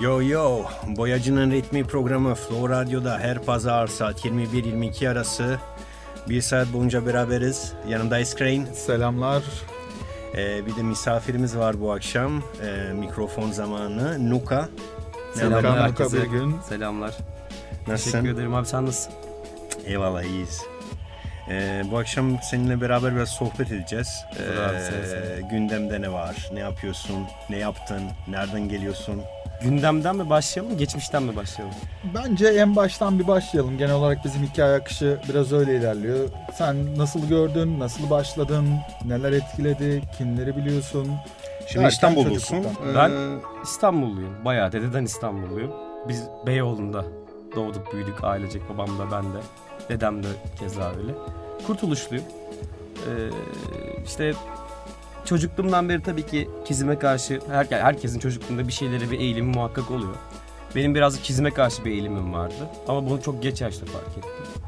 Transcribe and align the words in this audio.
Yo 0.00 0.20
yo, 0.22 0.62
Boyacı'nın 0.86 1.50
ritmi 1.50 1.84
programı 1.84 2.34
Flow 2.34 2.68
Radyo'da 2.74 3.18
her 3.18 3.42
pazar 3.42 3.86
saat 3.86 4.24
21-22 4.24 5.08
arası 5.10 5.58
bir 6.28 6.40
saat 6.40 6.72
boyunca 6.72 7.06
beraberiz. 7.06 7.72
Yanımda 7.88 8.24
Crane. 8.24 8.66
Selamlar. 8.74 9.42
Ee, 10.36 10.66
bir 10.66 10.76
de 10.76 10.82
misafirimiz 10.82 11.56
var 11.56 11.80
bu 11.80 11.92
akşam. 11.92 12.42
Ee, 12.62 12.92
mikrofon 12.92 13.50
zamanı. 13.50 14.30
Nuka. 14.30 14.68
Selamlar 15.34 15.58
Nuka, 15.62 15.82
herkese. 15.82 16.22
bir 16.22 16.26
gün. 16.26 16.56
Selamlar. 16.68 17.14
Nasılsın? 17.88 18.10
Teşekkür 18.12 18.34
ederim 18.34 18.54
abi 18.54 18.66
sen 18.66 18.86
nasılsın? 18.86 19.12
Eyvallah 19.84 20.22
iyiyiz. 20.22 20.62
Ee, 21.50 21.82
bu 21.90 21.98
akşam 21.98 22.38
seninle 22.42 22.80
beraber 22.80 23.14
biraz 23.16 23.28
sohbet 23.28 23.72
edeceğiz. 23.72 24.24
Seve 24.36 25.06
seve. 25.06 25.40
gündemde 25.50 26.00
ne 26.02 26.12
var? 26.12 26.50
Ne 26.52 26.60
yapıyorsun? 26.60 27.16
Ne 27.50 27.56
yaptın? 27.56 28.02
Nereden 28.28 28.68
geliyorsun? 28.68 29.22
Gündemden 29.62 30.16
mi 30.16 30.30
başlayalım, 30.30 30.78
geçmişten 30.78 31.22
mi 31.22 31.36
başlayalım? 31.36 31.74
Bence 32.14 32.46
en 32.48 32.76
baştan 32.76 33.18
bir 33.18 33.26
başlayalım. 33.26 33.78
Genel 33.78 33.94
olarak 33.94 34.24
bizim 34.24 34.42
hikaye 34.42 34.76
akışı 34.76 35.18
biraz 35.28 35.52
öyle 35.52 35.76
ilerliyor. 35.76 36.28
Sen 36.54 36.98
nasıl 36.98 37.28
gördün, 37.28 37.80
nasıl 37.80 38.10
başladın, 38.10 38.68
neler 39.04 39.32
etkiledi, 39.32 40.02
kimleri 40.18 40.56
biliyorsun? 40.56 41.12
Şimdi 41.66 41.74
Derken 41.84 41.88
İstanbullusun. 41.88 42.62
çocukluktan. 42.62 42.94
Ben- 42.94 43.10
Ee, 43.10 43.38
İstanbulluyum. 43.62 44.44
Bayağı 44.44 44.72
dededen 44.72 45.04
İstanbulluyum. 45.04 45.72
Biz 46.08 46.24
Beyoğlu'nda 46.46 47.04
doğduk, 47.56 47.92
büyüdük 47.94 48.24
ailecek. 48.24 48.62
Babam 48.74 48.98
da 48.98 49.10
ben 49.12 49.22
de. 49.24 49.38
Dedem 49.88 50.22
de 50.22 50.28
keza 50.58 50.90
öyle. 50.90 51.14
Kurtuluşluyum. 51.66 52.24
Ee, 52.96 53.30
işte 54.06 54.32
çocukluğumdan 55.24 55.88
beri 55.88 56.02
tabii 56.02 56.26
ki 56.26 56.50
çizime 56.68 56.98
karşı 56.98 57.40
her, 57.50 57.66
herkesin 57.70 58.18
çocukluğunda 58.18 58.68
bir 58.68 58.72
şeylere 58.72 59.10
bir 59.10 59.20
eğilimi 59.20 59.54
muhakkak 59.54 59.90
oluyor. 59.90 60.14
Benim 60.74 60.94
birazcık 60.94 61.24
çizime 61.24 61.50
karşı 61.50 61.84
bir 61.84 61.90
eğilimim 61.90 62.32
vardı. 62.32 62.68
Ama 62.88 63.10
bunu 63.10 63.22
çok 63.22 63.42
geç 63.42 63.60
yaşta 63.60 63.86
fark 63.86 64.08
ettim. 64.08 64.62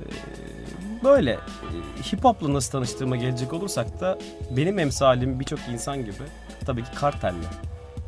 Ee, 0.00 1.04
böyle 1.04 1.30
e, 1.32 2.02
hip 2.12 2.24
hop'la 2.24 2.52
nasıl 2.52 2.72
tanıştığıma 2.72 3.16
gelecek 3.16 3.52
olursak 3.52 4.00
da 4.00 4.18
benim 4.50 4.78
emsalim 4.78 5.40
birçok 5.40 5.58
insan 5.72 5.98
gibi 5.98 6.22
tabii 6.66 6.84
ki 6.84 6.90
kartelle 6.94 7.46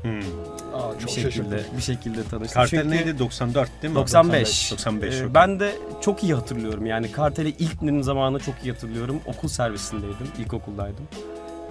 hmm. 0.03 0.21
Aa, 0.75 0.95
bir 0.95 1.01
çok 1.01 1.11
şekilde 1.11 1.31
şaşırdım. 1.31 1.77
bir 1.77 1.83
şekilde 1.83 2.25
tanıştım. 2.25 2.63
Kartel 2.63 2.83
Çünkü 2.83 2.97
neydi? 2.97 3.19
94 3.19 3.71
değil 3.83 3.93
mi? 3.93 3.97
95. 3.97 4.73
95. 4.73 5.15
Ee, 5.15 5.19
okey. 5.19 5.35
ben 5.35 5.61
de 5.61 5.73
çok 6.01 6.23
iyi 6.23 6.35
hatırlıyorum. 6.35 6.87
Yani 6.87 7.13
Kartel'e 7.13 7.49
ilk 7.49 7.81
dinlediğim 7.81 8.03
zamanı 8.03 8.39
çok 8.39 8.55
iyi 8.65 8.73
hatırlıyorum. 8.73 9.21
Okul 9.27 9.49
servisindeydim, 9.49 10.27
ilkokuldaydım. 10.39 11.09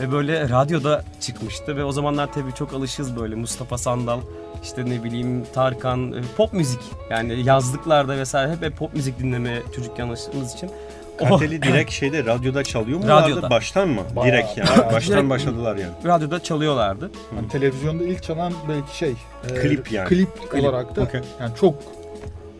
Ve 0.01 0.11
böyle 0.11 0.49
radyoda 0.49 1.03
çıkmıştı 1.21 1.77
ve 1.77 1.83
o 1.83 1.91
zamanlar 1.91 2.33
tabii 2.33 2.53
çok 2.53 2.73
alışız 2.73 3.15
böyle 3.15 3.35
Mustafa 3.35 3.77
Sandal, 3.77 4.19
işte 4.63 4.85
ne 4.85 5.03
bileyim 5.03 5.45
Tarkan, 5.53 6.13
e, 6.13 6.21
pop 6.37 6.53
müzik. 6.53 6.79
Yani 7.09 7.43
yazlıklarda 7.43 8.17
vesaire 8.17 8.51
hep, 8.51 8.61
hep 8.61 8.77
pop 8.77 8.93
müzik 8.93 9.19
dinlemeye 9.19 9.63
çocukken 9.75 10.07
alıştığımız 10.07 10.53
için. 10.53 10.71
Karteli 11.17 11.61
direkt 11.61 11.91
şeyde 11.91 12.25
radyoda 12.25 12.63
çalıyor 12.63 12.99
mu? 12.99 13.07
Radyoda. 13.07 13.49
Baştan 13.49 13.87
mı? 13.89 14.01
Bayağı, 14.15 14.33
direkt 14.33 14.57
yani. 14.57 14.69
bayağı. 14.69 14.93
Baştan 14.93 15.13
Direkt- 15.17 15.29
başladılar 15.29 15.75
yani. 15.75 15.91
radyoda 16.05 16.43
çalıyorlardı. 16.43 17.11
Yani 17.35 17.49
televizyonda 17.49 18.03
ilk 18.03 18.23
çalan 18.23 18.53
belki 18.69 18.97
şey. 18.97 19.11
e, 19.49 19.53
Klip 19.53 19.91
yani. 19.91 20.09
Klip, 20.09 20.49
Klip, 20.51 20.63
olarak 20.63 20.95
da. 20.95 21.01
okey. 21.01 21.21
Yani 21.39 21.55
çok 21.59 21.75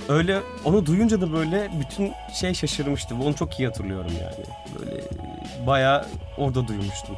Öyle 0.10 0.40
onu 0.66 0.86
duyunca 0.86 1.22
da 1.22 1.34
böyle 1.34 1.70
bütün 1.80 2.12
şey 2.34 2.54
şaşırmıştı. 2.54 3.16
Onu 3.26 3.36
çok 3.36 3.60
iyi 3.60 3.68
hatırlıyorum 3.68 4.12
yani. 4.22 4.46
Böyle 4.80 5.02
bayağı 5.68 6.06
orada 6.38 6.68
duymuştum 6.68 7.16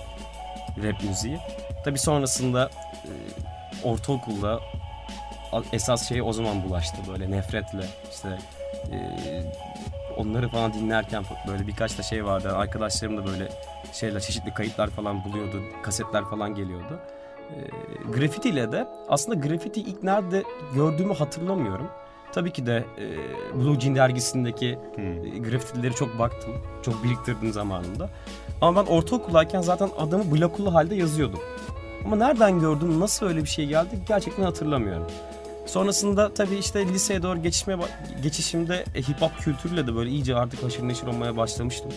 rap 0.84 1.04
müziği. 1.04 1.38
Tabii 1.86 2.00
sonrasında 2.00 2.70
e, 3.06 3.12
ortaokulda 3.84 4.60
esas 5.74 6.10
şey 6.10 6.22
o 6.22 6.34
zaman 6.34 6.64
bulaştı 6.64 6.98
böyle 7.12 7.32
nefretle 7.32 7.84
işte 8.12 8.38
e, 8.92 8.98
onları 10.18 10.50
falan 10.50 10.74
dinlerken 10.74 11.24
böyle 11.48 11.68
birkaç 11.68 11.98
da 11.98 12.04
şey 12.04 12.26
vardı. 12.26 12.56
Arkadaşlarım 12.56 13.18
da 13.18 13.26
böyle 13.26 13.50
şeyler 13.94 14.20
çeşitli 14.20 14.54
kayıtlar 14.54 14.90
falan 14.90 15.24
buluyordu. 15.24 15.62
Kasetler 15.84 16.26
falan 16.26 16.56
geliyordu. 16.56 17.00
E, 17.52 17.58
grafitiyle 18.12 18.72
de 18.72 18.88
aslında 19.10 19.48
grafiti 19.48 19.82
ilk 19.82 20.04
nerede 20.04 20.44
gördüğümü 20.76 21.14
hatırlamıyorum. 21.14 21.88
Tabii 22.32 22.52
ki 22.52 22.66
de 22.66 22.86
e, 22.98 23.06
Blue 23.60 23.80
Jean 23.80 23.96
dergisindeki 23.96 24.78
Hmm. 24.96 25.06
e, 25.26 25.40
grafitileri 25.50 25.94
çok 25.96 26.20
baktım. 26.20 26.52
Çok 26.82 27.04
biriktirdim 27.04 27.54
zamanında. 27.54 28.10
Ama 28.62 28.82
ben 28.86 28.92
ortaokuldayken 28.92 29.62
zaten 29.62 29.90
adamı 29.98 30.32
blokulu 30.32 30.74
halde 30.74 30.96
yazıyordum. 30.96 31.40
Ama 32.06 32.16
nereden 32.16 32.60
gördüm, 32.60 33.00
nasıl 33.00 33.26
öyle 33.26 33.44
bir 33.44 33.50
şey 33.50 33.66
geldi 33.66 34.00
gerçekten 34.08 34.44
hatırlamıyorum. 34.44 35.08
Sonrasında 35.68 36.34
tabii 36.34 36.56
işte 36.56 36.88
liseye 36.88 37.24
doğru 37.24 37.42
geçişmeye 37.44 37.76
ba- 37.80 38.22
geçişimde 38.24 38.86
e, 38.96 39.02
hip 39.02 39.22
hop 39.22 39.32
kültürüyle 39.40 39.88
de 39.88 39.96
böyle 39.96 40.10
iyice 40.10 40.36
artık 40.36 40.64
haşır 40.64 40.84
neşir 40.88 41.08
olmaya 41.08 41.38
başlamıştım. 41.38 41.92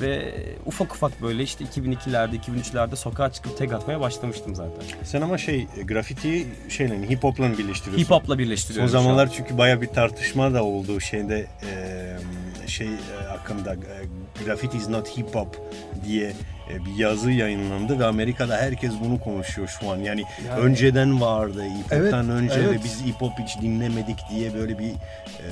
Ve 0.00 0.34
ufak 0.66 0.94
ufak 0.94 1.22
böyle 1.22 1.42
işte 1.42 1.64
2002'lerde, 1.64 2.36
2003'lerde 2.40 2.96
sokağa 2.96 3.32
çıkıp 3.32 3.58
tek 3.58 3.72
atmaya 3.72 4.00
başlamıştım 4.00 4.54
zaten. 4.54 4.82
Sen 5.04 5.20
ama 5.20 5.38
şey 5.38 5.66
grafitiyi 5.84 6.46
şeyle 6.68 7.08
hip 7.10 7.24
hop'la 7.24 7.58
birleştiriyorsun. 7.58 8.04
Hip 8.04 8.10
hop'la 8.10 8.26
Son 8.34 8.38
birleştiriyorum 8.38 8.96
an. 8.96 9.02
zamanlar 9.02 9.30
çünkü 9.32 9.58
baya 9.58 9.82
bir 9.82 9.86
tartışma 9.86 10.54
da 10.54 10.64
oldu 10.64 11.00
şeyde 11.00 11.46
e, 11.66 12.68
şey 12.68 12.86
e, 12.86 13.24
hakkında 13.28 13.74
e, 13.74 14.44
graffiti 14.44 14.76
is 14.76 14.88
not 14.88 15.18
hip 15.18 15.34
hop 15.34 15.60
diye 16.06 16.26
e, 16.28 16.61
bir 16.68 16.94
yazı 16.98 17.30
yayınlandı 17.30 17.98
ve 17.98 18.06
Amerika'da 18.06 18.56
herkes 18.56 18.92
bunu 19.04 19.20
konuşuyor 19.20 19.68
şu 19.80 19.90
an. 19.90 19.96
Yani, 19.96 20.24
Yani- 20.48 20.60
önceden 20.60 21.20
vardı 21.20 21.62
hip 21.64 21.84
hop'tan 21.84 22.28
Evet, 22.30 22.42
önce 22.42 22.54
evet. 22.54 22.70
ve 22.80 22.84
biz 22.84 23.04
hip 23.04 23.20
hop 23.20 23.32
hiç 23.38 23.60
dinlemedik 23.60 24.18
diye 24.30 24.54
böyle 24.54 24.78
bir 24.78 24.90
e, 24.90 25.48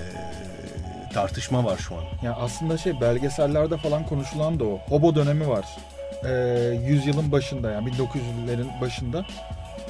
tartışma 1.15 1.65
var 1.65 1.77
şu 1.79 1.95
an. 1.95 2.03
Ya 2.25 2.35
aslında 2.35 2.79
şey 2.79 3.01
belgesellerde 3.01 3.77
falan 3.77 4.07
konuşulan 4.07 4.61
da 4.61 4.65
o. 4.65 4.79
Hobo 4.89 5.15
dönemi 5.15 5.49
var. 5.49 5.65
Ee, 6.25 6.31
yüzyılın 6.87 7.33
başında 7.33 7.71
yani 7.71 7.89
1900'lerin 7.91 8.81
başında. 8.81 9.25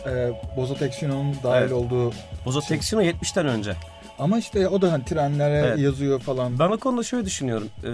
Ee, 0.07 0.31
Bozo 0.57 0.75
Texino'nun 0.75 1.37
dahil 1.43 1.61
Evet. 1.63 1.73
olduğu. 1.73 2.13
Bozo 2.45 2.61
Texino 2.61 3.03
70'ten 3.03 3.47
önce. 3.47 3.73
Ama 4.19 4.39
işte 4.39 4.69
o 4.69 4.83
da 4.83 4.93
hani 4.93 5.05
trenlere 5.05 5.59
Evet. 5.67 5.79
yazıyor 5.79 6.21
falan. 6.21 6.59
Ben 6.59 6.69
o 6.69 6.79
konuda 6.79 7.03
şöyle 7.03 7.27
düşünüyorum. 7.27 7.69
Ee, 7.85 7.89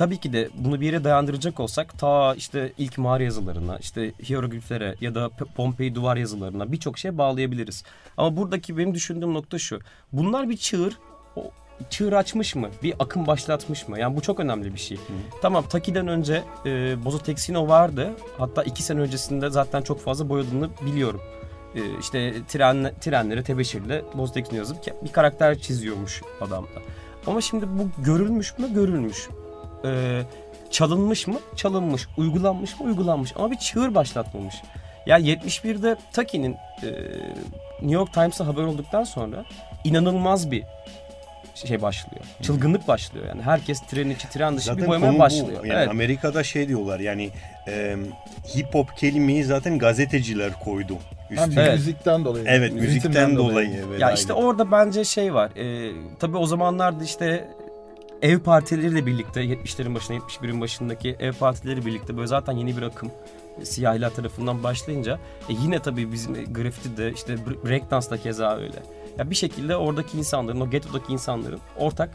tabii 0.00 0.16
ki 0.16 0.32
de 0.32 0.48
bunu 0.54 0.80
bir 0.80 0.86
yere 0.86 1.04
dayandıracak 1.04 1.60
olsak 1.60 1.98
ta 1.98 2.34
işte 2.34 2.72
ilk 2.78 2.98
mağara 2.98 3.22
yazılarına, 3.22 3.78
işte 3.78 4.12
hierogliflere 4.28 4.94
ya 5.00 5.14
da 5.14 5.28
Pompei 5.28 5.94
duvar 5.94 6.16
yazılarına 6.16 6.72
birçok 6.72 6.98
şey 6.98 7.18
bağlayabiliriz. 7.18 7.84
Ama 8.16 8.36
buradaki 8.36 8.78
benim 8.78 8.94
düşündüğüm 8.94 9.34
nokta 9.34 9.58
şu. 9.58 9.80
Bunlar 10.12 10.48
bir 10.48 10.56
çığır, 10.56 10.98
o 11.36 11.50
çığır 11.90 12.12
açmış 12.12 12.54
mı? 12.54 12.68
Bir 12.82 12.94
akım 12.98 13.26
başlatmış 13.26 13.88
mı? 13.88 14.00
Yani 14.00 14.16
bu 14.16 14.20
çok 14.20 14.40
önemli 14.40 14.74
bir 14.74 14.78
şey. 14.78 14.98
Tamam 15.42 15.64
Taki'den 15.68 16.08
önce 16.08 16.42
e, 16.66 17.04
Bozo 17.04 17.18
Texino 17.18 17.68
vardı. 17.68 18.10
Hatta 18.38 18.62
iki 18.62 18.82
sene 18.82 19.00
öncesinde 19.00 19.50
zaten 19.50 19.82
çok 19.82 20.00
fazla 20.00 20.28
boyadığını 20.28 20.70
biliyorum. 20.86 21.20
E, 21.74 21.80
işte 22.00 22.34
tren, 22.48 22.92
trenleri 23.00 23.44
tebeşirle 23.44 24.04
Bozo 24.14 24.32
Texino 24.32 24.58
yazıp 24.58 24.76
bir 25.04 25.12
karakter 25.12 25.58
çiziyormuş 25.58 26.22
adam 26.40 26.64
da. 26.64 26.80
Ama 27.26 27.40
şimdi 27.40 27.66
bu 27.78 28.04
görülmüş 28.04 28.58
mü? 28.58 28.74
Görülmüş. 28.74 29.28
E, 29.84 30.22
çalınmış 30.70 31.26
mı? 31.26 31.38
Çalınmış. 31.56 32.06
Uygulanmış 32.16 32.80
mı? 32.80 32.86
Uygulanmış. 32.86 33.32
Ama 33.36 33.50
bir 33.50 33.56
çığır 33.56 33.94
başlatmamış. 33.94 34.54
Yani 35.06 35.28
71'de 35.28 35.96
Taki'nin 36.12 36.52
e, 36.82 36.88
New 37.80 37.94
York 37.94 38.12
Times'a 38.12 38.46
haber 38.46 38.62
olduktan 38.62 39.04
sonra 39.04 39.44
inanılmaz 39.84 40.50
bir 40.50 40.64
şey 41.54 41.82
başlıyor. 41.82 42.24
Çılgınlık 42.42 42.88
başlıyor 42.88 43.26
yani. 43.28 43.42
Herkes 43.42 43.80
tren 43.80 44.10
içi 44.10 44.28
tren 44.30 44.56
dışı 44.56 44.76
bir 44.76 44.86
boyamaya 44.86 45.14
bu. 45.14 45.18
başlıyor. 45.18 45.64
Yani 45.64 45.78
evet. 45.78 45.88
Amerika'da 45.88 46.42
şey 46.42 46.68
diyorlar 46.68 47.00
yani 47.00 47.30
e, 47.68 47.96
hip 48.56 48.74
hop 48.74 48.96
kelimeyi 48.96 49.44
zaten 49.44 49.78
gazeteciler 49.78 50.52
koydu. 50.64 50.98
Üstüne. 51.30 51.60
Evet. 51.60 51.72
müzikten 51.74 52.24
dolayı. 52.24 52.44
Evet 52.48 52.72
müzikten 52.72 53.36
dolayı. 53.36 53.84
evet, 53.88 54.00
Ya 54.00 54.12
işte 54.12 54.32
orada 54.32 54.70
bence 54.70 55.04
şey 55.04 55.34
var. 55.34 55.50
E, 55.56 55.92
tabii 56.18 56.36
o 56.36 56.46
zamanlarda 56.46 57.04
işte 57.04 57.48
ev 58.22 58.38
partileriyle 58.38 59.06
birlikte 59.06 59.40
70'lerin 59.44 59.94
başında 59.94 60.18
71'in 60.18 60.60
başındaki 60.60 61.16
ev 61.20 61.32
partileriyle 61.32 61.86
birlikte 61.86 62.16
böyle 62.16 62.26
zaten 62.26 62.52
yeni 62.52 62.76
bir 62.76 62.82
akım 62.82 63.10
e, 63.60 63.64
siyahiler 63.64 64.14
tarafından 64.14 64.62
başlayınca 64.62 65.18
e, 65.48 65.52
yine 65.62 65.78
tabii 65.82 66.12
bizim 66.12 66.52
grafiti 66.52 66.96
de 66.96 67.12
işte 67.12 67.34
bre- 67.34 67.68
breakdance 67.68 68.10
da 68.10 68.16
keza 68.22 68.56
öyle. 68.56 68.82
Ya 69.18 69.30
bir 69.30 69.34
şekilde 69.34 69.76
oradaki 69.76 70.18
insanların 70.18 70.60
o 70.60 70.70
getodaki 70.70 71.12
insanların 71.12 71.60
ortak 71.76 72.10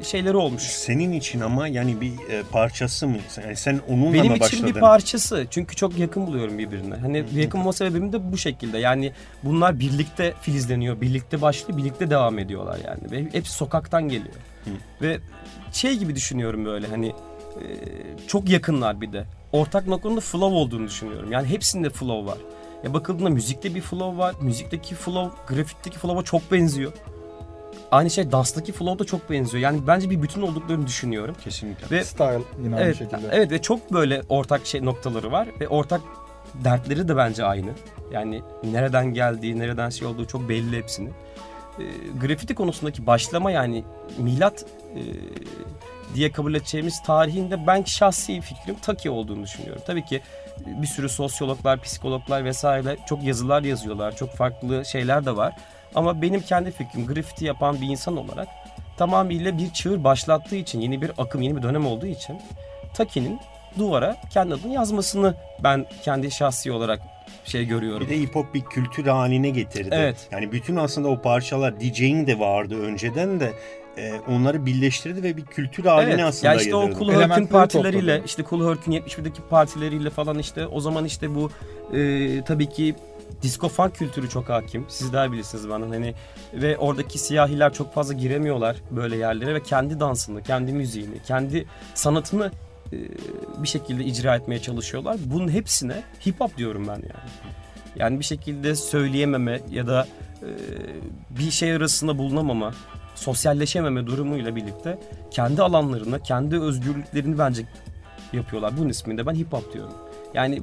e, 0.00 0.04
şeyleri 0.04 0.36
olmuş. 0.36 0.62
Senin 0.62 1.12
için 1.12 1.40
ama 1.40 1.68
yani 1.68 2.00
bir 2.00 2.12
e, 2.12 2.42
parçası 2.52 3.06
mı? 3.08 3.16
Yani 3.44 3.56
sen 3.56 3.80
onunla 3.88 4.12
Benim 4.12 4.26
mı 4.26 4.32
için 4.32 4.40
başladın? 4.40 4.74
bir 4.74 4.80
parçası. 4.80 5.46
Çünkü 5.50 5.76
çok 5.76 5.98
yakın 5.98 6.26
buluyorum 6.26 6.58
birbirine. 6.58 6.94
Hani 6.94 7.24
yakın 7.34 7.58
olma 7.60 7.72
sebebim 7.72 8.12
de 8.12 8.32
bu 8.32 8.38
şekilde. 8.38 8.78
Yani 8.78 9.12
bunlar 9.42 9.80
birlikte 9.80 10.34
filizleniyor, 10.42 11.00
birlikte 11.00 11.42
başlıyor, 11.42 11.78
birlikte 11.78 12.10
devam 12.10 12.38
ediyorlar 12.38 12.78
yani. 12.86 13.10
Ve 13.10 13.28
hepsi 13.32 13.52
sokaktan 13.52 14.08
geliyor. 14.08 14.34
Ve 15.02 15.18
şey 15.72 15.98
gibi 15.98 16.14
düşünüyorum 16.14 16.64
böyle 16.64 16.86
hani 16.86 17.06
e, 17.06 17.66
çok 18.26 18.48
yakınlar 18.48 19.00
bir 19.00 19.12
de. 19.12 19.26
Ortak 19.52 19.86
noktanın 19.86 20.16
da 20.16 20.20
flow 20.20 20.56
olduğunu 20.56 20.86
düşünüyorum. 20.86 21.32
Yani 21.32 21.48
hepsinde 21.48 21.90
flow 21.90 22.32
var. 22.32 22.38
Ya 22.84 22.94
bakıldığında 22.94 23.30
müzikte 23.30 23.74
bir 23.74 23.80
flow 23.80 24.18
var. 24.18 24.34
Müzikteki 24.40 24.94
flow, 24.94 25.54
grafitteki 25.54 25.98
flow'a 25.98 26.22
çok 26.22 26.52
benziyor. 26.52 26.92
Aynı 27.90 28.10
şey 28.10 28.32
danstaki 28.32 28.72
flow 28.72 28.98
da 28.98 29.04
çok 29.04 29.30
benziyor. 29.30 29.62
Yani 29.62 29.86
bence 29.86 30.10
bir 30.10 30.22
bütün 30.22 30.42
olduklarını 30.42 30.86
düşünüyorum. 30.86 31.36
Kesinlikle. 31.44 31.96
Ve 31.96 32.04
Style 32.04 32.40
yine 32.62 32.74
aynı 32.74 32.84
evet, 32.84 32.98
şekilde. 32.98 33.28
evet 33.32 33.50
ve 33.50 33.62
çok 33.62 33.92
böyle 33.92 34.22
ortak 34.28 34.66
şey 34.66 34.84
noktaları 34.84 35.32
var 35.32 35.48
ve 35.60 35.68
ortak 35.68 36.00
dertleri 36.64 37.08
de 37.08 37.16
bence 37.16 37.44
aynı. 37.44 37.70
Yani 38.12 38.42
nereden 38.64 39.14
geldiği, 39.14 39.58
nereden 39.58 39.90
şey 39.90 40.08
olduğu 40.08 40.26
çok 40.26 40.48
belli 40.48 40.76
hepsinin. 40.76 41.12
E, 41.78 41.84
grafiti 42.20 42.54
konusundaki 42.54 43.06
başlama 43.06 43.50
yani 43.50 43.84
milat 44.18 44.64
e, 44.94 45.00
diye 46.14 46.32
kabul 46.32 46.54
edeceğimiz 46.54 47.02
tarihinde 47.02 47.66
ben 47.66 47.82
şahsi 47.82 48.40
fikrim 48.40 48.74
Taki 48.82 49.10
olduğunu 49.10 49.42
düşünüyorum. 49.42 49.82
Tabii 49.86 50.04
ki 50.04 50.20
bir 50.66 50.86
sürü 50.86 51.08
sosyologlar, 51.08 51.80
psikologlar 51.80 52.44
vesaire 52.44 52.96
çok 53.08 53.22
yazılar 53.22 53.62
yazıyorlar. 53.62 54.16
Çok 54.16 54.30
farklı 54.30 54.84
şeyler 54.84 55.26
de 55.26 55.36
var. 55.36 55.56
Ama 55.94 56.22
benim 56.22 56.40
kendi 56.40 56.70
fikrim 56.70 57.06
grafiti 57.06 57.44
yapan 57.44 57.80
bir 57.80 57.86
insan 57.86 58.16
olarak 58.16 58.48
tamamıyla 58.96 59.58
bir 59.58 59.70
çığır 59.70 60.04
başlattığı 60.04 60.56
için, 60.56 60.80
yeni 60.80 61.02
bir 61.02 61.10
akım, 61.18 61.42
yeni 61.42 61.56
bir 61.56 61.62
dönem 61.62 61.86
olduğu 61.86 62.06
için 62.06 62.40
Taki'nin 62.94 63.40
duvara 63.78 64.16
kendi 64.30 64.54
adını 64.54 64.74
yazmasını 64.74 65.34
ben 65.62 65.86
kendi 66.02 66.30
şahsi 66.30 66.72
olarak 66.72 67.15
şey 67.44 67.64
görüyorum. 67.64 68.06
Bir 68.06 68.08
de 68.14 68.20
hip 68.20 68.34
hop 68.34 68.54
bir 68.54 68.60
kültür 68.60 69.06
haline 69.06 69.50
getirdi. 69.50 69.88
Evet. 69.92 70.28
Yani 70.30 70.52
bütün 70.52 70.76
aslında 70.76 71.08
o 71.08 71.22
parçalar 71.22 71.80
DJ'in 71.80 72.26
de 72.26 72.38
vardı 72.38 72.82
önceden 72.82 73.40
de 73.40 73.52
e, 73.98 74.12
onları 74.28 74.66
birleştirdi 74.66 75.22
ve 75.22 75.36
bir 75.36 75.44
kültür 75.44 75.84
haline 75.84 76.10
Evet. 76.10 76.24
aslında 76.24 76.52
Ya 76.52 76.60
işte 76.60 76.74
o 76.74 76.86
getirdi. 76.86 76.98
Cool 76.98 77.08
Elementleri 77.14 77.48
partileriyle, 77.48 78.00
topladı. 78.12 78.22
işte 78.26 78.44
Cool 78.50 78.68
Herc'ün 78.70 78.92
71'deki 78.92 79.42
partileriyle 79.50 80.10
falan 80.10 80.38
işte 80.38 80.66
o 80.66 80.80
zaman 80.80 81.04
işte 81.04 81.34
bu 81.34 81.50
e, 81.96 82.42
tabii 82.44 82.68
ki 82.68 82.94
disco 83.42 83.68
funk 83.68 83.94
kültürü 83.94 84.28
çok 84.28 84.48
hakim. 84.48 84.84
Siz 84.88 85.12
daha 85.12 85.32
bilirsiniz 85.32 85.68
benden 85.70 85.88
hani 85.90 86.14
ve 86.54 86.78
oradaki 86.78 87.18
siyahiler 87.18 87.72
çok 87.72 87.94
fazla 87.94 88.14
giremiyorlar 88.14 88.76
böyle 88.90 89.16
yerlere 89.16 89.54
ve 89.54 89.62
kendi 89.62 90.00
dansını, 90.00 90.42
kendi 90.42 90.72
müziğini, 90.72 91.22
kendi 91.26 91.66
sanatını 91.94 92.50
bir 93.62 93.68
şekilde 93.68 94.04
icra 94.04 94.36
etmeye 94.36 94.62
çalışıyorlar. 94.62 95.16
Bunun 95.24 95.48
hepsine 95.48 96.02
hip 96.26 96.40
hop 96.40 96.56
diyorum 96.56 96.86
ben 96.88 96.94
yani. 96.94 97.30
Yani 97.96 98.18
bir 98.18 98.24
şekilde 98.24 98.76
söyleyememe 98.76 99.60
ya 99.70 99.86
da 99.86 100.06
e, 100.42 100.48
bir 101.38 101.50
şey 101.50 101.72
arasında 101.72 102.18
bulunamama, 102.18 102.74
sosyalleşememe 103.14 104.06
durumuyla 104.06 104.56
birlikte 104.56 104.98
kendi 105.30 105.62
alanlarını, 105.62 106.22
kendi 106.22 106.60
özgürlüklerini 106.60 107.38
bence 107.38 107.62
yapıyorlar. 108.32 108.72
Bunun 108.78 108.88
isminde 108.88 109.26
ben 109.26 109.34
hip 109.34 109.52
hop 109.52 109.74
diyorum. 109.74 109.94
Yani 110.34 110.62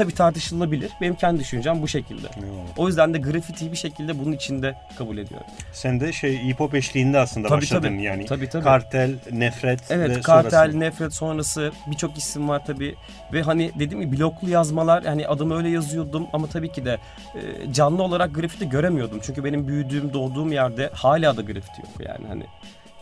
tabii 0.00 0.14
tartışılabilir. 0.14 0.90
Benim 1.00 1.14
kendi 1.14 1.40
düşüncem 1.40 1.82
bu 1.82 1.88
şekilde. 1.88 2.28
Evet. 2.38 2.48
O 2.76 2.86
yüzden 2.88 3.14
de 3.14 3.18
grafitiyi 3.18 3.72
bir 3.72 3.76
şekilde 3.76 4.18
bunun 4.18 4.32
içinde 4.32 4.74
kabul 4.98 5.18
ediyorum. 5.18 5.46
Sen 5.72 6.00
de 6.00 6.12
şey 6.12 6.38
hip 6.48 6.60
hop 6.60 6.74
eşliğinde 6.74 7.18
aslında 7.18 7.48
Tabii, 7.48 7.60
başladın 7.60 7.88
tabii. 7.88 8.02
yani. 8.02 8.26
Tabii 8.26 8.48
tabii. 8.48 8.64
Kartel, 8.64 9.14
nefret 9.32 9.80
Evet 9.90 10.16
ve 10.16 10.20
kartel, 10.20 10.50
sonrası. 10.50 10.80
nefret 10.80 11.14
sonrası 11.14 11.72
birçok 11.86 12.18
isim 12.18 12.48
var 12.48 12.66
tabii. 12.66 12.94
Ve 13.32 13.42
hani 13.42 13.70
dediğim 13.78 14.00
gibi 14.04 14.18
bloklu 14.18 14.50
yazmalar 14.50 15.04
hani 15.04 15.28
adımı 15.28 15.56
öyle 15.56 15.68
yazıyordum 15.68 16.26
ama 16.32 16.46
tabii 16.46 16.72
ki 16.72 16.84
de 16.84 16.98
e, 17.34 17.72
canlı 17.72 18.02
olarak 18.02 18.34
grafiti 18.34 18.68
göremiyordum. 18.68 19.20
Çünkü 19.22 19.44
benim 19.44 19.68
büyüdüğüm, 19.68 20.12
doğduğum 20.12 20.52
yerde 20.52 20.90
hala 20.94 21.36
da 21.36 21.42
grafiti 21.42 21.80
yok 21.80 22.08
yani 22.08 22.26
hani. 22.28 22.44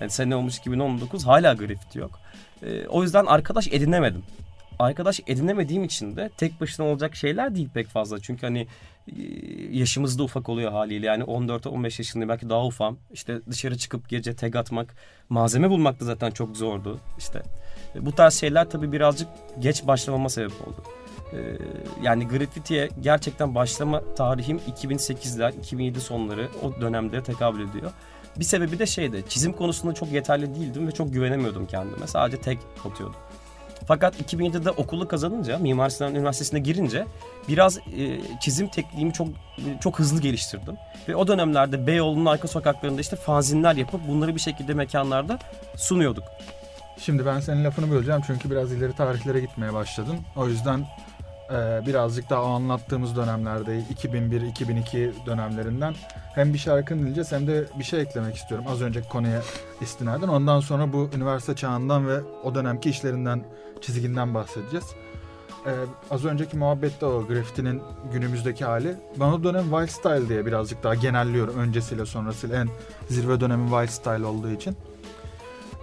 Yani 0.00 0.10
sene 0.10 0.36
olmuş 0.36 0.58
2019 0.58 1.26
hala 1.26 1.54
grafiti 1.54 1.98
yok. 1.98 2.20
E, 2.62 2.86
o 2.86 3.02
yüzden 3.02 3.26
arkadaş 3.26 3.68
edinemedim. 3.68 4.22
Arkadaş 4.78 5.20
edinemediğim 5.26 5.84
için 5.84 6.16
de 6.16 6.30
tek 6.36 6.60
başına 6.60 6.86
olacak 6.86 7.16
şeyler 7.16 7.54
değil 7.54 7.68
pek 7.74 7.88
fazla. 7.88 8.20
Çünkü 8.20 8.46
hani 8.46 8.66
e, 9.08 9.12
yaşımız 9.72 10.18
da 10.18 10.22
ufak 10.22 10.48
oluyor 10.48 10.72
haliyle. 10.72 11.06
Yani 11.06 11.22
14-15 11.22 11.84
yaşında 11.84 12.28
belki 12.28 12.48
daha 12.48 12.66
ufam. 12.66 12.96
İşte 13.12 13.40
dışarı 13.50 13.78
çıkıp 13.78 14.08
gece 14.08 14.36
tek 14.36 14.56
atmak, 14.56 14.94
malzeme 15.28 15.70
bulmak 15.70 16.00
da 16.00 16.04
zaten 16.04 16.30
çok 16.30 16.56
zordu. 16.56 17.00
İşte 17.18 17.42
e, 17.94 18.06
bu 18.06 18.12
tarz 18.12 18.34
şeyler 18.34 18.70
tabii 18.70 18.92
birazcık 18.92 19.28
geç 19.58 19.86
başlamama 19.86 20.28
sebep 20.28 20.52
oldu. 20.68 20.82
E, 21.32 21.38
Yani 22.02 22.28
grafitiye 22.28 22.88
gerçekten 23.00 23.54
başlama 23.54 24.02
tarihim 24.14 24.56
2008'ler, 24.58 25.58
2007 25.58 26.00
sonları 26.00 26.48
o 26.62 26.80
dönemde 26.80 27.22
tekabül 27.22 27.68
ediyor. 27.70 27.92
Bir 28.38 28.44
sebebi 28.44 28.78
de 28.78 28.86
şeydi, 28.86 29.24
çizim 29.28 29.52
konusunda 29.52 29.94
çok 29.94 30.12
yeterli 30.12 30.54
değildim 30.54 30.88
ve 30.88 30.92
çok 30.92 31.12
güvenemiyordum 31.12 31.66
kendime. 31.66 32.06
Sadece 32.06 32.40
tek 32.40 32.58
atıyordum. 32.84 33.16
Fakat 33.86 34.20
2007'de 34.20 34.70
okulu 34.70 35.08
kazanınca, 35.08 35.58
Mimar 35.58 35.90
Sinan 35.90 36.14
Üniversitesi'ne 36.14 36.60
girince 36.60 37.06
biraz 37.48 37.78
e, 37.78 38.20
çizim 38.40 38.68
tekniğimi 38.68 39.12
çok 39.12 39.28
çok 39.80 39.98
hızlı 39.98 40.20
geliştirdim. 40.20 40.74
Ve 41.08 41.16
o 41.16 41.26
dönemlerde 41.26 41.86
Beyoğlu'nun 41.86 42.26
arka 42.26 42.48
sokaklarında 42.48 43.00
işte 43.00 43.16
fanzinler 43.16 43.76
yapıp 43.76 44.08
bunları 44.08 44.34
bir 44.34 44.40
şekilde 44.40 44.74
mekanlarda 44.74 45.38
sunuyorduk. 45.76 46.24
Şimdi 47.00 47.26
ben 47.26 47.40
senin 47.40 47.64
lafını 47.64 47.90
böleceğim 47.90 48.20
çünkü 48.26 48.50
biraz 48.50 48.72
ileri 48.72 48.92
tarihlere 48.92 49.40
gitmeye 49.40 49.72
başladın. 49.74 50.16
O 50.36 50.48
yüzden 50.48 50.86
e, 51.50 51.86
birazcık 51.86 52.30
daha 52.30 52.42
anlattığımız 52.42 53.16
dönemlerde 53.16 53.80
2001-2002 53.94 55.26
dönemlerinden 55.26 55.94
hem 56.34 56.54
bir 56.54 56.58
şarkı 56.58 56.94
dinleyeceğiz 56.94 57.32
hem 57.32 57.46
de 57.46 57.64
bir 57.78 57.84
şey 57.84 58.00
eklemek 58.00 58.36
istiyorum. 58.36 58.66
Az 58.68 58.82
önceki 58.82 59.08
konuya 59.08 59.42
istinaden. 59.80 60.28
Ondan 60.28 60.60
sonra 60.60 60.92
bu 60.92 61.10
üniversite 61.16 61.56
çağından 61.56 62.08
ve 62.08 62.20
o 62.44 62.54
dönemki 62.54 62.90
işlerinden, 62.90 63.44
çizginden 63.80 64.34
bahsedeceğiz. 64.34 64.84
E, 65.66 65.72
az 66.10 66.24
önceki 66.24 66.56
muhabbette 66.56 67.06
o 67.06 67.26
grafitinin 67.26 67.82
günümüzdeki 68.12 68.64
hali. 68.64 68.96
Ben 69.20 69.24
o 69.24 69.44
dönem 69.44 69.62
Wild 69.62 69.88
Style 69.88 70.28
diye 70.28 70.46
birazcık 70.46 70.82
daha 70.82 70.94
genelliyorum. 70.94 71.58
Öncesiyle 71.58 72.06
sonrasıyla 72.06 72.60
en 72.60 72.68
zirve 73.08 73.40
dönemi 73.40 73.70
Wild 73.70 73.88
Style 73.88 74.26
olduğu 74.26 74.50
için. 74.50 74.76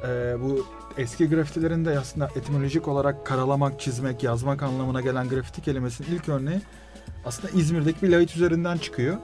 E, 0.08 0.36
bu 0.42 0.66
eski 0.98 1.30
grafitilerin 1.30 1.86
de 1.86 2.00
aslında 2.00 2.30
etimolojik 2.36 2.88
olarak 2.88 3.26
karalamak, 3.26 3.80
çizmek, 3.80 4.24
yazmak 4.24 4.64
anlamına 4.64 5.02
gelen 5.02 5.30
grafiti 5.30 5.62
kelimesinin 5.62 6.16
ilk 6.16 6.30
örneği 6.30 6.62
aslında 7.26 7.60
İzmir'deki 7.60 8.02
bir 8.02 8.10
lahit 8.10 8.36
üzerinden 8.36 8.78
çıkıyor. 8.78 9.18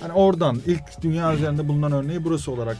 Hani 0.00 0.12
oradan 0.12 0.60
ilk 0.66 1.02
dünya 1.02 1.34
üzerinde 1.34 1.68
bulunan 1.68 1.92
örneği 1.92 2.24
burası 2.24 2.52
olarak 2.52 2.76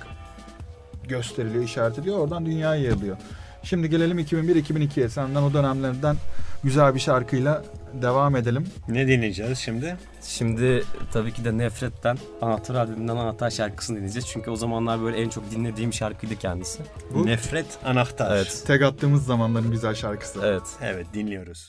gösteriliyor, 1.08 1.64
işaret 1.64 1.98
ediliyor. 1.98 2.18
Oradan 2.18 2.46
dünyaya 2.46 2.82
yayılıyor. 2.82 3.16
Şimdi 3.62 3.90
gelelim 3.90 4.18
2001-2002'ye. 4.18 5.08
Senden 5.08 5.42
o 5.42 5.52
dönemlerden 5.52 6.16
güzel 6.64 6.94
bir 6.94 7.00
şarkıyla 7.00 7.64
devam 8.02 8.36
edelim. 8.36 8.66
Ne 8.88 9.08
dinleyeceğiz 9.08 9.58
şimdi? 9.58 9.96
Şimdi 10.22 10.84
tabii 11.12 11.32
ki 11.32 11.44
de 11.44 11.58
Nefret'ten 11.58 12.18
Anahtar 12.42 12.74
albümünden 12.74 13.16
Anahtar 13.16 13.50
şarkısını 13.50 13.96
dinleyeceğiz. 13.96 14.26
Çünkü 14.28 14.50
o 14.50 14.56
zamanlar 14.56 15.02
böyle 15.02 15.16
en 15.22 15.28
çok 15.28 15.50
dinlediğim 15.50 15.92
şarkıydı 15.92 16.36
kendisi. 16.36 16.82
Bu- 17.14 17.26
Nefret 17.26 17.66
Anahtar. 17.84 18.36
Evet. 18.36 18.62
Tek 18.66 18.82
attığımız 18.82 19.26
zamanların 19.26 19.70
güzel 19.70 19.94
şarkısı. 19.94 20.40
Evet. 20.44 20.62
Evet 20.82 21.06
dinliyoruz. 21.14 21.68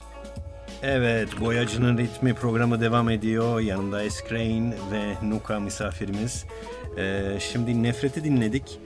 Evet 0.83 1.29
Boyacı'nın 1.41 1.98
ritmi 1.98 2.33
programı 2.33 2.81
devam 2.81 3.10
ediyor. 3.10 3.60
Yanımda 3.60 4.03
Eskrain 4.03 4.71
ve 4.71 5.13
Nuka 5.29 5.60
misafirimiz. 5.60 6.45
Ee, 6.98 7.38
şimdi 7.39 7.83
Nefret'i 7.83 8.24
dinledik. 8.24 8.79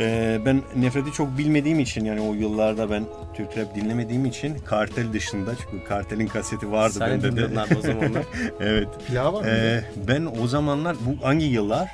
Ee, 0.00 0.38
ben 0.44 0.62
Nefret'i 0.76 1.12
çok 1.12 1.38
bilmediğim 1.38 1.80
için 1.80 2.04
yani 2.04 2.20
o 2.20 2.34
yıllarda 2.34 2.90
ben 2.90 3.04
Türk 3.34 3.58
rap 3.58 3.74
dinlemediğim 3.74 4.24
için 4.26 4.58
kartel 4.58 5.12
dışında 5.12 5.50
çünkü 5.56 5.84
kartelin 5.84 6.26
kaseti 6.26 6.72
vardı 6.72 6.94
Sen 6.98 7.10
bende 7.10 7.36
de. 7.56 7.60
abi 7.60 7.76
o 7.78 7.80
zamanlar. 7.86 8.22
evet. 8.60 8.88
Plağı 9.08 9.32
var 9.32 9.40
mı? 9.42 9.48
Ee, 9.50 9.84
ben 10.08 10.28
o 10.42 10.46
zamanlar 10.46 10.96
bu 11.00 11.26
hangi 11.26 11.44
yıllar 11.46 11.88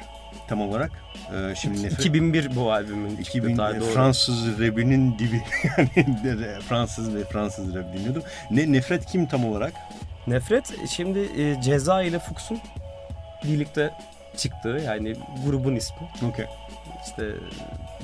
tam 0.48 0.60
olarak? 0.60 0.90
Ee, 1.34 1.54
şimdi 1.54 1.82
Nefret 1.82 2.00
2001 2.00 2.56
bu 2.56 2.72
albümün 2.72 3.16
2000 3.16 3.22
çıktığı 3.48 3.56
tarih 3.56 3.80
doğru. 3.80 3.90
Fransız 3.90 4.60
rapinin 4.60 5.18
dibi 5.18 5.42
yani 6.26 6.60
Fransız 6.68 7.14
ve 7.14 7.24
Fransız 7.24 7.74
rap 7.74 7.94
dinliyordum. 7.94 8.22
Ne 8.50 8.72
nefret 8.72 9.06
kim 9.06 9.26
tam 9.26 9.44
olarak? 9.44 9.72
Nefret 10.26 10.74
şimdi 10.90 11.18
e, 11.18 11.62
Ceza 11.62 12.02
ile 12.02 12.18
Fuchs'un 12.18 12.58
birlikte 13.44 13.90
çıktığı 14.36 14.82
yani 14.86 15.16
grubun 15.46 15.74
ismi. 15.76 15.96
Okey. 16.32 16.46
İşte 17.06 17.32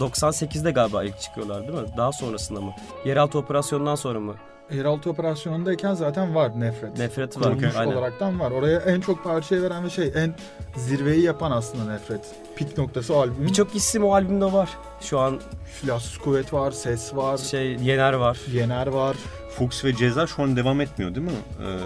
98'de 0.00 0.70
galiba 0.70 1.04
ilk 1.04 1.20
çıkıyorlar 1.20 1.68
değil 1.68 1.78
mi? 1.80 1.86
Daha 1.96 2.12
sonrasında 2.12 2.60
mı? 2.60 2.72
Yeraltı 3.04 3.38
operasyonundan 3.38 3.94
sonra 3.94 4.20
mı? 4.20 4.34
Yeraltı 4.70 5.10
operasyonundayken 5.10 5.94
zaten 5.94 6.34
var 6.34 6.60
nefret. 6.60 6.98
Nefret 6.98 7.40
var. 7.40 7.52
Kuruluş 7.54 7.76
Aynen. 7.76 7.92
olaraktan 7.92 8.40
var. 8.40 8.50
Oraya 8.50 8.78
en 8.78 9.00
çok 9.00 9.24
parçayı 9.24 9.62
veren 9.62 9.84
ve 9.84 9.90
şey 9.90 10.12
en 10.16 10.34
zirveyi 10.76 11.22
yapan 11.22 11.50
aslında 11.50 11.92
nefret. 11.92 12.20
Pik 12.56 12.78
noktası 12.78 13.14
o 13.14 13.20
albümün. 13.20 13.48
Birçok 13.48 13.74
isim 13.76 14.04
o 14.04 14.14
albümde 14.14 14.52
var. 14.52 14.68
Şu 15.00 15.18
an 15.18 15.40
Silahsız 15.80 16.18
kuvvet 16.18 16.52
var, 16.52 16.70
ses 16.70 17.16
var, 17.16 17.36
şey 17.38 17.74
Yener 17.76 18.12
var. 18.12 18.38
Yener 18.52 18.86
var. 18.86 19.16
Fuchs 19.50 19.84
ve 19.84 19.94
Ceza 19.96 20.26
şu 20.26 20.42
an 20.42 20.56
devam 20.56 20.80
etmiyor 20.80 21.14
değil 21.14 21.26
mi? 21.26 21.32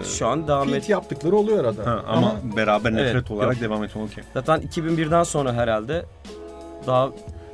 Ee, 0.01 0.05
Şu 0.05 0.27
an 0.27 0.49
devam 0.49 0.75
et. 0.75 0.89
Yaptıkları 0.89 1.37
oluyor 1.37 1.65
arada. 1.65 1.87
ha, 1.91 2.03
ama, 2.09 2.37
beraber 2.57 2.93
nefret 2.95 3.15
Evet, 3.15 3.31
olarak 3.31 3.53
yok. 3.55 3.63
devam 3.63 3.85
etmiyor. 3.85 4.09
Okey. 4.09 4.25
Zaten 4.35 4.61
2001'den 4.61 5.23
sonra 5.23 5.53
herhalde 5.53 6.05
daha 6.87 7.11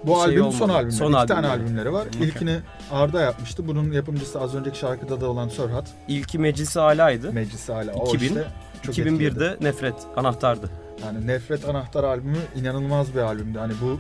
Bu 0.07 0.15
şey 0.15 0.23
albüm 0.25 0.43
olmadı. 0.43 0.57
son 0.57 0.69
albümleri. 0.69 0.93
Son 0.97 1.13
İki 1.13 1.27
tane 1.27 1.47
albümleri. 1.47 1.63
albümleri 1.63 1.93
var. 1.93 2.07
Okey. 2.07 2.29
İlkini 2.29 2.61
Arda 2.93 3.21
yapmıştı. 3.21 3.69
Bunun 3.69 3.93
yapımcısı 3.93 4.41
az 4.41 4.55
önceki 4.55 4.79
şarkıda 4.79 5.21
da 5.21 5.31
olan 5.31 5.49
Sörhat. 5.49 5.87
ilki 6.09 6.39
Meclisi 6.39 6.81
Ala'ydı. 6.81 7.33
Meclisi 7.33 7.73
hala. 7.73 7.93
O 7.93 8.07
2000. 8.07 8.27
işte 8.29 8.45
çok 8.83 8.95
2001'de 8.99 9.27
etkiledi. 9.27 9.65
Nefret 9.65 9.95
anahtardı. 10.17 10.71
Yani 11.05 11.27
Nefret 11.27 11.69
Anahtar 11.69 12.05
albümü 12.05 12.37
inanılmaz 12.57 13.15
bir 13.15 13.21
albümdü. 13.21 13.59
Hani 13.59 13.73
bu 13.83 13.99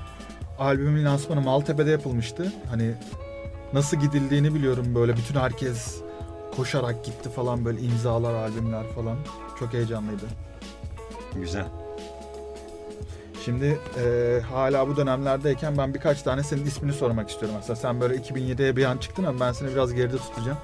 albümün 0.59 1.05
lansmanı 1.05 1.41
Maltepe'de 1.41 1.91
yapılmıştı. 1.91 2.53
Hani 2.71 2.95
nasıl 3.73 3.97
gidildiğini 3.97 4.55
biliyorum 4.55 4.95
böyle 4.95 5.17
bütün 5.17 5.35
herkes 5.41 5.97
koşarak 6.57 7.05
gitti 7.05 7.31
falan 7.31 7.65
böyle 7.65 7.81
imzalar, 7.81 8.35
albümler 8.35 8.85
falan. 8.95 9.17
Çok 9.59 9.73
heyecanlıydı. 9.73 10.25
Güzel. 11.35 11.65
Şimdi 13.44 13.78
e, 14.04 14.40
hala 14.40 14.88
bu 14.88 14.96
dönemlerdeyken 14.96 15.78
ben 15.78 15.94
birkaç 15.94 16.22
tane 16.22 16.42
senin 16.42 16.66
ismini 16.66 16.92
sormak 16.92 17.30
istiyorum. 17.30 17.56
Mesela 17.61 17.76
sen 17.76 18.00
böyle 18.00 18.14
2007'ye 18.14 18.76
bir 18.76 18.84
an 18.84 18.99
çıktın 18.99 19.25
ama 19.25 19.40
ben 19.40 19.52
seni 19.52 19.75
biraz 19.75 19.94
geride 19.94 20.16
tutacağım. 20.16 20.58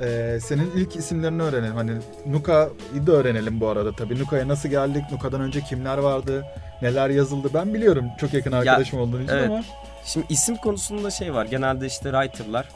E, 0.00 0.38
senin 0.42 0.70
ilk 0.76 0.96
isimlerini 0.96 1.42
öğrenelim. 1.42 1.74
Hani 1.74 1.92
Nuka'yı 2.26 3.06
da 3.06 3.12
öğrenelim 3.12 3.60
bu 3.60 3.68
arada 3.68 3.92
tabii. 3.92 4.18
Nuka'ya 4.18 4.48
nasıl 4.48 4.68
geldik? 4.68 5.04
Nuka'dan 5.12 5.40
önce 5.40 5.60
kimler 5.60 5.98
vardı? 5.98 6.44
Neler 6.82 7.10
yazıldı? 7.10 7.50
Ben 7.54 7.74
biliyorum 7.74 8.04
çok 8.20 8.34
yakın 8.34 8.52
arkadaşım 8.52 9.00
olduğun 9.00 9.22
için 9.22 9.32
evet. 9.32 9.50
ama 9.50 9.62
Şimdi 10.04 10.26
isim 10.28 10.56
konusunda 10.56 11.10
şey 11.10 11.34
var. 11.34 11.46
Genelde 11.46 11.86
işte 11.86 12.10
writer'lar 12.10 12.68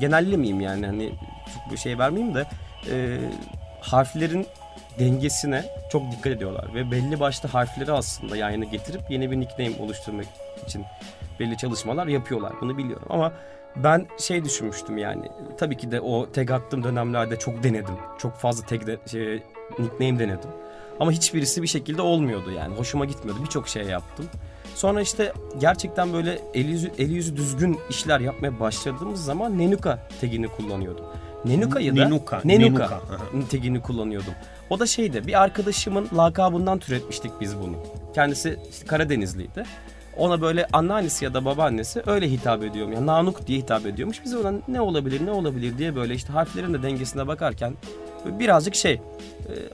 genellemeyeyim 0.00 0.60
yani 0.60 0.86
hani 0.86 1.12
çok 1.54 1.72
bir 1.72 1.76
şey 1.76 1.98
vermeyeyim 1.98 2.34
de 2.34 2.46
e, 2.90 3.18
harflerin 3.80 4.46
dengesine 4.98 5.64
çok 5.92 6.12
dikkat 6.12 6.26
ediyorlar 6.26 6.74
ve 6.74 6.90
belli 6.90 7.20
başlı 7.20 7.48
harfleri 7.48 7.92
aslında 7.92 8.36
yayına 8.36 8.64
getirip 8.64 9.00
yeni 9.10 9.30
bir 9.30 9.40
nickname 9.40 9.76
oluşturmak 9.80 10.26
için 10.66 10.84
belli 11.40 11.56
çalışmalar 11.56 12.06
yapıyorlar. 12.06 12.52
Bunu 12.60 12.78
biliyorum 12.78 13.06
ama 13.10 13.32
ben 13.76 14.06
şey 14.18 14.44
düşünmüştüm 14.44 14.98
yani 14.98 15.28
tabii 15.58 15.76
ki 15.76 15.90
de 15.90 16.00
o 16.00 16.32
tag 16.32 16.50
attığım 16.50 16.84
dönemlerde 16.84 17.38
çok 17.38 17.62
denedim. 17.62 17.94
Çok 18.18 18.36
fazla 18.36 18.66
tag 18.66 18.86
de, 18.86 18.98
şey, 19.10 19.42
nickname 19.78 20.18
denedim. 20.18 20.50
Ama 21.00 21.12
hiçbirisi 21.12 21.62
bir 21.62 21.66
şekilde 21.66 22.02
olmuyordu 22.02 22.50
yani. 22.50 22.74
Hoşuma 22.74 23.04
gitmiyordu. 23.04 23.40
Birçok 23.44 23.68
şey 23.68 23.84
yaptım. 23.84 24.26
Sonra 24.74 25.00
işte 25.00 25.32
gerçekten 25.58 26.12
böyle 26.12 26.38
eli 26.54 26.70
yüzü, 26.70 26.92
eli 26.98 27.12
yüzü 27.12 27.36
düzgün 27.36 27.78
işler 27.90 28.20
yapmaya 28.20 28.60
başladığımız 28.60 29.24
zaman 29.24 29.58
Nenuka 29.58 30.08
tagini 30.20 30.48
kullanıyordum. 30.48 31.04
Nenuka'yı 31.46 31.96
da 31.96 32.04
Nenuka, 32.04 32.40
Nenuka, 32.44 32.64
Nenuka, 32.64 32.84
aha. 32.84 33.48
tagini 33.50 33.82
kullanıyordum. 33.82 34.34
O 34.70 34.78
da 34.78 34.86
şeydi 34.86 35.26
bir 35.26 35.42
arkadaşımın 35.42 36.08
lakabından 36.16 36.78
türetmiştik 36.78 37.32
biz 37.40 37.58
bunu. 37.58 37.76
Kendisi 38.14 38.58
işte 38.70 38.86
Karadenizliydi. 38.86 39.64
Ona 40.16 40.40
böyle 40.40 40.66
anneannesi 40.72 41.24
ya 41.24 41.34
da 41.34 41.44
babaannesi 41.44 42.02
öyle 42.06 42.30
hitap 42.30 42.62
ediyorum. 42.62 42.92
Yani 42.92 43.06
Nanuk 43.06 43.46
diye 43.46 43.58
hitap 43.58 43.86
ediyormuş. 43.86 44.24
Biz 44.24 44.34
ona 44.34 44.52
ne 44.68 44.80
olabilir 44.80 45.26
ne 45.26 45.30
olabilir 45.30 45.78
diye 45.78 45.96
böyle 45.96 46.14
işte 46.14 46.32
harflerin 46.32 46.74
de 46.74 46.82
dengesine 46.82 47.26
bakarken 47.26 47.74
birazcık 48.24 48.74
şey 48.74 48.92
e, 48.92 49.00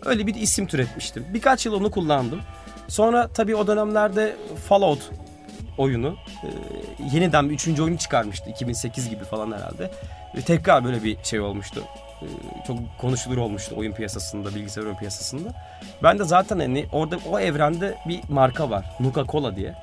öyle 0.04 0.26
bir 0.26 0.34
isim 0.34 0.66
türetmiştim. 0.66 1.24
Birkaç 1.34 1.66
yıl 1.66 1.72
onu 1.72 1.90
kullandım. 1.90 2.40
Sonra 2.88 3.28
tabii 3.28 3.56
o 3.56 3.66
dönemlerde 3.66 4.36
Fallout 4.68 5.10
oyunu 5.78 6.16
e, 6.42 6.48
yeniden 7.12 7.48
bir 7.48 7.54
üçüncü 7.54 7.82
oyunu 7.82 7.98
çıkarmıştı. 7.98 8.50
2008 8.50 9.10
gibi 9.10 9.24
falan 9.24 9.52
herhalde. 9.52 9.90
Ve 10.36 10.40
tekrar 10.40 10.84
böyle 10.84 11.04
bir 11.04 11.16
şey 11.22 11.40
olmuştu. 11.40 11.84
E, 12.22 12.26
çok 12.66 12.78
konuşulur 12.98 13.36
olmuştu 13.36 13.74
oyun 13.78 13.92
piyasasında, 13.92 14.54
bilgisayar 14.54 14.82
oyun 14.82 14.96
piyasasında. 14.96 15.48
Ben 16.02 16.18
de 16.18 16.24
zaten 16.24 16.58
hani 16.58 16.86
orada 16.92 17.18
o 17.30 17.38
evrende 17.40 17.98
bir 18.08 18.20
marka 18.28 18.70
var. 18.70 18.84
Nuka 19.00 19.24
Cola 19.24 19.56
diye. 19.56 19.74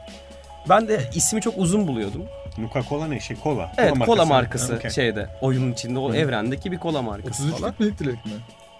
Ben 0.70 0.88
de 0.88 1.10
ismi 1.13 1.42
çok 1.42 1.54
uzun 1.58 1.88
buluyordum. 1.88 2.25
Nuka 2.58 2.84
Cola 2.84 3.08
ne 3.08 3.20
şey? 3.20 3.38
Kola. 3.38 3.72
Evet 3.78 3.94
kola 3.94 4.25
markası. 4.25 4.28
markası 4.28 4.74
Ha, 4.74 4.78
okey. 4.80 4.92
şeyde 4.92 5.30
oyunun 5.42 5.72
içinde 5.72 6.00
o 6.00 6.13
evrendeki 6.13 6.72
bir 6.72 6.78
kola 6.78 7.01
markası 7.01 7.44
33 7.44 7.60
falan. 7.60 7.74
mililitrelik 7.80 8.25
mi? 8.25 8.32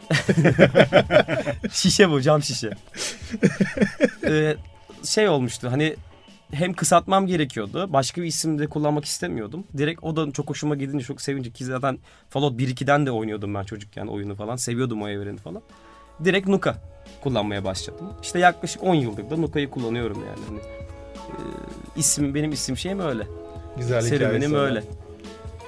Şişe 1.72 2.10
bu 2.10 2.22
cam 2.22 2.44
şişe. 2.44 2.70
Ee, 4.28 4.56
şey 5.06 5.30
olmuştu 5.30 5.72
hani 5.72 5.96
hem 6.52 6.74
kısaltmam 6.74 7.28
gerekiyordu. 7.28 7.94
Başka 7.94 8.22
bir 8.22 8.28
isim 8.28 8.60
de 8.60 8.68
kullanmak 8.68 9.06
istemiyordum. 9.06 9.64
Direkt 9.78 10.04
o 10.04 10.16
da 10.16 10.32
çok 10.32 10.50
hoşuma 10.50 10.76
gidince 10.76 11.06
çok 11.06 11.22
sevince 11.22 11.52
ki 11.52 11.66
zaten 11.66 12.00
Fallout 12.30 12.60
1-2'den 12.60 13.06
de 13.06 13.12
oynuyordum 13.12 13.54
ben 13.54 13.64
çocukken 13.64 14.08
oyunu 14.08 14.36
falan. 14.36 14.56
Seviyordum 14.56 15.02
o 15.02 15.08
evreni 15.08 15.38
falan. 15.38 15.62
Direkt 16.24 16.48
Nuka 16.48 16.76
kullanmaya 17.22 17.64
başladım. 17.66 18.14
İşte 18.22 18.40
yaklaşık 18.40 18.84
10 18.84 18.96
yıldır 18.96 19.30
da 19.30 19.38
Nuka'yı 19.38 19.70
kullanıyorum 19.70 20.18
yani. 20.28 20.40
Hani, 20.48 20.60
e, 20.60 21.42
isim 21.96 22.36
benim 22.36 22.52
isim 22.52 22.78
şeyim 22.78 23.00
öyle. 23.00 23.28
Güzel 23.78 24.02
Serüvenim 24.02 24.54
öyle. 24.54 24.84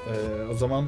Ee, 0.08 0.46
o 0.52 0.54
zaman 0.54 0.86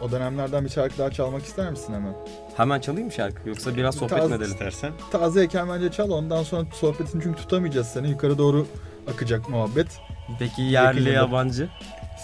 o 0.00 0.10
dönemlerden 0.10 0.64
bir 0.64 0.70
şarkı 0.70 0.98
daha 0.98 1.10
çalmak 1.10 1.44
ister 1.44 1.70
misin 1.70 1.94
hemen? 1.94 2.14
Hemen 2.56 2.80
çalayım 2.80 3.06
mı 3.06 3.12
şarkı 3.12 3.48
yoksa 3.48 3.76
biraz 3.76 3.94
sohbet 3.94 4.18
Taz- 4.18 4.30
mi 4.30 4.36
edelim? 4.36 4.52
İstersen. 4.52 4.92
Tazeyken 5.12 5.68
bence 5.68 5.92
çal 5.92 6.10
ondan 6.10 6.42
sonra 6.42 6.66
sohbetini 6.74 7.22
çünkü 7.22 7.40
tutamayacağız 7.42 7.86
seni. 7.86 8.10
Yukarı 8.10 8.38
doğru 8.38 8.66
akacak 9.10 9.48
muhabbet. 9.48 9.86
Peki 10.38 10.62
yerli 10.62 10.98
Yakında. 10.98 11.10
yabancı? 11.10 11.68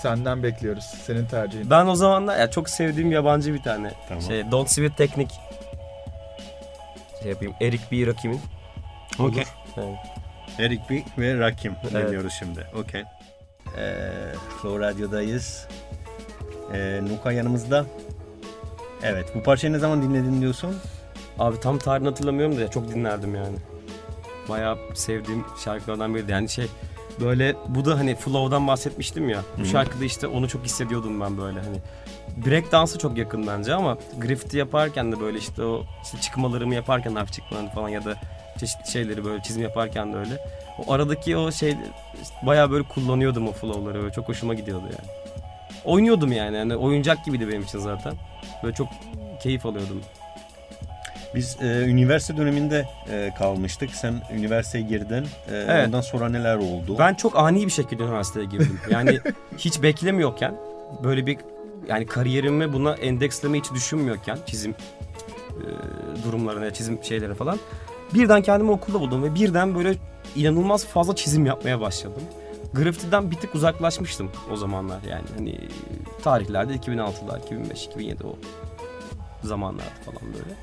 Senden 0.03 0.43
bekliyoruz. 0.43 0.85
Senin 0.85 1.27
tercihin. 1.27 1.71
Ben 1.71 1.87
o 1.87 1.95
zamanlar 1.95 2.39
ya 2.39 2.51
çok 2.51 2.69
sevdiğim 2.71 3.13
yabancı 3.13 3.55
bir 3.55 3.63
tane 3.63 3.93
Tamam. 4.09 4.23
şey 4.23 4.51
Don't 4.51 4.71
Sweat 4.71 4.97
Technique 4.97 5.31
şey 7.23 7.31
yapayım 7.31 7.55
Eric 7.61 7.83
B. 7.93 8.07
Rakim'in. 8.07 8.41
Okey. 9.19 9.45
Evet. 9.77 9.97
Eric 10.59 10.83
B 10.91 11.03
ve 11.23 11.39
Rakim 11.39 11.73
Evet. 11.83 12.07
dinliyoruz 12.07 12.33
şimdi. 12.39 12.67
Okey. 12.75 13.03
Ee, 13.79 14.11
Flow 14.63 14.87
Radyo'dayız. 14.87 15.67
Ee, 16.75 17.01
Nuka 17.11 17.33
yanımızda. 17.33 17.85
Evet. 19.03 19.27
Bu 19.35 19.43
parçayı 19.43 19.73
ne 19.73 19.79
zaman 19.79 20.03
dinledin 20.03 20.41
diyorsun? 20.41 20.77
Abi 21.39 21.61
tam 21.61 21.79
tarihini 21.79 22.09
hatırlamıyorum 22.09 22.59
da 22.59 22.71
çok 22.71 22.89
dinlerdim 22.95 23.35
yani. 23.35 23.57
Bayağı 24.49 24.79
sevdiğim 24.95 25.45
şarkılardan 25.65 26.15
biriydi. 26.15 26.33
Yani 26.33 26.49
şey 26.49 26.67
böyle 27.21 27.57
bu 27.69 27.85
da 27.85 27.99
hani 27.99 28.15
Flow'dan 28.15 28.67
bahsetmiştim 28.67 29.29
ya. 29.29 29.43
Bu 29.61 29.65
şarkıda 29.65 30.05
işte 30.05 30.27
onu 30.27 30.49
çok 30.49 30.65
hissediyordum 30.65 31.21
ben 31.21 31.39
böyle 31.39 31.61
hani. 31.61 31.77
Break 32.47 32.73
dansı 32.73 32.99
çok 32.99 33.19
yakın 33.19 33.47
bence 33.47 33.75
ama 33.75 33.99
graffiti 34.19 34.57
yaparken 34.57 35.13
de 35.13 35.21
böyle 35.21 35.39
işte 35.39 35.63
o 35.63 35.85
işte 36.05 36.21
çıkmalarımı 36.21 36.75
yaparken 36.75 37.15
hafif 37.15 37.33
çıkmalarını 37.33 37.71
falan 37.71 37.89
ya 37.89 38.05
da 38.05 38.15
çeşitli 38.61 38.91
şeyleri 38.91 39.25
böyle 39.25 39.43
çizim 39.43 39.63
yaparken 39.63 40.13
de 40.13 40.17
öyle. 40.17 40.39
O 40.87 40.93
aradaki 40.93 41.37
o 41.37 41.53
şey 41.53 41.77
işte 42.23 42.35
bayağı 42.47 42.71
böyle 42.71 42.85
kullanıyordum 42.89 43.49
o 43.49 43.53
flow'ları 43.53 44.03
böyle 44.03 44.13
çok 44.13 44.29
hoşuma 44.29 44.55
gidiyordu 44.55 44.85
yani. 44.85 45.11
Oynuyordum 45.85 46.33
yani. 46.33 46.57
yani 46.57 46.77
oyuncak 46.77 47.25
gibiydi 47.25 47.49
benim 47.49 47.63
için 47.63 47.79
zaten. 47.79 48.15
Böyle 48.63 48.75
çok 48.75 48.89
keyif 49.43 49.67
alıyordum. 49.67 50.03
Biz 51.35 51.57
e, 51.63 51.85
üniversite 51.85 52.37
döneminde 52.37 52.89
e, 53.11 53.31
kalmıştık. 53.39 53.91
Sen 53.91 54.15
üniversiteye 54.35 54.85
girdin. 54.85 55.23
E, 55.25 55.55
Evet. 55.57 55.87
Ondan 55.87 56.01
sonra 56.01 56.29
neler 56.29 56.57
oldu? 56.57 56.97
Ben 56.99 57.15
çok 57.15 57.39
ani 57.39 57.67
bir 57.67 57.71
şekilde 57.71 58.03
üniversiteye 58.03 58.47
girdim. 58.47 58.81
Yani 58.91 59.21
hiç 59.59 59.83
beklemiyorken 59.83 60.55
böyle 61.05 61.27
bir 61.27 61.39
yani 61.89 62.07
kariyerimi 62.07 62.73
buna 62.73 62.95
endeksleme 62.95 63.59
hiç 63.59 63.73
düşünmüyorken 63.73 64.39
çizim 64.47 64.75
e, 65.51 65.65
durumlarına, 66.25 66.73
çizim 66.73 66.99
şeylere 67.05 67.35
falan 67.35 67.59
birden 68.15 68.43
kendimi 68.43 68.71
okulda 68.71 69.01
buldum 69.01 69.23
ve 69.23 69.35
birden 69.35 69.75
böyle 69.75 69.95
inanılmaz 70.37 70.87
fazla 70.87 71.17
çizim 71.17 71.47
yapmaya 71.47 71.81
başladım. 71.81 72.23
Grafitiden 72.75 73.31
bir 73.31 73.37
tık 73.37 73.55
uzaklaşmıştım 73.55 74.31
o 74.53 74.57
zamanlar 74.57 74.99
yani 75.11 75.25
hani 75.37 75.59
tarihlerde 76.23 76.75
2006'lar, 76.75 77.45
2005, 77.47 77.85
2007 77.87 78.27
o 78.27 78.37
zamanlarda 79.43 79.91
falan 80.05 80.23
böyle. 80.35 80.55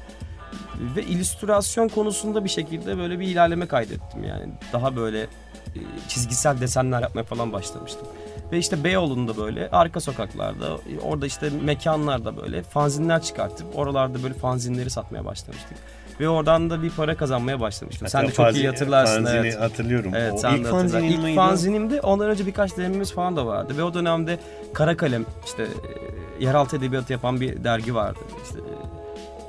Ve 0.95 1.03
illüstrasyon 1.03 1.87
konusunda 1.87 2.43
bir 2.43 2.49
şekilde 2.49 2.97
böyle 2.97 3.19
bir 3.19 3.27
ilerleme 3.27 3.67
kaydettim 3.67 4.23
yani. 4.23 4.53
Daha 4.73 4.95
böyle 4.95 5.21
e, 5.21 5.79
çizgisel 6.07 6.61
desenler 6.61 7.01
yapmaya 7.01 7.23
falan 7.23 7.53
başlamıştım. 7.53 8.07
Ve 8.51 8.57
işte 8.57 8.83
Beyoğlu'nda 8.83 9.37
böyle 9.37 9.69
arka 9.71 9.99
sokaklarda 9.99 10.77
orada 11.03 11.25
işte 11.25 11.49
mekanlarda 11.63 12.37
böyle 12.37 12.63
fanzinler 12.63 13.21
çıkartıp 13.21 13.67
oralarda 13.77 14.23
böyle 14.23 14.33
fanzinleri 14.33 14.89
satmaya 14.89 15.25
başlamıştık. 15.25 15.77
Ve 16.19 16.29
oradan 16.29 16.69
da 16.69 16.83
bir 16.83 16.89
para 16.89 17.17
kazanmaya 17.17 17.59
başlamıştım. 17.59 18.07
Sen 18.07 18.19
Hatta 18.19 18.31
de 18.31 18.35
çok 18.35 18.45
fanzi- 18.45 18.57
iyi 18.59 18.67
hatırlarsın. 18.67 19.15
Fanzini 19.23 19.39
evet. 19.39 19.59
hatırlıyorum. 19.59 20.11
Evet 20.15 20.33
o 20.33 20.37
sen 20.37 20.55
ilk 20.55 20.65
de 20.65 20.69
fanzinin 20.69 21.03
İlk 21.03 21.23
miydi? 21.23 21.35
fanzinimdi. 21.35 22.01
Ondan 22.01 22.29
önce 22.29 22.45
birkaç 22.45 22.77
denememiz 22.77 23.13
falan 23.13 23.35
da 23.35 23.45
vardı. 23.45 23.77
Ve 23.77 23.83
o 23.83 23.93
dönemde 23.93 24.39
Kara 24.73 24.97
Kalem 24.97 25.25
işte 25.45 25.63
e, 25.63 26.43
yeraltı 26.45 26.77
edebiyatı 26.77 27.13
yapan 27.13 27.41
bir 27.41 27.63
dergi 27.63 27.95
vardı. 27.95 28.19
İşte 28.45 28.59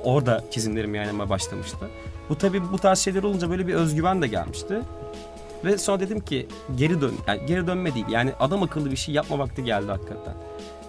orada 0.07 0.43
çizimlerim 0.51 0.95
yayınlamaya 0.95 1.29
başlamıştı. 1.29 1.89
Bu 2.29 2.37
tabii 2.37 2.71
bu 2.71 2.77
tarz 2.77 2.99
şeyler 2.99 3.23
olunca 3.23 3.49
böyle 3.49 3.67
bir 3.67 3.73
özgüven 3.73 4.21
de 4.21 4.27
gelmişti. 4.27 4.81
Ve 5.65 5.77
sonra 5.77 5.99
dedim 5.99 6.19
ki 6.19 6.47
geri 6.75 7.01
dön. 7.01 7.13
Yani 7.27 7.45
geri 7.45 7.67
dönme 7.67 7.93
değil. 7.93 8.05
Yani 8.09 8.31
adam 8.39 8.63
akıllı 8.63 8.91
bir 8.91 8.95
şey 8.95 9.15
yapma 9.15 9.39
vakti 9.39 9.63
geldi 9.63 9.87
hakikaten. 9.87 10.33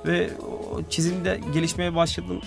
Ve 0.07 0.31
o 0.73 0.83
çizimde 0.91 1.41
gelişmeye 1.55 1.95
başladığım 1.95 2.41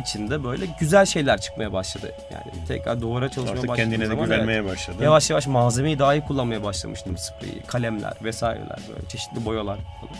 içinde 0.00 0.44
böyle 0.44 0.66
güzel 0.80 1.06
şeyler 1.06 1.40
çıkmaya 1.40 1.72
başladı. 1.72 2.14
Yani 2.32 2.66
tekrar 2.68 3.00
duvara 3.00 3.28
çalışmaya 3.28 3.52
Artık 3.52 3.68
başladığım 3.68 3.90
kendine 3.90 4.04
de 4.04 4.06
zaman 4.06 4.24
evet. 4.26 4.36
güvenmeye 4.36 4.64
başladın. 4.64 5.04
Yavaş 5.04 5.30
yavaş 5.30 5.46
malzemeyi 5.46 5.98
daha 5.98 6.14
iyi 6.14 6.24
kullanmaya 6.24 6.62
başlamıştım. 6.62 7.16
Spreyi, 7.18 7.62
kalemler 7.66 8.12
vesaireler 8.24 8.78
böyle 8.88 9.08
çeşitli 9.08 9.44
boyalar 9.44 9.78
falan. 10.00 10.16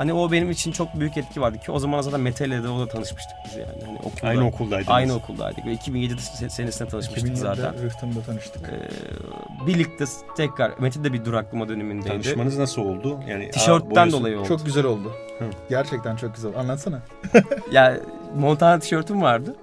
Hani 0.00 0.12
o 0.12 0.32
benim 0.32 0.50
için 0.50 0.72
çok 0.72 0.94
büyük 1.00 1.16
etki 1.16 1.40
vardı 1.40 1.58
ki 1.58 1.72
o 1.72 1.78
zaman 1.78 2.00
zaten 2.00 2.20
Mete 2.20 2.46
ile 2.46 2.62
de 2.62 2.68
o 2.68 2.80
da 2.80 2.86
tanışmıştık 2.86 3.36
biz 3.44 3.56
yani. 3.56 3.84
Hani 3.86 3.98
okulda, 3.98 4.26
Aynı 4.26 4.46
okuldaydınız. 4.46 4.88
Aynı 4.94 5.14
okuldaydık 5.14 5.66
ve 5.66 5.72
2007 5.72 6.12
se- 6.14 6.50
senesinde 6.50 6.88
tanışmıştık 6.88 7.28
2007'de 7.30 7.36
zaten. 7.36 7.82
Rıhtım'da 7.82 8.20
tanıştık. 8.22 8.62
Ee, 8.68 9.66
birlikte 9.66 10.04
tekrar 10.36 10.72
Mete 10.78 11.04
de 11.04 11.12
bir 11.12 11.24
duraklama 11.24 11.68
dönemindeydi. 11.68 12.08
Tanışmanız 12.22 12.58
nasıl 12.58 12.82
oldu? 12.82 13.20
Yani 13.28 13.50
Tişörtten 13.50 13.90
boyası- 13.90 14.12
dolayı 14.12 14.38
oldu. 14.38 14.48
Çok 14.48 14.64
güzel 14.66 14.84
oldu. 14.84 15.12
Hı. 15.38 15.44
Gerçekten 15.70 16.16
çok 16.16 16.34
güzel. 16.34 16.52
Anlatsana. 16.56 17.00
Ya 17.72 17.96
Montana 18.36 18.78
tişörtüm 18.78 19.22
vardı. 19.22 19.56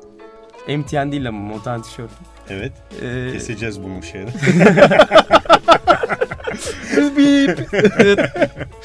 MTN 0.68 1.12
değil 1.12 1.28
ama 1.28 1.40
Montana 1.40 1.82
tişörtüm. 1.82 2.18
Evet. 2.50 2.72
Ee, 3.02 3.30
Keseceğiz 3.34 3.84
bunu 3.84 4.04
şeyden. 4.04 4.34
Bip. 7.18 7.70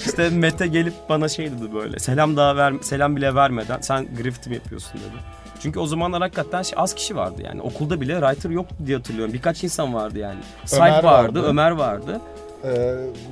işte 0.06 0.30
Mete 0.30 0.66
gelip 0.66 0.94
bana 1.08 1.28
şey 1.28 1.46
dedi 1.46 1.74
böyle. 1.74 1.98
Selam 1.98 2.36
daha 2.36 2.56
ver, 2.56 2.74
selam 2.82 3.16
bile 3.16 3.34
vermeden 3.34 3.80
sen 3.80 4.06
graffiti 4.22 4.48
mi 4.50 4.54
yapıyorsun 4.54 4.92
dedi. 5.00 5.22
Çünkü 5.60 5.78
o 5.80 5.86
zamanlar 5.86 6.20
hakikaten 6.22 6.62
şey, 6.62 6.74
az 6.76 6.94
kişi 6.94 7.16
vardı 7.16 7.42
yani. 7.44 7.62
Okulda 7.62 8.00
bile 8.00 8.20
writer 8.20 8.50
yoktu 8.50 8.74
diye 8.86 8.96
hatırlıyorum. 8.96 9.34
Birkaç 9.34 9.64
insan 9.64 9.94
vardı 9.94 10.18
yani. 10.18 10.38
Ömer 10.72 10.90
vardı, 10.90 11.06
vardı. 11.06 11.42
Ömer 11.48 11.70
vardı, 11.70 12.20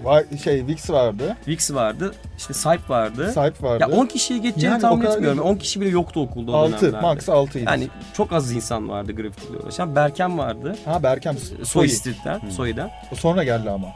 var- 0.03 0.25
şey 0.45 0.67
Vix 0.67 0.91
vardı. 0.91 1.37
Vix 1.49 1.71
vardı, 1.75 2.15
işte 2.39 2.55
Saip 2.55 2.91
vardı. 2.91 3.33
Sahip 3.33 3.63
vardı. 3.63 3.83
ya 3.83 3.89
10 3.99 4.07
kişiyi 4.07 4.43
geçeceğini 4.43 4.73
Yani 4.73 4.81
tahmin 4.83 5.07
etmiyorum. 5.07 5.39
değil. 5.39 5.51
10 5.51 5.57
kişi 5.57 5.81
bile 5.81 5.89
yoktu 5.89 6.21
okulda 6.21 6.53
o 6.53 6.55
6, 6.55 6.73
dönemlerde. 6.81 7.07
max 7.07 7.29
6'ydı. 7.29 7.65
Yani 7.67 7.89
çok 8.15 8.33
az 8.33 8.53
insan 8.53 8.89
vardı 8.89 9.13
graffiti 9.13 9.53
ile 9.53 9.59
uğraşan. 9.59 9.97
Berkem 9.97 10.39
vardı. 10.39 10.77
ha 10.85 11.03
Berkem 11.03 11.37
Soy 11.39 11.65
Soy. 11.65 11.89
Street'ten, 11.89 12.41
Soy'dan. 12.51 12.91
O 13.13 13.15
sonra 13.15 13.45
geldi 13.45 13.71
ama. 13.71 13.89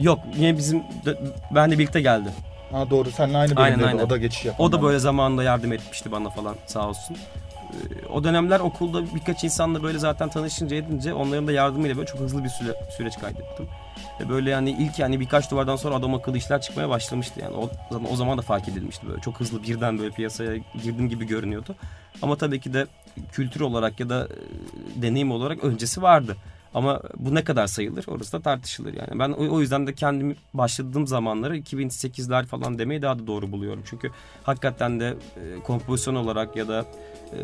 Yok 0.00 0.18
yine 0.36 0.56
bizim 0.58 0.82
ben 1.50 1.70
de 1.70 1.78
birlikte 1.78 2.00
geldi. 2.00 2.28
Ha 2.72 2.90
doğru 2.90 3.10
seninle 3.10 3.36
aynı 3.38 3.52
Aynen, 3.56 3.78
bölümdeydi. 3.78 3.86
aynen. 3.88 4.06
O 4.06 4.10
da 4.10 4.16
geçiş 4.16 4.44
yapan. 4.44 4.66
O 4.66 4.72
da 4.72 4.82
böyle 4.82 4.98
zamanında 4.98 5.42
yardım 5.42 5.72
etmişti 5.72 6.12
bana 6.12 6.30
falan 6.30 6.56
sağ 6.66 6.88
olsun. 6.88 7.16
Ee, 7.72 8.06
O 8.12 8.24
dönemler 8.24 8.60
okulda 8.60 9.14
birkaç 9.14 9.44
insanla 9.44 9.82
böyle 9.82 9.98
zaten 9.98 10.28
tanışınca 10.28 10.76
edince 10.76 11.14
onların 11.14 11.46
da 11.46 11.52
yardımıyla 11.52 11.96
böyle 11.96 12.06
çok 12.06 12.20
hızlı 12.20 12.44
bir 12.44 12.48
süre, 12.48 12.74
süreç 12.96 13.18
kaydettim. 13.18 13.66
Ve 14.20 14.28
böyle 14.28 14.50
yani 14.50 14.70
ilk 14.70 14.98
yani 14.98 15.20
birkaç 15.20 15.50
duvardan 15.50 15.76
sonra 15.76 15.94
adam 15.94 16.14
akıllı 16.14 16.36
işler 16.36 16.60
çıkmaya 16.60 16.88
başlamıştı 16.88 17.40
yani. 17.40 17.56
O 17.56 17.70
zaman, 17.90 18.12
o 18.12 18.16
zaman 18.16 18.38
da 18.38 18.42
fark 18.42 18.68
edilmişti 18.68 19.08
böyle. 19.08 19.20
Çok 19.20 19.40
hızlı 19.40 19.62
birden 19.62 19.98
böyle 19.98 20.10
piyasaya 20.10 20.56
girdim 20.82 21.08
gibi 21.08 21.26
görünüyordu. 21.26 21.74
Ama 22.22 22.36
tabii 22.36 22.60
ki 22.60 22.72
de 22.74 22.86
kültür 23.32 23.60
olarak 23.60 24.00
ya 24.00 24.08
da 24.08 24.24
e, 24.98 25.02
deneyim 25.02 25.32
olarak 25.32 25.64
öncesi 25.64 26.02
vardı. 26.02 26.36
Ama 26.74 27.00
bu 27.16 27.34
ne 27.34 27.44
kadar 27.44 27.66
sayılır 27.66 28.04
orası 28.08 28.32
da 28.32 28.40
tartışılır 28.40 28.94
yani. 28.94 29.18
Ben 29.18 29.30
o, 29.30 29.54
o 29.54 29.60
yüzden 29.60 29.86
de 29.86 29.94
kendimi 29.94 30.36
başladığım 30.54 31.06
zamanları 31.06 31.58
2008'ler 31.58 32.46
falan 32.46 32.78
demeyi 32.78 33.02
daha 33.02 33.18
da 33.18 33.26
doğru 33.26 33.52
buluyorum. 33.52 33.82
Çünkü 33.86 34.10
hakikaten 34.42 35.00
de 35.00 35.08
e, 35.08 35.62
kompozisyon 35.62 36.14
olarak 36.14 36.56
ya 36.56 36.68
da 36.68 36.84
e, 37.32 37.38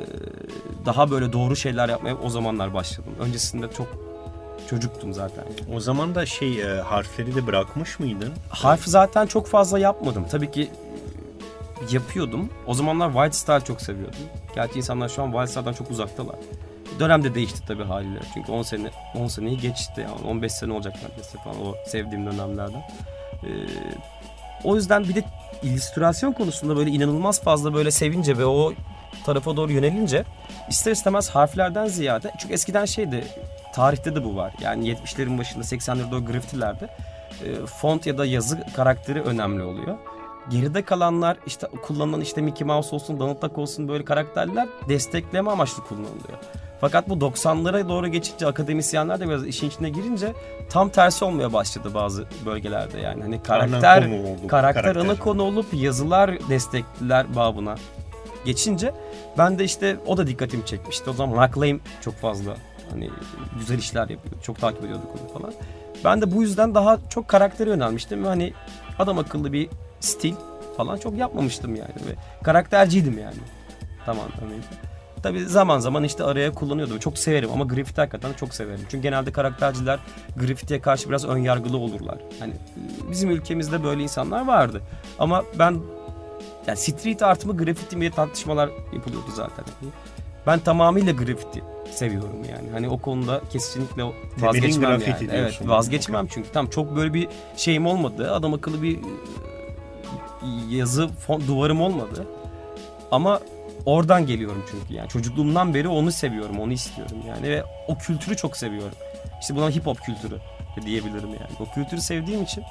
daha 0.87 1.11
böyle 1.11 1.33
doğru 1.33 1.57
şeyler 1.57 1.89
yapmaya 1.89 2.17
o 2.17 2.29
zamanlar 2.29 2.75
başladım. 2.75 3.13
Öncesinde 3.21 3.67
çok 3.77 3.89
çocuktum 4.71 5.13
zaten. 5.13 5.45
O 5.75 5.81
zaman 5.81 6.15
da 6.15 6.27
şey 6.27 6.63
e, 6.63 6.81
harfleri 6.81 7.35
de 7.35 7.47
bırakmış 7.47 8.01
mıydın? 8.01 8.33
Harf 8.49 8.85
zaten 8.85 9.27
çok 9.27 9.47
fazla 9.47 9.79
yapmadım. 9.79 10.27
Tabii 10.31 10.51
ki 10.51 10.71
yapıyordum. 11.91 12.51
O 12.67 12.75
zamanlar 12.75 13.13
White 13.13 13.37
Style 13.37 13.65
çok 13.65 13.81
seviyordum. 13.81 14.21
Gerçi 14.55 14.79
insanlar 14.79 15.09
şu 15.09 15.23
an 15.23 15.27
White 15.27 15.47
Style'dan 15.47 15.73
çok 15.73 15.91
uzaktalar. 15.91 16.37
Dönemde 17.01 17.35
değişti 17.35 17.61
tabii 17.67 17.85
haliyle. 17.85 18.19
Çünkü 18.35 18.53
10 18.53 18.63
sene 18.63 18.91
10 19.15 19.27
seneyi 19.27 19.59
geçti 19.59 20.01
yani 20.01 20.29
15 20.29 20.53
sene 20.53 20.73
olacak 20.73 20.95
neredeyse 21.03 21.39
falan 21.39 21.67
o 21.67 21.75
sevdiğim 21.87 22.27
dönemlerden. 22.27 22.83
Ee, 23.43 23.49
o 24.65 24.77
yüzden 24.77 25.05
bir 25.05 25.15
de 25.15 25.25
illüstrasyon 25.63 26.33
konusunda 26.33 26.77
böyle 26.77 26.91
inanılmaz 26.91 27.43
fazla 27.43 27.75
böyle 27.75 27.91
sevince 27.91 28.39
ve 28.39 28.47
o 28.47 28.73
tarafa 29.27 29.57
doğru 29.57 29.73
yönelince 29.73 30.25
ister 30.69 30.93
istemez 30.93 31.31
harflerden 31.31 31.87
ziyade 31.87 32.33
çünkü 32.39 32.55
eskiden 32.55 32.85
şeydi 32.85 33.25
tarihte 33.75 34.15
de 34.15 34.25
bu 34.25 34.37
var. 34.37 34.53
Yani 34.61 34.93
70'lerin 34.93 35.39
başında 35.39 35.65
80'lerde 35.65 36.15
o 36.15 36.25
grafitilerde 36.25 36.89
e, 37.45 37.67
font 37.67 38.07
ya 38.07 38.19
da 38.19 38.27
yazı 38.27 38.65
karakteri 38.77 39.23
önemli 39.23 39.63
oluyor. 39.63 39.99
Geride 40.51 40.83
kalanlar 40.83 41.37
işte 41.47 41.67
kullanılan 41.83 42.21
işte 42.21 42.41
Mickey 42.41 42.67
Mouse 42.67 42.95
olsun, 42.95 43.21
Donald 43.21 43.43
Duck 43.43 43.59
olsun 43.59 43.89
böyle 43.89 44.05
karakterler 44.05 44.69
destekleme 44.89 45.51
amaçlı 45.51 45.85
kullanılıyor. 45.85 46.39
Fakat 46.81 47.09
bu 47.09 47.15
90'lara 47.15 47.89
doğru 47.89 48.09
geçince 48.09 48.47
akademisyenler 48.47 49.21
de 49.21 49.29
biraz 49.29 49.47
işin 49.47 49.69
içine 49.69 49.91
girince 49.91 50.33
tam 50.71 50.89
tersi 50.89 51.25
olmaya 51.25 51.53
başladı 51.53 51.95
bazı 51.95 52.25
bölgelerde 52.47 53.01
yani. 53.01 53.23
Hani 53.23 53.43
karakter 53.43 54.03
Ana 54.03 54.15
oldu, 54.15 54.49
karakter, 54.49 54.83
karakter. 54.83 55.05
ana 55.05 55.19
konu 55.19 55.43
olup 55.43 55.67
yazılar 55.75 56.49
destekliler 56.49 57.37
babına 57.37 57.75
geçince 58.45 58.95
ben 59.39 59.59
de 59.59 59.65
işte 59.65 59.97
o 60.07 60.17
da 60.17 60.27
dikkatimi 60.27 60.67
çekmişti. 60.67 61.11
O 61.11 61.13
zaman 61.13 61.37
Mark 61.37 61.59
Lane 61.59 61.79
çok 62.01 62.15
fazla 62.15 62.57
hani 62.91 63.11
güzel 63.59 63.79
işler 63.79 64.09
yapıyordu. 64.09 64.41
Çok 64.43 64.61
takip 64.61 64.85
ediyorduk 64.85 65.11
onu 65.21 65.39
falan. 65.43 65.55
Ben 66.05 66.21
de 66.23 66.33
bu 66.35 66.43
yüzden 66.43 66.75
daha 66.75 66.99
çok 67.11 67.29
karaktere 67.29 67.71
yönelmiştim 67.71 68.25
hani 68.25 68.53
adam 68.99 69.19
akıllı 69.19 69.53
bir 69.53 69.69
stil 70.01 70.35
falan 70.77 70.97
çok 70.97 71.17
yapmamıştım 71.17 71.77
yani 71.77 71.95
ve 72.09 72.15
karakterciydim 72.43 73.19
yani. 73.19 73.37
Tamam 74.07 74.27
tamam. 74.41 74.55
Tabii 75.23 75.41
zaman 75.41 75.79
zaman 75.79 76.05
işte 76.05 76.25
araya 76.25 76.53
kullanıyordum. 76.55 76.99
Çok 76.99 77.19
severim 77.19 77.51
ama 77.53 77.65
grafiti 77.65 78.01
hakikaten 78.01 78.33
çok 78.33 78.55
severim. 78.55 78.81
Çünkü 78.91 79.03
genelde 79.03 79.33
karakterciler 79.33 79.99
grafitiye 80.37 80.81
karşı 80.81 81.09
biraz 81.09 81.25
ön 81.25 81.39
yargılı 81.39 81.77
olurlar. 81.77 82.19
Hani 82.39 82.53
bizim 83.11 83.31
ülkemizde 83.31 83.85
böyle 83.85 84.03
insanlar 84.03 84.47
vardı. 84.47 84.83
Ama 85.19 85.45
ben 85.59 85.79
yani 86.67 86.77
street 86.77 87.23
art 87.23 87.45
mı 87.45 87.57
grafiti 87.57 87.97
mi 87.97 88.01
diye 88.01 88.11
tartışmalar 88.11 88.71
yapılıyordu 88.93 89.29
zaten. 89.35 89.65
Ben 90.47 90.59
tamamıyla 90.59 91.13
grafiti 91.13 91.63
seviyorum 91.91 92.45
yani. 92.51 92.71
Hani 92.73 92.89
o 92.89 92.99
konuda 92.99 93.41
kesinlikle 93.53 94.03
vazgeçmem 94.39 94.91
yani. 94.91 95.29
Evet 95.33 95.61
vazgeçmem 95.65 96.27
çünkü 96.27 96.53
tam 96.53 96.67
çok 96.67 96.97
böyle 96.97 97.15
bir 97.15 97.29
şeyim 97.57 97.87
olmadı. 97.87 98.33
Adam 98.33 98.55
akıllı 98.55 98.83
bir 98.83 98.97
e, 98.97 99.01
yazı 100.69 101.09
fon, 101.09 101.47
duvarım 101.47 101.81
olmadı. 101.81 102.27
Ama 103.11 103.41
oradan 103.87 104.27
geliyorum 104.27 104.65
çünkü 104.71 104.95
yani 104.95 105.09
çocukluğumdan 105.09 105.75
beri 105.75 105.89
onu 105.89 106.13
seviyorum, 106.13 106.61
onu 106.61 106.73
istiyorum 106.73 107.17
yani 107.29 107.43
ve 107.43 107.65
o 107.89 107.99
kültürü 107.99 108.37
çok 108.37 108.57
seviyorum. 108.57 108.97
İşte 109.41 109.57
buna 109.57 109.71
hip 109.71 109.87
hop 109.87 110.03
kültürü 110.03 110.39
diyebilirim 110.87 111.29
yani. 111.29 111.51
O 111.61 111.75
kültürü 111.75 112.01
sevdiğim 112.01 112.43
için 112.43 112.65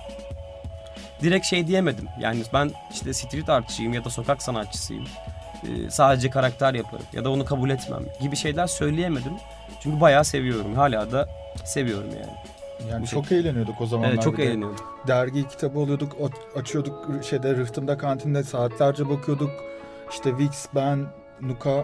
direkt 1.22 1.46
şey 1.46 1.68
diyemedim. 1.68 2.08
Yani 2.20 2.44
ben 2.54 2.72
işte 2.94 3.14
street 3.14 3.50
artçıyım 3.50 3.94
ya 3.94 4.06
da 4.06 4.10
sokak 4.10 4.42
sanatçısıyım. 4.42 5.08
Ee, 5.64 5.90
sadece 5.90 6.30
karakter 6.30 6.74
yaparım 6.74 7.06
ya 7.14 7.26
da 7.26 7.30
onu 7.30 7.46
kabul 7.46 7.70
etmem 7.70 8.04
gibi 8.22 8.36
şeyler 8.36 8.68
söyleyemedim. 8.68 9.34
Çünkü 9.80 10.02
bayağı 10.02 10.26
seviyorum. 10.26 10.76
Hala 10.76 11.12
da 11.12 11.30
seviyorum 11.66 12.10
yani. 12.12 12.55
Yani 12.92 13.04
Bu 13.04 13.08
çok 13.08 13.32
eğleniyorduk 13.32 13.82
o 13.82 13.86
zamanlar. 13.86 14.14
Evet, 14.14 14.24
çok 14.24 14.40
eğleniyorum. 14.40 14.76
Dergi 15.08 15.48
kitabı 15.48 15.80
alıyorduk, 15.80 16.12
o- 16.22 16.60
açıyorduk 16.60 17.10
şeyde 17.24 17.56
rıhtımda 17.56 17.98
kantinde 17.98 18.44
saatlerce 18.44 19.10
bakıyorduk. 19.10 19.52
İşte 20.12 20.38
Vix, 20.38 20.66
ben, 20.76 21.06
Nuka 21.42 21.84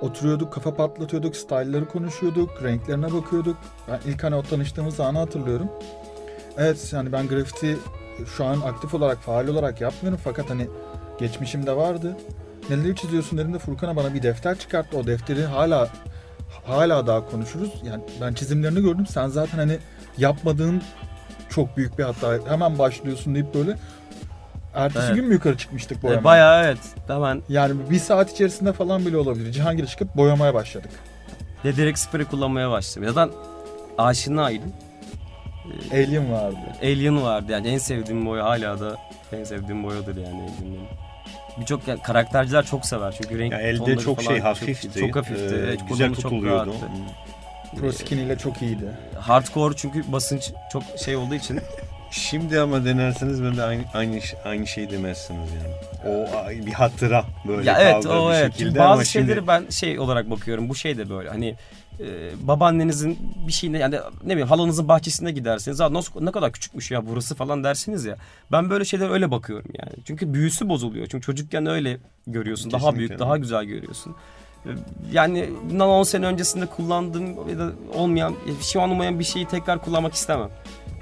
oturuyorduk, 0.00 0.52
kafa 0.52 0.74
patlatıyorduk, 0.74 1.36
style'ları 1.36 1.88
konuşuyorduk, 1.88 2.62
renklerine 2.62 3.12
bakıyorduk. 3.12 3.56
Ben 3.88 4.10
ilk 4.10 4.24
hani 4.24 4.34
o 4.34 4.42
tanıştığımız 4.42 5.00
anı 5.00 5.18
hatırlıyorum. 5.18 5.68
Evet 6.58 6.92
yani 6.92 7.12
ben 7.12 7.28
grafiti 7.28 7.78
şu 8.36 8.44
an 8.44 8.60
aktif 8.60 8.94
olarak, 8.94 9.18
faal 9.18 9.48
olarak 9.48 9.80
yapmıyorum 9.80 10.20
fakat 10.24 10.50
hani 10.50 10.66
geçmişimde 11.18 11.76
vardı. 11.76 12.16
Neleri 12.70 12.96
çiziyorsun 12.96 13.38
dediğimde 13.38 13.58
Furkan'a 13.58 13.96
bana 13.96 14.14
bir 14.14 14.22
defter 14.22 14.58
çıkarttı. 14.58 14.98
O 14.98 15.06
defteri 15.06 15.44
hala 15.44 15.88
hala 16.64 17.06
daha 17.06 17.30
konuşuruz. 17.30 17.72
Yani 17.84 18.02
ben 18.20 18.32
çizimlerini 18.34 18.80
gördüm. 18.82 19.06
Sen 19.06 19.28
zaten 19.28 19.58
hani 19.58 19.78
yapmadığın 20.18 20.82
çok 21.50 21.76
büyük 21.76 21.98
bir 21.98 22.04
hata. 22.04 22.38
Hemen 22.48 22.78
başlıyorsun 22.78 23.34
deyip 23.34 23.54
böyle 23.54 23.76
ertesi 24.74 25.06
Evet. 25.06 25.16
gün 25.16 25.24
mü 25.24 25.34
yukarı 25.34 25.56
çıkmıştık 25.58 26.02
boyamaya? 26.02 26.20
Ee, 26.20 26.24
bayağı 26.24 26.64
evet. 26.64 26.78
Hemen 27.06 27.42
Yani 27.48 27.90
bir 27.90 27.98
saat 27.98 28.32
içerisinde 28.32 28.72
falan 28.72 29.06
bile 29.06 29.16
olabilir. 29.16 29.52
Cihangir'e 29.52 29.86
çıkıp 29.86 30.16
boyamaya 30.16 30.54
başladık. 30.54 30.90
de 31.64 31.76
direkt 31.76 31.98
sprey 31.98 32.24
kullanmaya 32.24 32.70
başladım. 32.70 33.08
Zaten 33.14 33.34
aşinaydım. 33.98 34.72
Alien 35.92 36.32
vardı. 36.32 36.56
Alien 36.82 37.22
vardı 37.22 37.52
yani 37.52 37.68
en 37.68 37.78
sevdiğim 37.78 38.26
boya 38.26 38.44
hala 38.44 38.80
da 38.80 38.96
en 39.32 39.44
sevdiğim 39.44 39.84
boyadır 39.84 40.16
yani 40.16 40.42
Alien'in. 40.42 40.80
Birçok 41.60 41.88
yani 41.88 42.02
karakterciler 42.02 42.66
çok 42.66 42.86
sever 42.86 43.14
çünkü 43.22 43.38
renk 43.38 43.52
Ya 43.52 43.60
elde 43.60 43.96
çok 43.96 44.20
falan 44.20 44.34
şey 44.34 44.40
hafifti. 44.40 45.00
Çok, 45.00 45.16
hafifti. 45.16 45.54
Ee, 45.54 45.58
evet, 45.58 45.80
güzel 45.88 46.14
çok 46.14 46.22
tutuluyordu. 46.22 46.70
rahattı. 46.70 46.86
Pro 47.76 47.92
Skin 47.92 48.18
ile 48.18 48.38
çok 48.38 48.62
iyiydi. 48.62 48.84
Hardcore 49.18 49.74
çünkü 49.76 50.12
basınç 50.12 50.52
çok 50.72 50.82
şey 51.04 51.16
olduğu 51.16 51.34
için 51.34 51.60
Şimdi 52.12 52.60
ama 52.60 52.84
denerseniz 52.84 53.42
ben 53.42 53.56
de 53.56 53.62
aynı 53.62 53.82
aynı, 53.94 54.20
aynı 54.44 54.66
şey 54.66 54.90
demezsiniz 54.90 55.50
yani. 55.52 55.74
O 56.16 56.36
ay, 56.36 56.66
bir 56.66 56.72
hatıra 56.72 57.24
böyle 57.48 57.70
ya 57.70 57.78
evet 57.80 57.92
kaldı 57.92 58.08
o 58.08 58.30
bir 58.30 58.34
evet. 58.34 58.52
şekilde 58.52 58.82
ama 58.82 58.90
bazı 58.90 59.04
şimdi 59.06 59.26
şeyleri 59.26 59.46
ben 59.46 59.66
şey 59.70 59.98
olarak 59.98 60.30
bakıyorum. 60.30 60.68
Bu 60.68 60.74
şey 60.74 60.98
de 60.98 61.10
böyle 61.10 61.28
hani 61.28 61.56
e, 62.00 62.30
babaannenizin 62.42 63.18
bir 63.46 63.52
şeyine 63.52 63.78
yani 63.78 63.96
ne 64.24 64.30
bileyim 64.30 64.48
halanızın 64.48 64.88
bahçesine 64.88 65.32
gidersiniz. 65.32 65.80
Aa, 65.80 65.92
nasıl, 65.92 66.22
ne 66.22 66.30
kadar 66.32 66.52
küçükmüş 66.52 66.90
ya 66.90 67.06
burası 67.06 67.34
falan 67.34 67.64
dersiniz 67.64 68.04
ya. 68.04 68.16
Ben 68.52 68.70
böyle 68.70 68.84
şeyler 68.84 69.10
öyle 69.10 69.30
bakıyorum 69.30 69.70
yani. 69.78 69.92
Çünkü 70.04 70.34
büyüsü 70.34 70.68
bozuluyor. 70.68 71.06
Çünkü 71.06 71.26
çocukken 71.26 71.66
öyle 71.66 71.98
görüyorsun. 72.26 72.70
Daha 72.70 72.80
Kesinlikle. 72.80 72.98
büyük, 72.98 73.18
daha 73.18 73.36
güzel 73.36 73.64
görüyorsun. 73.64 74.16
Yani 75.12 75.50
bundan 75.70 75.88
10 75.88 76.02
sene 76.02 76.26
öncesinde 76.26 76.66
kullandığım 76.66 77.48
ya 77.48 77.58
da 77.58 77.72
olmayan, 77.94 78.34
şu 78.60 78.82
an 78.82 78.90
olmayan 78.90 79.18
bir 79.18 79.24
şeyi 79.24 79.46
tekrar 79.46 79.78
kullanmak 79.78 80.14
istemem. 80.14 80.48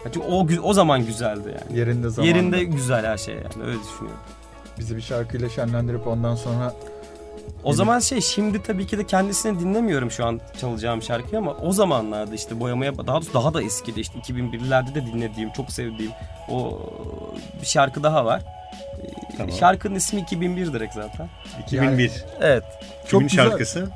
Çünkü 0.05 0.21
o, 0.21 0.47
o 0.63 0.73
zaman 0.73 1.07
güzeldi 1.07 1.57
yani. 1.61 1.79
Yerinde 1.79 2.11
zamanında. 2.11 2.37
Yerinde 2.37 2.65
güzel 2.65 3.07
her 3.07 3.17
şey 3.17 3.35
yani 3.35 3.65
öyle 3.67 3.79
düşünüyorum. 3.81 4.21
Bizi 4.79 4.97
bir 4.97 5.03
şarkıyla 5.03 5.49
şenlendirip 5.49 6.07
ondan 6.07 6.35
sonra 6.35 6.75
O 7.65 7.73
zaman 7.73 7.99
şey 7.99 8.21
şimdi 8.21 8.63
tabii 8.63 8.87
ki 8.87 8.99
de 8.99 9.07
kendisini 9.07 9.61
dinlemiyorum 9.61 10.11
şu 10.11 10.27
an 10.27 10.41
çalacağım 10.61 11.03
şarkıyı 11.03 11.39
ama 11.39 11.53
o 11.53 11.73
zamanlarda 11.73 12.35
işte 12.35 12.61
boyamaya 12.61 12.99
daha 12.99 13.17
doğrusu 13.17 13.35
daha 13.35 13.55
da 13.55 13.63
eskide 13.63 14.01
işte 14.01 14.19
2001'lerde 14.19 14.95
de 14.95 15.07
dinlediğim 15.07 15.51
çok 15.51 15.73
sevdiğim 15.73 16.13
o 16.49 16.81
bir 17.61 17.67
şarkı 17.67 18.03
daha 18.03 18.25
var. 18.25 18.43
Tamam. 19.37 19.53
Şarkının 19.53 19.95
ismi 19.95 20.21
2001 20.21 20.73
direkt 20.73 20.95
zaten. 20.95 21.29
2001. 21.63 22.25
Evet. 22.41 22.65
Çok 23.03 23.11
Kimin 23.11 23.29
güzel. 23.29 23.49
şarkısı? 23.51 23.89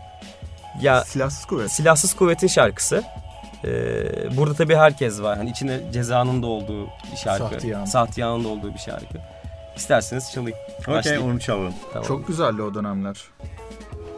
Ya 0.81 1.05
silahsız 1.05 1.45
kuvvet. 1.45 1.71
Silahsız 1.73 2.15
Kuvvet'in 2.15 2.47
şarkısı. 2.47 3.03
Ee, 3.65 4.37
burada 4.37 4.55
tabii 4.55 4.77
herkes 4.77 5.23
var. 5.23 5.39
Hani 5.39 5.51
içinde 5.51 5.81
cezanın 5.93 6.43
da 6.43 6.47
olduğu 6.47 6.87
bir 6.87 7.17
şarkı. 7.17 7.45
Sahtiyan. 7.45 7.85
Sahtiyanın 7.85 8.45
da 8.45 8.49
olduğu 8.49 8.75
bir 8.75 8.79
şarkı. 8.79 9.19
İsterseniz 9.77 10.33
çalayım. 10.33 10.59
Okey 10.89 11.19
onu 11.19 11.41
çalalım. 11.41 11.75
Tamam. 11.93 12.09
Çok 12.09 12.27
güzeldi 12.29 12.63
o 12.63 12.75
dönemler. 12.75 13.17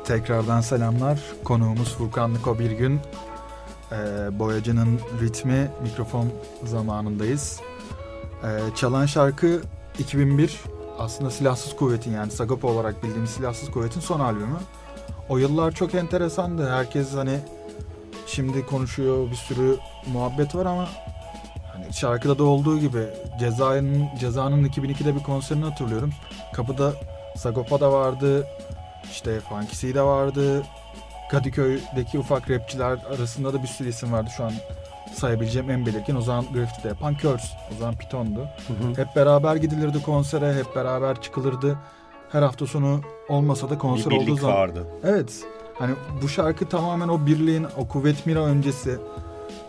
Tekrardan 0.05 0.61
selamlar. 0.61 1.19
Konuğumuz 1.45 1.95
Furkan 1.95 2.35
Niko 2.35 2.59
bir 2.59 2.71
gün. 2.71 3.01
Ee, 3.93 3.97
boyacının 4.39 5.01
ritmi 5.21 5.69
mikrofon 5.83 6.33
zamanındayız. 6.65 7.61
Ee, 8.45 8.49
çalan 8.77 9.07
şarkı 9.07 9.63
2001 9.99 10.61
aslında 10.99 11.31
Silahsız 11.31 11.77
Kuvvet'in 11.77 12.13
yani 12.13 12.31
Sagopa 12.31 12.69
olarak 12.69 13.03
bildiğimiz 13.03 13.31
Silahsız 13.31 13.71
Kuvvet'in 13.71 14.01
son 14.01 14.21
albümü. 14.21 14.59
O 15.29 15.39
yıllar 15.39 15.73
çok 15.73 15.95
enteresandı. 15.95 16.71
Herkes 16.71 17.15
hani 17.15 17.39
şimdi 18.27 18.67
konuşuyor 18.67 19.31
bir 19.31 19.37
sürü 19.37 19.77
muhabbet 20.13 20.55
var 20.55 20.67
ama 20.67 20.89
hani 21.73 21.93
şarkıda 21.93 22.39
da 22.39 22.45
olduğu 22.45 22.79
gibi 22.79 23.07
Ceza'nın 23.41 24.09
Ceza'nın 24.21 24.65
2002'de 24.65 25.15
bir 25.17 25.23
konserini 25.23 25.65
hatırlıyorum. 25.65 26.13
Kapıda 26.53 26.93
Sagopa 27.37 27.81
da 27.81 27.93
vardı. 27.93 28.47
işte 29.11 29.41
Funkisi 29.41 29.95
de 29.95 30.03
vardı. 30.03 30.63
Kadıköy'deki 31.31 32.19
ufak 32.19 32.51
rapçiler 32.51 32.99
arasında 33.17 33.53
da 33.53 33.63
bir 33.63 33.69
sürü 33.69 33.89
isim 33.89 34.13
vardı 34.13 34.31
şu 34.37 34.45
an 34.45 34.53
sayabileceğim 35.17 35.71
en 35.71 35.87
belirgin. 35.87 36.17
O 36.17 36.21
zaman 36.21 36.45
graffiti 36.55 36.89
yapan 36.89 37.15
Curse. 37.15 37.49
O 37.75 37.79
zaman 37.79 37.95
Python'du. 37.95 38.41
Hı 38.41 38.73
hı. 38.73 39.03
Hep 39.03 39.17
beraber 39.17 39.57
gidilirdi 39.57 40.03
konsere, 40.03 40.55
hep 40.55 40.77
beraber 40.77 41.21
çıkılırdı. 41.21 41.79
Her 42.33 42.43
hafta 42.43 42.67
sonu 42.67 43.01
olmasa 43.29 43.71
da 43.71 43.79
konser 43.79 44.11
bir 44.11 44.17
olduğu 44.17 44.37
zaman. 44.37 44.57
vardı. 44.57 44.87
Evet. 45.05 45.45
Hani 45.79 45.95
bu 46.23 46.29
şarkı 46.29 46.69
tamamen 46.69 47.09
o 47.09 47.27
birliğin, 47.27 47.67
o 47.77 47.89
Kuvvet 47.89 48.27
Mira 48.27 48.41
öncesi 48.45 48.99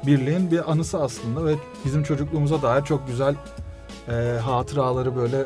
birliğin 0.05 0.51
bir 0.51 0.71
anısı 0.71 1.03
aslında 1.03 1.45
ve 1.45 1.55
bizim 1.85 2.03
çocukluğumuza 2.03 2.61
dair 2.61 2.83
çok 2.83 3.07
güzel 3.07 3.35
e, 4.09 4.39
hatıraları 4.39 5.15
böyle 5.15 5.45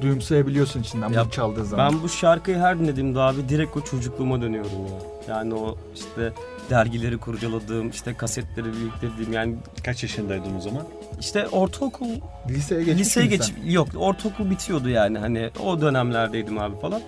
duyumsayabiliyorsun 0.00 0.80
içinden 0.80 1.08
Ya 1.08 1.24
bunu 1.24 1.30
çaldığı 1.30 1.64
zaman. 1.64 1.92
Ben 1.92 2.02
bu 2.02 2.08
şarkıyı 2.08 2.56
her 2.56 2.78
dinlediğimde 2.78 3.20
abi 3.20 3.48
direkt 3.48 3.76
o 3.76 3.80
çocukluğuma 3.80 4.42
dönüyorum 4.42 4.70
ya. 4.72 5.34
Yani 5.34 5.54
o 5.54 5.76
işte 5.94 6.32
dergileri 6.70 7.18
kurcaladığım, 7.18 7.90
işte 7.90 8.14
kasetleri 8.14 8.66
biriktirdiğim 8.66 9.32
yani 9.32 9.54
Kaç 9.84 10.02
yaşındaydın 10.02 10.56
o 10.56 10.60
zaman? 10.60 10.82
işte 11.20 11.48
ortaokul, 11.48 12.08
Liseye 12.48 12.82
geçmiş 12.84 13.06
liseye 13.06 13.26
miydin 13.26 13.38
geç 13.38 13.52
sen? 13.62 13.70
yok 13.70 13.88
ortaokul 13.96 14.50
bitiyordu 14.50 14.88
yani 14.88 15.18
hani 15.18 15.50
o 15.64 15.80
dönemlerdeydim 15.80 16.58
abi 16.58 16.80
falan. 16.80 17.00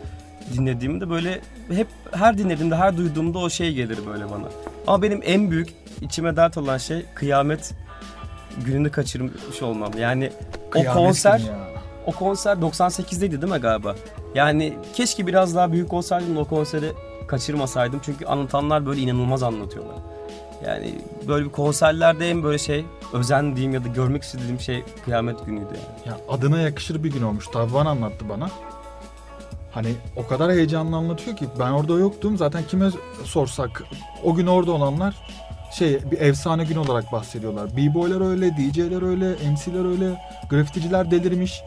Dinlediğimde 0.55 1.11
böyle 1.11 1.40
hep 1.72 1.87
her 2.12 2.38
dinlediğimde 2.38 2.77
her 2.77 2.96
duyduğumda 2.96 3.38
o 3.38 3.51
şey 3.51 3.75
gelir 3.75 3.98
böyle 4.07 4.25
bana. 4.31 4.48
Ama 4.87 5.03
benim 5.03 5.20
en 5.25 5.51
büyük 5.51 5.68
içime 6.01 6.37
dert 6.37 6.59
olan 6.59 6.79
şey 6.79 7.05
kıyamet 7.14 7.75
gününü 8.64 8.90
kaçırmış 8.90 9.62
olmam. 9.62 9.92
Yani 9.98 10.33
Kıyamet 10.70 10.96
o 10.96 11.05
konser 11.07 11.38
ya. 11.38 11.59
o 12.07 12.12
konser 12.12 12.57
98'deydi 12.57 13.42
değil 13.42 13.53
mi 13.53 13.59
galiba? 13.59 13.94
Yani 14.35 14.75
keşke 14.94 15.27
biraz 15.27 15.55
daha 15.55 15.72
büyük 15.72 15.92
olsaydım 15.92 16.37
o 16.37 16.44
konseri 16.44 16.92
kaçırmasaydım. 17.33 18.01
Çünkü 18.05 18.27
anlatanlar 18.27 18.87
böyle 18.87 19.01
inanılmaz 19.01 19.42
anlatıyorlar. 19.42 19.97
Yani 20.66 20.95
böyle 21.29 21.45
bir 21.45 21.51
konserlerde 21.51 22.31
en 22.31 22.42
böyle 22.42 22.59
şey 22.59 22.85
özendiğim 23.12 23.75
ya 23.75 23.85
da 23.85 23.88
görmek 23.88 24.23
istediğim 24.23 24.61
şey 24.61 24.85
kıyamet 25.05 25.47
günüydü 25.47 25.64
yani. 25.64 26.09
Ya 26.09 26.16
adına 26.29 26.61
yakışır 26.61 27.05
bir 27.05 27.12
gün 27.12 27.23
olmuş. 27.23 27.49
Tavvan 27.49 27.87
anlattı 27.87 28.29
bana. 28.29 28.51
Hani 29.73 29.95
o 30.16 30.27
kadar 30.27 30.53
heyecanlı 30.53 30.97
anlatıyor 30.97 31.37
ki 31.37 31.47
ben 31.59 31.71
orada 31.71 31.92
yoktum. 31.92 32.37
Zaten 32.37 32.62
kime 32.68 32.90
sorsak 33.25 33.83
o 34.25 34.35
gün 34.35 34.47
orada 34.47 34.73
olanlar 34.73 35.14
şey 35.79 36.11
bir 36.11 36.21
efsane 36.21 36.64
gün 36.64 36.77
olarak 36.77 37.12
bahsediyorlar. 37.12 37.77
B-boylar 37.77 38.31
öyle, 38.31 38.57
DJ'ler 38.57 39.03
öyle, 39.03 39.29
MC'ler 39.31 39.90
öyle, 39.90 40.21
grafiticiler 40.51 41.11
delirmiş. 41.11 41.62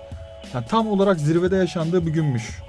Yani 0.53 0.65
tam 0.65 0.87
olarak 0.87 1.19
zirvede 1.19 1.55
yaşandığı 1.55 2.05
bir 2.05 2.11
günmüş. 2.11 2.64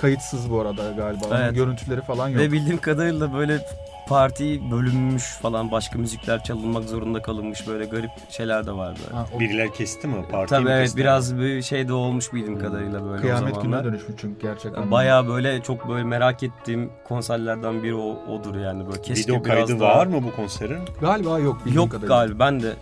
Kayıtsız 0.00 0.50
bu 0.50 0.60
arada 0.60 0.90
galiba. 0.96 1.26
Onun 1.26 1.36
Evet. 1.36 1.54
görüntüleri 1.54 2.00
falan 2.00 2.28
yok. 2.28 2.40
Ve 2.40 2.52
bildiğim 2.52 2.80
kadarıyla 2.80 3.34
böyle 3.34 3.66
parti 4.08 4.70
bölünmüş 4.70 5.24
falan 5.24 5.70
başka 5.70 5.98
müzikler 5.98 6.44
çalınmak 6.44 6.84
zorunda 6.84 7.22
kalınmış 7.22 7.68
böyle 7.68 7.84
garip 7.84 8.10
şeyler 8.30 8.66
de 8.66 8.72
vardı. 8.72 8.98
Ha, 9.12 9.26
o 9.36 9.40
Biriler 9.40 9.74
kesti 9.74 10.06
mi? 10.08 10.24
Parti 10.30 10.50
Tabii 10.50 10.68
evet 10.70 10.96
biraz 10.96 11.38
bir 11.38 11.62
şey 11.62 11.88
de 11.88 11.92
olmuş 11.92 12.32
bildiğim 12.32 12.58
kadarıyla 12.58 13.04
böyle 13.04 13.18
o 13.18 13.20
kıyamet 13.20 13.54
zamanlar. 13.54 13.62
gününe 13.62 13.84
dönüşmüş 13.84 14.16
çünkü 14.20 14.40
gerçekten. 14.42 14.90
Bayağı 14.90 15.28
böyle 15.28 15.62
çok 15.62 15.88
böyle 15.88 16.04
merak 16.04 16.42
ettiğim 16.42 16.90
konserlerden 17.08 17.82
biri 17.82 17.94
o, 17.94 18.16
odur 18.32 18.54
yani 18.56 18.86
böyle 18.86 19.02
keşke 19.02 19.32
Video 19.32 19.44
biraz 19.44 19.68
kaydı 19.68 19.80
daha... 19.80 19.98
var 19.98 20.06
mı 20.06 20.22
bu 20.22 20.36
konserin? 20.36 20.78
Galiba 21.00 21.38
yok 21.38 21.58
bildiğim 21.60 21.76
Yok 21.76 21.90
kadarıyla. 21.90 22.16
galiba 22.16 22.38
ben 22.44 22.62
de 22.62 22.72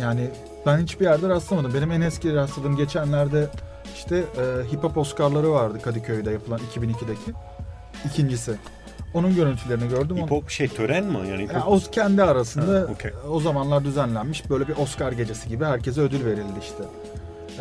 Yani 0.00 0.30
ben 0.66 0.78
hiçbir 0.78 1.04
yerde 1.04 1.28
rastlamadım. 1.28 1.74
Benim 1.74 1.92
en 1.92 2.00
eski 2.00 2.34
rastladığım 2.34 2.76
geçenlerde 2.76 3.46
işte 3.94 4.16
e, 4.16 4.72
hip 4.72 4.84
hop 4.84 4.96
Oscar'ları 4.98 5.50
vardı 5.52 5.78
Kadıköy'de 5.82 6.30
yapılan 6.30 6.60
2002'deki. 6.74 7.32
İkincisi. 8.06 8.54
Onun 9.14 9.34
görüntülerini 9.34 9.88
gördüm. 9.88 10.16
Hip 10.16 10.30
hop 10.30 10.50
şey 10.50 10.68
tören 10.68 11.04
mi? 11.04 11.18
Yani 11.28 11.48
Yani 11.54 11.64
o 11.66 11.78
kendi 11.92 12.22
arasında 12.22 12.80
Ha, 12.80 12.86
okey. 12.92 13.10
o 13.30 13.40
zamanlar 13.40 13.84
düzenlenmiş 13.84 14.50
böyle 14.50 14.68
bir 14.68 14.76
Oscar 14.76 15.12
gecesi 15.12 15.48
gibi 15.48 15.64
herkese 15.64 16.00
ödül 16.00 16.24
verildi 16.24 16.58
işte. 16.62 16.82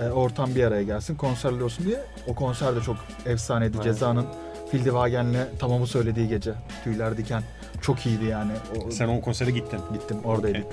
E, 0.06 0.10
ortam 0.12 0.56
bir 0.56 0.63
araya 0.63 0.84
gelsin 0.84 1.15
konserler 1.15 1.62
olsun 1.62 1.86
diye. 1.86 2.00
O 2.28 2.36
konser 2.36 2.76
de 2.76 2.82
çok 2.82 2.96
efsaneydi. 3.26 3.74
Evet. 3.76 3.84
Ceza'nın 3.84 4.26
Fildivagen'le 4.72 5.46
tamamı 5.60 5.88
söylediği 5.88 6.28
gece. 6.28 6.54
Tüyler 6.84 7.18
diken. 7.18 7.44
Çok 7.82 8.06
iyiydi 8.06 8.26
yani. 8.26 8.52
O, 8.88 8.92
Sen 8.92 9.08
o 9.08 9.22
konsere 9.22 9.52
gittin. 9.52 9.80
Gittim 9.94 10.18
oradaydık. 10.24 10.65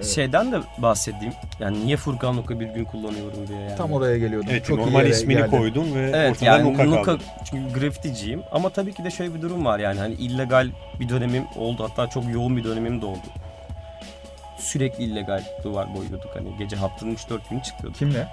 E, 0.00 0.04
şeyden 0.04 0.52
de 0.52 0.56
bahsedeyim. 0.78 1.34
Yani 1.60 1.86
niye 1.86 1.96
Furkan 1.96 2.36
Luka 2.36 2.60
bir 2.60 2.66
gün 2.66 2.84
kullanıyorum 2.84 3.48
diye 3.48 3.60
yani. 3.60 3.76
Tam 3.76 3.92
oraya 3.92 4.18
geliyordum. 4.18 4.48
Evet 4.52 4.64
Çok 4.64 4.78
normal 4.78 5.06
ismini 5.06 5.38
geldi. 5.38 5.50
koydun 5.50 5.94
ve 5.94 6.10
Evet 6.14 6.30
ortadan 6.30 6.46
yani 6.58 6.72
Nuka 6.72 6.84
Nuka 6.84 7.02
kaldı. 7.02 7.22
çünkü 7.50 7.80
grafiticiyim 7.80 8.42
ama 8.52 8.70
tabii 8.70 8.94
ki 8.94 9.04
de 9.04 9.10
şöyle 9.10 9.34
bir 9.34 9.42
durum 9.42 9.64
var 9.64 9.78
yani 9.78 9.98
hani 10.00 10.14
illegal 10.14 10.68
bir 11.00 11.08
dönemim 11.08 11.44
oldu 11.56 11.86
hatta 11.90 12.10
çok 12.10 12.24
yoğun 12.32 12.56
bir 12.56 12.64
dönemim 12.64 13.02
de 13.02 13.06
oldu. 13.06 13.18
Sürekli 14.58 15.04
illegal 15.04 15.42
duvar 15.64 15.94
boyuyorduk 15.94 16.30
hani 16.34 16.48
gece 16.58 16.76
haftanın 16.76 17.14
3-4 17.14 17.38
günü 17.50 17.62
çıkıyorduk. 17.62 17.98
Kimle? 17.98 18.28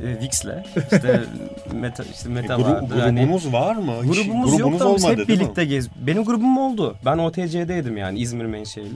E, 0.00 0.20
Vix'le 0.20 0.46
işte 0.92 1.20
meta 1.72 2.02
işte 2.12 2.28
E, 2.28 2.32
meta 2.32 2.54
gru- 2.54 2.62
vardı. 2.72 2.94
Hani- 3.00 3.20
grubunuz 3.20 3.52
var 3.52 3.76
mı? 3.76 3.92
Hiç 4.04 4.24
Grubumuz, 4.26 4.60
ama 4.60 4.72
biz 4.72 4.82
olmadı 4.82 5.20
hep 5.20 5.28
birlikte 5.28 5.64
gez. 5.64 5.88
Benim 5.96 6.24
grubum 6.24 6.58
oldu. 6.58 6.96
Ben 7.04 7.18
OTC'deydim 7.18 7.96
yani 7.96 8.18
İzmir 8.18 8.44
menşeli. 8.44 8.86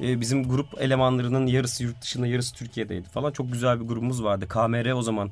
Ee, 0.00 0.20
bizim 0.20 0.48
grup 0.48 0.66
elemanlarının 0.80 1.46
yarısı 1.46 1.84
yurt 1.84 2.02
dışında 2.02 2.26
yarısı 2.26 2.54
Türkiye'deydi 2.54 3.08
falan. 3.08 3.32
Çok 3.32 3.52
güzel 3.52 3.80
bir 3.80 3.86
grubumuz 3.86 4.24
vardı. 4.24 4.48
KMR 4.48 4.92
o 4.92 5.02
zaman 5.02 5.30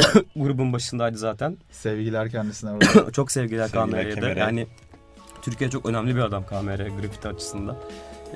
grubun 0.36 0.72
başındaydı 0.72 1.18
zaten. 1.18 1.56
Sevgiler 1.70 2.30
kendisine. 2.30 2.78
çok 3.12 3.30
sevgiler, 3.30 3.68
Sevgiler 3.68 4.14
KMR'ye. 4.14 4.38
Yani 4.38 4.66
Türkiye 5.42 5.70
çok 5.70 5.86
önemli 5.86 6.16
bir 6.16 6.20
adam 6.20 6.46
KMR 6.46 7.00
grafiti 7.00 7.28
açısından. 7.28 7.76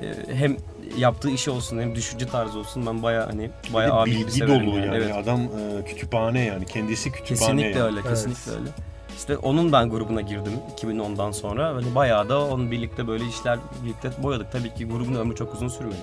Ee, 0.01 0.33
hem 0.33 0.57
yaptığı 0.97 1.29
işi 1.29 1.51
olsun 1.51 1.79
hem 1.79 1.95
düşünce 1.95 2.27
tarzı 2.27 2.59
olsun 2.59 2.85
ben 2.85 3.03
baya 3.03 3.27
hani 3.27 3.49
baya 3.73 3.93
abi 3.93 4.11
bilgi 4.11 4.41
dolu 4.41 4.53
yani. 4.53 4.85
yani. 4.85 4.95
Evet. 4.95 5.15
Adam 5.15 5.41
e, 5.41 5.85
kütüphane 5.85 6.45
yani. 6.45 6.65
Kendisi 6.65 7.11
kütüphane 7.11 7.39
Kesinlikle 7.39 7.79
yani. 7.79 7.87
öyle, 7.87 7.99
Evet. 7.99 8.09
kesinlikle 8.09 8.51
öyle. 8.51 8.69
İşte 9.17 9.37
onun 9.37 9.71
ben 9.71 9.89
grubuna 9.89 10.21
girdim 10.21 10.53
2010'dan 10.77 11.31
sonra. 11.31 11.75
Hani 11.75 11.95
bayağı 11.95 12.29
da 12.29 12.45
onun 12.45 12.71
birlikte 12.71 13.07
böyle 13.07 13.25
işler 13.25 13.59
birlikte 13.83 14.09
boyadık. 14.23 14.51
Tabii 14.51 14.73
ki 14.73 14.87
grubun 14.87 15.15
ömrü 15.15 15.35
çok 15.35 15.53
uzun 15.53 15.67
sürmedi. 15.67 15.95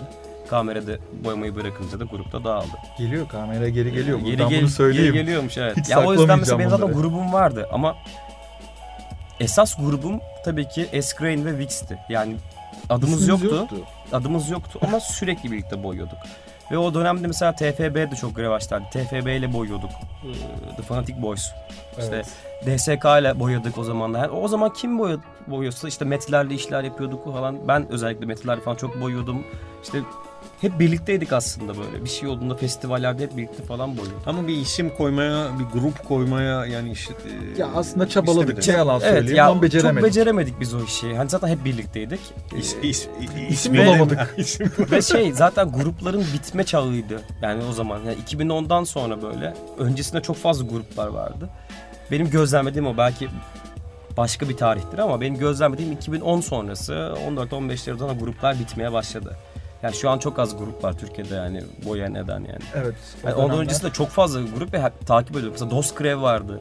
Kamerada 0.51 0.93
boyamayı 1.25 1.57
bırakınca 1.57 2.01
da 2.01 2.05
grupta 2.05 2.45
dağıldı. 2.45 2.67
geliyor 2.99 3.29
kamera 3.29 3.69
geri 3.69 3.93
geliyor. 3.93 4.19
Geri, 4.19 4.33
Buradan 4.33 4.49
gel- 4.49 4.61
bunu 4.61 4.69
söyleyeyim. 4.69 5.15
geri 5.15 5.25
geliyormuş 5.25 5.59
evet. 5.59 5.77
Hiç 5.77 5.89
ya 5.91 6.05
o 6.07 6.13
yüzden 6.13 6.39
mesela 6.39 6.59
benim 6.59 6.71
zaten 6.71 6.93
grubum 6.93 7.33
vardı 7.33 7.69
ama 7.73 7.97
esas 9.41 9.77
grubum 9.77 10.21
tabii 10.45 10.69
ki 10.69 10.89
Escrain 10.93 11.45
ve 11.45 11.59
Vix'ti. 11.59 11.99
Yani 12.09 12.37
adımız 12.89 13.23
İsmimiz 13.23 13.43
yoktu. 13.43 13.77
Adımız 14.13 14.51
yoktu 14.51 14.79
ama 14.83 15.01
sürekli 15.01 15.53
birlikte 15.53 15.83
boyuyorduk. 15.83 16.19
Ve 16.73 16.79
o 16.79 16.95
dönemde 16.95 17.27
mesela 17.27 17.53
TFB 17.53 17.95
de 17.97 18.17
çok 18.21 18.39
revaçtaydı. 18.39 18.85
TFB 18.93 19.27
ile 19.27 19.53
boyuyorduk. 19.53 19.91
Ee, 19.91 20.77
The 20.77 20.83
Fanatic 20.83 21.23
Boys. 21.23 21.53
İşte 21.99 22.25
Evet. 22.65 22.79
DSK 22.79 23.05
ile 23.21 23.41
boyadık 23.41 23.79
o 23.79 23.85
zamanlar. 23.85 24.29
O 24.29 24.49
zaman 24.49 24.73
kim 24.73 24.99
boyuyorsa 25.47 25.89
işte 25.89 26.05
metallerle 26.05 26.55
işler 26.55 26.85
yapıyorduk 26.85 27.33
falan. 27.33 27.69
Ben 27.69 27.93
özellikle 27.93 28.27
metallerle 28.27 28.61
falan 28.61 28.77
çok 28.77 29.01
boyuyordum. 29.01 29.45
İşte 29.83 29.99
hep 30.61 30.79
birlikteydik 30.81 31.33
aslında 31.33 31.73
böyle. 31.79 32.05
Bir 32.05 32.09
şey 32.09 32.29
olduğunda 32.29 32.55
festivallerde 32.57 33.23
hep 33.23 33.37
birlikte 33.37 33.63
falan 33.63 33.97
boyuyorduk. 33.97 34.23
Ama 34.27 34.49
bir 34.49 34.57
isim 34.57 34.91
koymaya, 34.97 35.47
bir 35.59 35.81
grup 35.81 36.05
koymaya 36.09 36.67
yani 36.67 36.91
işte... 36.93 37.15
e, 37.57 37.61
Ya 37.61 37.69
aslında 37.75 38.09
çabaladık. 38.09 38.69
Ne 38.69 38.75
yalan 38.75 39.01
Evet 39.05 39.13
söyleyeyim 39.15 39.37
ya 39.37 39.45
ama 39.47 39.55
çok 39.55 39.63
beceremedik. 39.63 40.05
beceremedik 40.09 40.61
biz 40.61 40.75
o 40.75 40.85
işi. 40.85 41.17
Hani 41.17 41.31
zaten 41.31 41.49
hep 41.49 41.65
birlikteydik. 41.65 42.21
İs, 42.59 42.75
Ee, 42.83 42.89
is, 42.89 43.09
İsim 43.51 43.75
ismi- 43.75 43.87
bulamadık. 43.87 44.35
İsim 44.37 44.73
Ve 44.91 45.03
şey 45.03 45.33
zaten 45.33 45.73
grupların 45.73 46.25
bitme 46.35 46.65
çağıydı. 46.65 47.21
Yani 47.43 47.65
o 47.71 47.73
zaman 47.73 47.99
yani 47.99 48.17
2010'dan 48.31 48.85
sonra 48.85 49.23
böyle 49.23 49.55
öncesinde 49.79 50.23
çok 50.23 50.37
fazla 50.37 50.65
gruplar 50.67 51.07
vardı. 51.07 51.49
Benim 52.11 52.31
gözlemlediğim 52.31 52.87
o 52.87 52.97
belki 52.97 53.29
başka 54.17 54.49
bir 54.49 54.57
tarihtir 54.57 54.99
ama 54.99 55.21
benim 55.21 55.39
gözlemlediğim 55.39 55.93
2010 55.93 56.41
sonrası 56.41 56.93
14-15'leri 57.29 57.99
sonra 57.99 58.13
gruplar 58.13 58.59
bitmeye 58.59 58.93
başladı. 58.93 59.37
Yani 59.83 59.95
şu 59.95 60.11
an 60.11 60.19
çok 60.19 60.39
az 60.39 60.59
grup 60.59 60.85
var 60.85 60.93
Türkiye'de 60.93 61.35
yani 61.35 61.63
boya 61.85 62.09
neden 62.09 62.39
yani. 62.39 62.63
Evet. 62.75 62.95
yani 63.25 63.35
ondan 63.35 63.59
öncesinde 63.59 63.91
çok 63.91 64.09
fazla 64.09 64.41
grup 64.59 64.73
ve 64.73 64.83
hep 64.83 65.07
takip 65.07 65.31
ediyordum. 65.31 65.53
Mesela 65.53 65.71
Doskrev 65.71 66.23
vardı. 66.23 66.61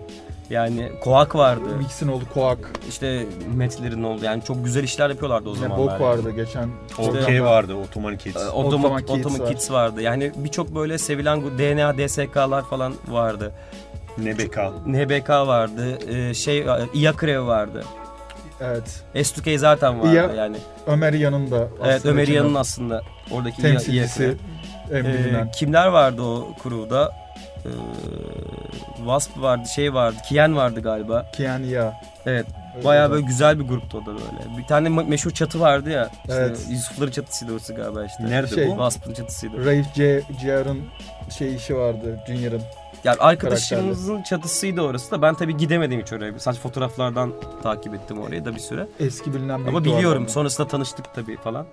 Yani 0.50 0.92
Koak 1.02 1.36
vardı. 1.36 1.78
Mix'in 1.78 2.08
oldu 2.08 2.24
Koak. 2.34 2.72
İşte 2.90 3.26
Metlerin 3.56 4.04
oldu. 4.04 4.26
Yani 4.26 4.44
çok 4.44 4.66
güzel 4.66 4.84
işler 4.84 5.10
yapıyorlardı 5.10 5.50
o 5.50 5.56
zamanlar. 5.56 5.94
Bok 5.94 6.02
vardı 6.02 6.32
geçen. 6.32 6.70
OK 6.98 7.44
vardı, 7.44 7.76
Ottoman 7.76 8.18
Kids. 8.18 8.36
Ottoman 8.38 8.66
Ottoman, 8.66 9.06
Kids 9.06 9.26
Ottoman. 9.26 9.52
Kids 9.52 9.72
vardı. 9.72 10.02
Yani 10.02 10.32
birçok 10.36 10.76
böyle 10.76 10.98
sevilen 10.98 11.42
DNA, 11.58 11.98
DSK'lar 11.98 12.64
falan 12.64 12.94
vardı. 13.08 13.52
NBK. 14.18 14.58
NBK 14.86 15.30
vardı. 15.30 15.98
Ee, 16.10 16.34
şey 16.34 16.66
Iakrev 16.94 17.48
vardı. 17.48 17.84
Evet. 18.62 19.04
Estukey 19.16 19.58
zaten 19.58 20.00
vardı 20.00 20.14
İya- 20.14 20.36
yani. 20.36 20.58
Ömer 20.88 21.14
yanında. 21.14 21.68
Evet 21.84 21.96
aslında 21.96 22.14
Ömeriya'nın 22.14 22.46
içinde 22.48 22.60
aslında 22.60 23.02
oradaki 23.32 23.62
temsilcisi 23.62 24.36
Ee, 24.94 25.04
kimler 25.56 25.88
vardı 25.88 26.22
o 26.22 26.48
crew'da? 26.64 27.12
Ee, 27.66 27.70
Wasp 28.98 29.42
vardı, 29.42 29.68
şey 29.76 29.94
vardı, 29.94 30.18
Kiyen 30.30 30.56
vardı 30.56 30.82
galiba. 30.82 31.26
Kian 31.36 31.60
Ya. 31.64 32.02
Evet, 32.26 32.46
Öyle 32.76 32.86
bayağı 32.86 33.08
de. 33.10 33.14
böyle 33.14 33.26
güzel 33.26 33.60
bir 33.60 33.64
gruptu 33.68 33.98
o 33.98 34.02
da 34.02 34.08
böyle. 34.08 34.58
Bir 34.58 34.64
tane 34.68 34.88
me- 34.88 35.08
meşhur 35.10 35.32
çatı 35.32 35.60
vardı 35.60 35.90
ya. 35.90 36.10
işte 36.28 36.34
Evet. 36.34 36.66
Yusufların 36.70 37.12
çatısıydı 37.12 37.54
orası 37.54 37.74
galiba 37.74 38.06
işte. 38.06 38.24
Nerede 38.30 38.56
Şey- 38.56 38.68
bu? 38.68 38.70
Wasp'ın 38.72 39.14
çatısıydı. 39.14 39.58
Rafe 39.60 39.86
J. 39.96 40.22
J.R.'ın 40.42 40.82
şey 41.38 41.56
işi 41.56 41.78
vardı. 41.78 42.20
Junior'ın. 42.28 42.62
Yani 43.04 43.18
arkadaşımızın 43.20 44.24
çatısıydı 44.24 44.82
orası 44.82 45.12
da 45.12 45.22
ben 45.22 45.36
tabii 45.36 45.58
gidemedim 45.58 46.02
hiç 46.02 46.14
oraya. 46.14 46.40
Sadece 46.40 46.62
fotoğraflardan 46.62 47.34
takip 47.64 47.94
ettim 47.94 48.22
orayı 48.22 48.46
da 48.46 48.56
bir 48.56 48.60
süre. 48.60 48.88
Eski 49.00 49.34
bilinen 49.34 49.64
bir 49.64 49.68
Ama 49.68 49.84
biliyorum 49.86 50.26
da. 50.26 50.30
sonrasında 50.30 50.68
tanıştık 50.68 51.14
tabii 51.16 51.38
falan. 51.38 51.66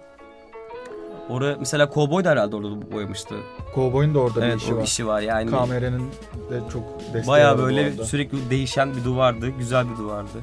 Orada 1.28 1.56
mesela 1.60 1.90
Cowboy 1.94 2.24
da 2.24 2.30
herhalde 2.30 2.56
orada 2.56 2.92
boyamıştı. 2.92 3.34
Cowboy'un 3.74 4.14
da 4.14 4.18
orada 4.18 4.40
bir 4.42 4.46
evet 4.46 4.56
işi 4.56 4.74
o 4.74 4.76
var. 4.76 4.82
işi 4.82 5.06
var 5.06 5.20
yani. 5.20 5.50
Kameranın 5.50 6.02
de 6.50 6.60
çok 6.72 6.82
desteği 7.00 7.26
Baya 7.26 7.58
böyle 7.58 7.92
sürekli 8.04 8.50
değişen 8.50 8.96
bir 8.96 9.04
duvardı. 9.04 9.48
Güzel 9.48 9.90
bir 9.90 9.96
duvardı. 9.96 10.38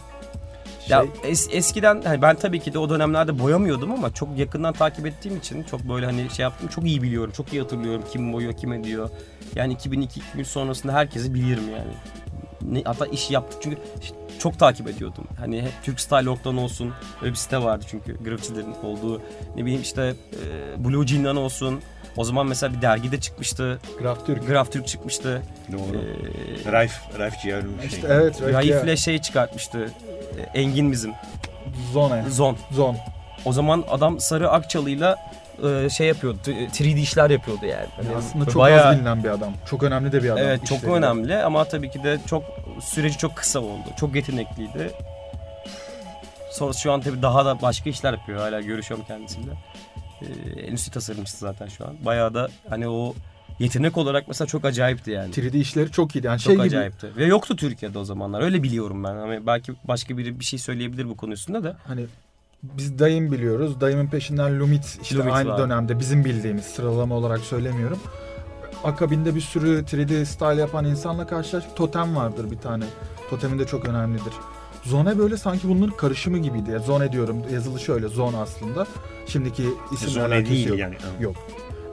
Şey, 0.88 0.98
Ya 0.98 1.06
es- 1.24 1.52
eskiden 1.52 2.02
hani 2.02 2.22
ben 2.22 2.36
tabii 2.36 2.60
ki 2.60 2.74
de 2.74 2.80
o 2.80 2.90
dönemlerde 2.90 3.40
boyamıyordum 3.40 3.92
ama 3.92 4.14
çok 4.14 4.38
yakından 4.38 4.74
takip 4.74 5.06
ettiğim 5.06 5.38
için 5.38 5.64
çok 5.64 5.82
böyle 5.90 6.06
hani 6.06 6.30
şey 6.30 6.44
yaptım 6.44 6.68
çok 6.68 6.86
iyi 6.86 7.02
biliyorum. 7.04 7.34
Çok 7.38 7.54
iyi 7.54 7.62
hatırlıyorum 7.62 8.04
kim 8.12 8.34
boyuyor 8.34 8.54
kim 8.54 8.74
ediyor. 8.74 9.10
Yani 9.56 9.74
2002 9.74 10.22
sonrasında 10.46 10.94
herkesi 10.94 11.34
bilirim 11.34 11.64
yani. 11.72 11.94
Ne, 12.72 12.84
hatta 12.86 13.06
iş 13.06 13.32
yaptık 13.32 13.60
çünkü 13.64 13.78
çok 14.40 14.60
takip 14.60 14.88
ediyordum. 14.88 15.24
Hani 15.40 15.62
hep 15.62 15.72
Türk 15.84 16.00
Style.org'dan 16.00 16.58
olsun 16.58 16.94
öyle 17.22 17.32
bir 17.32 17.38
site 17.38 17.58
vardı 17.64 17.86
çünkü 17.90 18.24
grafitilerin 18.24 18.76
olduğu. 18.84 19.22
Ne 19.56 19.66
bileyim 19.66 19.82
işte 19.82 20.14
e, 20.34 20.84
Blue 20.86 21.08
Jean'dan 21.08 21.36
olsun. 21.38 21.82
O 22.18 22.24
zaman 22.24 22.48
mesela 22.48 22.74
bir 22.78 22.82
dergide 22.82 23.20
çıkmıştı. 23.20 23.80
Graf 24.00 24.26
Türk. 24.26 24.48
Graf 24.48 24.72
Türk 24.72 24.88
çıkmıştı. 24.88 25.42
Doğru. 25.72 25.98
Ee, 26.68 26.72
Raif, 26.72 26.92
Raif 27.20 27.34
Ciğer'in 27.42 27.78
şey. 27.80 27.88
İşte 27.88 28.08
evet. 28.12 28.42
Rafe 28.42 28.54
Raif'le 28.54 28.98
şey 29.00 29.18
çıkartmıştı. 29.22 29.92
E, 30.54 30.60
Engin 30.62 30.92
bizim. 30.92 31.14
Zone. 31.94 32.24
Zon. 32.30 32.58
Zon. 32.72 32.98
O 33.46 33.52
zaman 33.54 33.84
adam 33.90 34.20
sarı 34.20 34.50
akçalıyla 34.52 35.18
e, 35.64 35.90
şey 35.90 36.08
yapıyordu. 36.08 36.38
t- 36.44 36.52
3D 36.52 37.00
işler 37.00 37.30
yapıyordu 37.30 37.66
yani. 37.66 37.88
Hani 37.96 38.16
Aslında 38.18 38.46
çok 38.46 38.56
bayağı- 38.56 38.88
az 38.90 38.96
bilinen 38.98 39.24
bir 39.24 39.30
adam. 39.30 39.54
Çok 39.70 39.84
önemli 39.84 40.12
de 40.12 40.24
bir 40.24 40.30
adam. 40.30 40.38
Evet 40.44 40.66
çok 40.66 40.78
işlerinde. 40.78 40.98
önemli 40.98 41.38
ama 41.38 41.66
tabii 41.66 41.92
ki 41.92 42.04
de 42.04 42.18
çok 42.26 42.44
süreci 42.82 43.18
çok 43.18 43.36
kısa 43.36 43.60
oldu. 43.60 43.84
Çok 44.00 44.16
yetenekliydi. 44.16 44.92
Sonra 46.52 46.74
şu 46.74 46.92
an 46.92 47.02
tabii 47.02 47.22
daha 47.22 47.46
da 47.46 47.62
başka 47.62 47.90
işler 47.90 48.14
yapıyor. 48.14 48.40
Hala 48.40 48.62
görüşüyorum 48.62 49.06
kendisiyle. 49.08 49.52
Ee, 50.22 50.62
endüstri 50.62 50.92
tasarımcısı 50.92 51.38
zaten 51.38 51.68
şu 51.68 51.86
an. 51.86 51.96
Bayağı 52.06 52.34
da 52.34 52.48
hani 52.70 52.88
o 52.88 53.14
yetenek 53.60 53.98
olarak 53.98 54.28
mesela 54.28 54.48
çok 54.48 54.66
acayipti 54.66 55.12
yani. 55.12 55.32
3D 55.32 55.58
işleri 55.58 55.92
çok 55.92 56.16
iyiydi. 56.16 56.28
Yani 56.28 56.40
Çok 56.40 56.44
şey 56.46 56.54
gibi 56.56 56.64
acayipti. 56.64 57.08
Ve 57.18 57.26
yoktu 57.26 57.56
Türkiye'de 57.56 58.00
o 58.00 58.04
zamanlar. 58.04 58.42
Öyle 58.42 58.64
biliyorum 58.64 59.04
ben. 59.04 59.16
Hani 59.16 59.46
belki 59.48 59.74
başka 59.84 60.18
biri 60.18 60.40
bir 60.40 60.46
şey 60.46 60.60
söyleyebilir 60.60 61.10
bu 61.10 61.18
konu 61.18 61.34
üstünde 61.34 61.64
de. 61.64 61.76
hani 61.88 62.06
biz 62.64 63.00
dayım 63.00 63.32
biliyoruz. 63.32 63.82
Dayımın 63.82 64.08
peşinden 64.08 64.60
Lumit 64.60 65.00
işte 65.02 65.16
Lumit 65.16 65.34
aynı 65.34 65.50
var. 65.50 65.58
dönemde 65.58 66.00
bizim 66.00 66.26
bildiğimiz 66.26 66.66
sıralama 66.66 67.16
olarak 67.16 67.40
söylemiyorum. 67.40 68.00
Akabinde 68.84 69.36
bir 69.36 69.42
sürü 69.42 69.82
3D 69.84 70.26
style 70.26 70.62
yapan 70.62 70.86
insanla 70.86 71.28
karşılaştık. 71.28 71.76
Totem 71.76 72.16
vardır 72.16 72.52
bir 72.52 72.58
tane. 72.58 72.86
Totemin 73.30 73.60
de 73.60 73.66
çok 73.68 73.86
önemlidir. 73.86 74.34
Zone 74.84 75.18
böyle 75.18 75.38
sanki 75.38 75.68
bunların 75.70 75.98
karışımı 75.98 76.38
gibiydi. 76.38 76.72
Ya, 76.72 76.80
Zone 76.80 77.12
diyorum. 77.12 77.38
Yazılışı 77.54 77.94
öyle. 77.94 78.08
Zone 78.08 78.38
aslında. 78.38 78.88
Şimdiki 79.28 79.64
isimle 79.94 80.12
Zone 80.12 80.24
alakası 80.26 80.52
değil 80.52 80.68
yok. 80.68 80.80
yani. 80.80 80.96
Yok. 81.20 81.36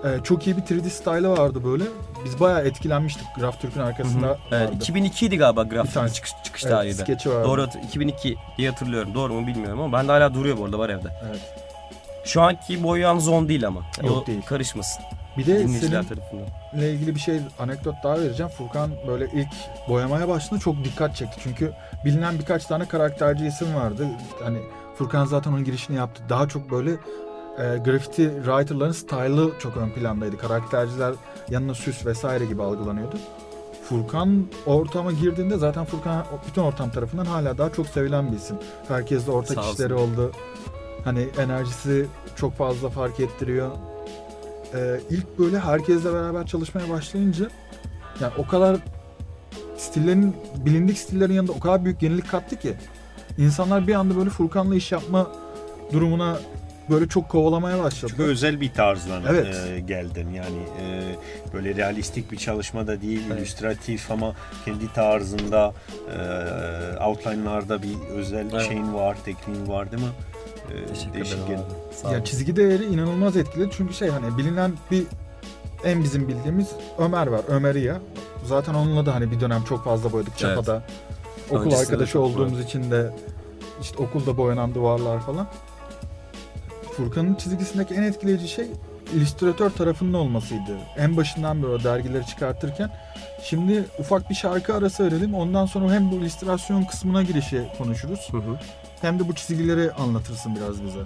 Ee, 0.04 0.08
çok 0.24 0.46
iyi 0.46 0.56
bir 0.56 0.62
3D 0.62 0.90
style'ı 0.90 1.30
vardı 1.30 1.64
böyle. 1.64 1.84
Biz 2.24 2.40
bayağı 2.40 2.60
etkilenmiştik. 2.64 3.26
Graf 3.36 3.60
Türk'ün 3.60 3.80
arkasında 3.80 4.38
Evet, 4.52 4.68
vardı. 4.68 4.76
2002 4.76 5.26
idi 5.26 5.36
galiba 5.38 5.64
Bir 5.64 5.70
grafik 5.70 5.94
tanesi. 5.94 6.14
çıkış, 6.14 6.32
çıkış 6.44 6.64
Evet, 6.64 6.72
tarihi 6.74 6.98
de. 6.98 7.02
skeçi 7.02 7.30
vardı. 7.30 7.48
Doğru 7.48 7.62
hatır- 7.62 7.80
2002 7.82 8.36
diye 8.58 8.70
hatırlıyorum. 8.70 9.14
Doğru 9.14 9.32
mu 9.32 9.46
bilmiyorum 9.46 9.80
ama 9.80 9.98
bende 9.98 10.12
hala 10.12 10.34
duruyor 10.34 10.58
bu 10.58 10.64
arada 10.64 10.78
var 10.78 10.88
evde. 10.88 11.08
Evet. 11.28 11.40
Şu 12.24 12.42
anki 12.42 12.82
boyayan 12.82 13.18
zon 13.18 13.48
değil 13.48 13.66
ama. 13.66 13.80
Yok 14.02 14.22
o 14.22 14.26
değil. 14.26 14.42
karışmasın 14.42 15.02
Bir 15.38 15.46
de 15.46 15.58
dinleyiciler 15.58 16.02
senin 16.02 16.14
tarafından. 16.20 16.46
ile 16.74 16.92
ilgili 16.92 17.14
bir 17.14 17.20
şey 17.20 17.40
anekdot 17.58 17.94
daha 18.04 18.20
vereceğim. 18.20 18.52
Furkan 18.52 18.90
böyle 19.06 19.24
ilk 19.34 19.48
boyamaya 19.88 20.28
başladığında 20.28 20.60
çok 20.60 20.84
dikkat 20.84 21.16
çekti. 21.16 21.40
Çünkü 21.42 21.72
bilinen 22.04 22.38
birkaç 22.38 22.66
tane 22.66 22.88
karakterci 22.88 23.46
isim 23.46 23.74
vardı. 23.74 24.06
Hani 24.44 24.58
Furkan 24.98 25.24
zaten 25.24 25.50
onun 25.52 25.64
girişini 25.64 25.96
yaptı. 25.96 26.22
Daha 26.28 26.48
çok 26.48 26.70
böyle 26.70 26.90
e, 27.58 27.78
graffiti 27.84 28.32
writerların 28.36 28.92
style'ı 28.92 29.50
çok 29.58 29.76
ön 29.76 29.90
plandaydı. 29.90 30.38
Karakterciler 30.38 31.14
yanına 31.50 31.74
süs 31.74 32.06
vesaire 32.06 32.44
gibi 32.44 32.62
algılanıyordu. 32.62 33.16
Furkan 33.88 34.46
ortama 34.66 35.12
girdiğinde 35.12 35.58
zaten 35.58 35.84
Furkan 35.84 36.24
bütün 36.48 36.62
ortam 36.62 36.90
tarafından 36.90 37.24
hala 37.24 37.58
daha 37.58 37.72
çok 37.72 37.86
sevilen 37.86 38.32
bir 38.32 38.36
isim. 38.36 38.56
Herkesle 38.88 39.32
ortak 39.32 39.54
Sağ 39.54 39.60
olsun. 39.60 39.72
işleri 39.72 39.94
oldu. 39.94 40.32
Hani 41.04 41.28
enerjisi 41.38 42.06
çok 42.36 42.56
fazla 42.56 42.88
fark 42.88 43.20
ettiriyor. 43.20 43.70
Ee, 44.74 45.00
ilk 45.10 45.38
böyle 45.38 45.58
herkesle 45.58 46.12
beraber 46.12 46.46
çalışmaya 46.46 46.90
başlayınca 46.90 47.48
yani 48.20 48.32
o 48.38 48.46
kadar 48.46 48.76
stillerin 49.76 50.36
bilindik 50.56 50.98
stillerin 50.98 51.32
yanında 51.32 51.52
o 51.52 51.60
kadar 51.60 51.84
büyük 51.84 52.02
yenilik 52.02 52.30
kattı 52.30 52.58
ki 52.58 52.74
insanlar 53.38 53.86
bir 53.86 53.94
anda 53.94 54.16
böyle 54.16 54.30
Furkan'la 54.30 54.74
iş 54.74 54.92
yapma 54.92 55.30
durumuna 55.92 56.38
böyle 56.90 57.08
çok 57.08 57.28
kovalamaya 57.28 57.82
başladı. 57.84 58.10
Çok 58.16 58.20
özel 58.20 58.60
bir 58.60 58.72
tarzdan 58.72 59.22
Evet. 59.28 59.56
e, 59.70 59.80
geldin 59.80 60.28
yani 60.30 60.58
e, 60.82 61.14
böyle 61.54 61.74
realistik 61.76 62.32
bir 62.32 62.36
çalışma 62.36 62.86
da 62.86 63.00
değil, 63.02 63.22
Evet. 63.26 63.38
illüstratif 63.38 64.10
ama 64.10 64.34
kendi 64.64 64.92
tarzında 64.92 65.72
e, 66.08 67.04
outline'larda 67.04 67.82
bir 67.82 67.94
özel 68.16 68.46
Evet. 68.52 68.68
şeyin 68.68 68.94
var, 68.94 69.16
tekniğin 69.24 69.68
var 69.68 69.92
değil 69.92 70.02
mi? 70.02 70.08
E, 70.74 70.86
Teşekkür 70.94 71.20
ederim 71.20 71.60
Ya 72.12 72.24
çizgi 72.24 72.56
değeri 72.56 72.84
inanılmaz 72.84 73.36
etkili 73.36 73.68
çünkü 73.76 73.94
şey 73.94 74.08
hani 74.08 74.38
bilinen 74.38 74.72
bir 74.90 75.02
en 75.84 76.02
bizim 76.04 76.28
bildiğimiz 76.28 76.68
Ömer 76.98 77.26
var. 77.26 77.40
Ömer'iya. 77.48 78.00
Zaten 78.44 78.74
onunla 78.74 79.06
da 79.06 79.14
hani 79.14 79.30
bir 79.30 79.40
dönem 79.40 79.64
çok 79.64 79.84
fazla 79.84 80.12
boyadık 80.12 80.32
Evet. 80.32 80.40
Çapa'da. 80.56 80.82
Okul 81.50 81.56
Öncesinde 81.64 81.88
de 81.88 81.92
arkadaşı 81.92 82.20
olduğumuz 82.20 82.60
için 82.60 82.90
de 82.90 83.10
işte 83.82 83.96
okulda 84.02 84.36
boyanan 84.36 84.74
duvarlar 84.74 85.20
falan. 85.20 85.46
Furkan'ın 87.04 87.34
çizgisindeki 87.34 87.94
en 87.94 88.02
etkileyici 88.02 88.48
şey 88.48 88.66
illüstratör 89.14 89.70
tarafının 89.70 90.12
olmasıydı. 90.12 90.78
En 90.96 91.16
başından 91.16 91.62
beri 91.62 91.70
o 91.70 91.84
dergileri 91.84 92.26
çıkartırken. 92.26 92.90
Şimdi 93.42 93.84
ufak 93.98 94.30
bir 94.30 94.34
şarkı 94.34 94.74
arası 94.74 95.06
verelim. 95.06 95.34
Ondan 95.34 95.66
sonra 95.66 95.94
hem 95.94 96.10
bu 96.10 96.14
illüstrasyon 96.14 96.84
kısmına 96.84 97.22
girişi 97.22 97.62
konuşuruz. 97.78 98.28
Hı 98.30 98.36
hı. 98.36 98.58
Hem 99.00 99.18
de 99.18 99.28
bu 99.28 99.34
çizgileri 99.34 99.92
anlatırsın 99.92 100.56
biraz 100.56 100.84
bize. 100.84 101.00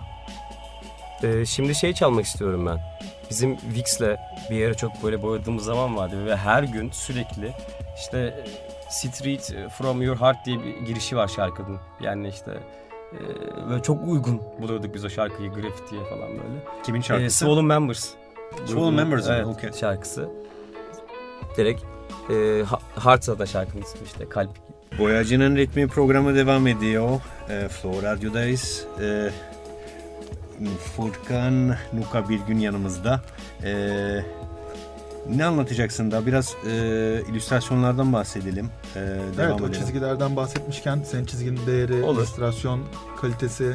Ee, 1.22 1.46
şimdi 1.46 1.74
şey 1.74 1.92
çalmak 1.94 2.24
istiyorum 2.24 2.66
ben. 2.66 2.80
Bizim 3.30 3.56
Vix'le 3.74 4.16
bir 4.50 4.56
yere 4.56 4.74
çok 4.74 5.02
böyle 5.02 5.22
boyadığımız 5.22 5.64
zaman 5.64 5.96
vardı 5.96 6.26
ve 6.26 6.36
her 6.36 6.62
gün 6.62 6.90
sürekli 6.90 7.52
işte 7.96 8.18
e, 8.18 8.44
Street 8.90 9.54
From 9.78 10.02
Your 10.02 10.16
Heart 10.16 10.46
diye 10.46 10.58
bir 10.62 10.86
girişi 10.86 11.16
var 11.16 11.28
şarkının. 11.28 11.78
Yani 12.02 12.28
işte 12.28 12.52
e, 13.12 13.20
böyle 13.70 13.82
çok 13.82 14.08
uygun 14.08 14.40
buluyorduk 14.62 14.94
biz 14.94 15.04
o 15.04 15.10
şarkıyı 15.10 15.50
grafitiye 15.52 16.04
falan 16.04 16.28
böyle. 16.28 16.82
Kimin 16.82 17.00
Ee, 17.00 17.02
şarkısı? 17.02 17.38
Swollen 17.38 17.64
Members. 17.64 18.08
Swollen 18.66 18.94
Members 18.94 19.28
evet, 19.28 19.46
Okey. 19.46 19.72
şarkısı. 19.72 20.28
Direkt 21.56 21.82
e, 22.30 22.62
Ha- 22.66 22.80
Heart'sa 23.04 23.38
da 23.38 23.46
şarkının 23.46 23.82
ismi 23.82 24.00
işte 24.06 24.28
kalp. 24.28 24.50
Boyacının 24.98 25.56
ritmi 25.56 25.88
programı 25.88 26.34
devam 26.34 26.66
ediyor. 26.66 27.20
E, 27.50 27.68
Flow 27.68 28.08
Radyo'dayız. 28.08 28.86
E, 29.02 29.30
Furkan 30.96 31.68
Nuka 31.92 32.28
bir 32.28 32.40
gün 32.40 32.58
yanımızda. 32.58 33.20
E, 33.64 33.70
ne 35.30 35.44
anlatacaksın 35.44 36.10
da 36.10 36.26
biraz 36.26 36.54
e, 36.66 36.70
illüstrasyonlardan 37.30 38.12
bahsedelim. 38.12 38.70
E, 38.96 39.00
devam 39.00 39.20
evet 39.38 39.60
o 39.60 39.66
edelim. 39.66 39.72
çizgilerden 39.72 40.36
bahsetmişken 40.36 41.02
senin 41.02 41.24
çizginin 41.24 41.66
değeri, 41.66 42.02
Olur. 42.04 42.18
illüstrasyon 42.18 42.80
kalitesi. 43.20 43.74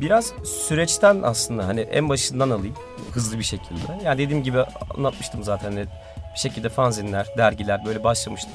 Biraz 0.00 0.32
süreçten 0.44 1.22
aslında 1.22 1.66
hani 1.66 1.80
en 1.80 2.08
başından 2.08 2.50
alayım 2.50 2.74
hızlı 3.12 3.38
bir 3.38 3.44
şekilde. 3.44 4.04
Yani 4.04 4.18
dediğim 4.18 4.42
gibi 4.42 4.60
anlatmıştım 4.98 5.44
zaten 5.44 5.72
hani 5.72 5.86
bir 6.34 6.38
şekilde 6.38 6.68
fanzinler, 6.68 7.26
dergiler 7.38 7.84
böyle 7.86 8.04
başlamıştım. 8.04 8.52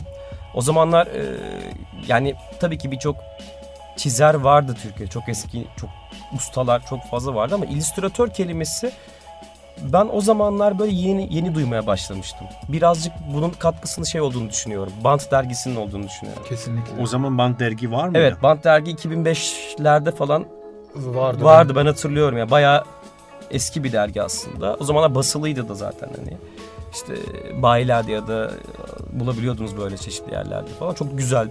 O 0.53 0.61
zamanlar 0.61 1.07
e, 1.07 1.37
yani 2.07 2.35
tabii 2.59 2.77
ki 2.77 2.91
birçok 2.91 3.15
çizer 3.97 4.33
vardı 4.33 4.75
Türkiye'de. 4.81 5.11
Çok 5.11 5.29
eski, 5.29 5.67
çok 5.77 5.89
ustalar 6.35 6.85
çok 6.85 7.05
fazla 7.11 7.35
vardı 7.35 7.55
ama 7.55 7.65
illüstratör 7.65 8.29
kelimesi 8.29 8.91
ben 9.93 10.09
o 10.11 10.21
zamanlar 10.21 10.79
böyle 10.79 10.91
yeni 10.91 11.27
yeni 11.35 11.55
duymaya 11.55 11.87
başlamıştım. 11.87 12.47
Birazcık 12.69 13.13
bunun 13.33 13.49
katkısını 13.49 14.05
şey 14.07 14.21
olduğunu 14.21 14.49
düşünüyorum. 14.49 14.93
Bant 15.03 15.31
dergisinin 15.31 15.75
olduğunu 15.75 16.03
düşünüyorum. 16.03 16.43
Kesinlikle. 16.49 17.01
O 17.01 17.05
zaman 17.05 17.37
band 17.37 17.59
dergi 17.59 17.91
var 17.91 18.07
mı? 18.07 18.17
Evet, 18.17 18.43
Bant 18.43 18.63
dergi 18.63 18.91
2005'lerde 18.91 20.15
falan 20.15 20.45
vardı. 20.95 21.43
Vardı 21.43 21.75
ben 21.75 21.85
hatırlıyorum 21.85 22.37
ya 22.37 22.51
bayağı 22.51 22.83
eski 23.51 23.83
bir 23.83 23.91
dergi 23.91 24.21
aslında. 24.21 24.75
O 24.79 24.83
zamanlar 24.83 25.15
basılıydı 25.15 25.69
da 25.69 25.75
zaten 25.75 26.09
hani. 26.17 26.37
İşte 26.93 27.13
bayilerde 27.61 28.11
ya 28.11 28.27
da 28.27 28.45
e, 28.45 29.19
bulabiliyordunuz 29.19 29.77
böyle 29.77 29.97
çeşitli 29.97 30.33
yerlerde 30.33 30.69
falan. 30.79 30.93
Çok 30.93 31.17
güzel. 31.17 31.49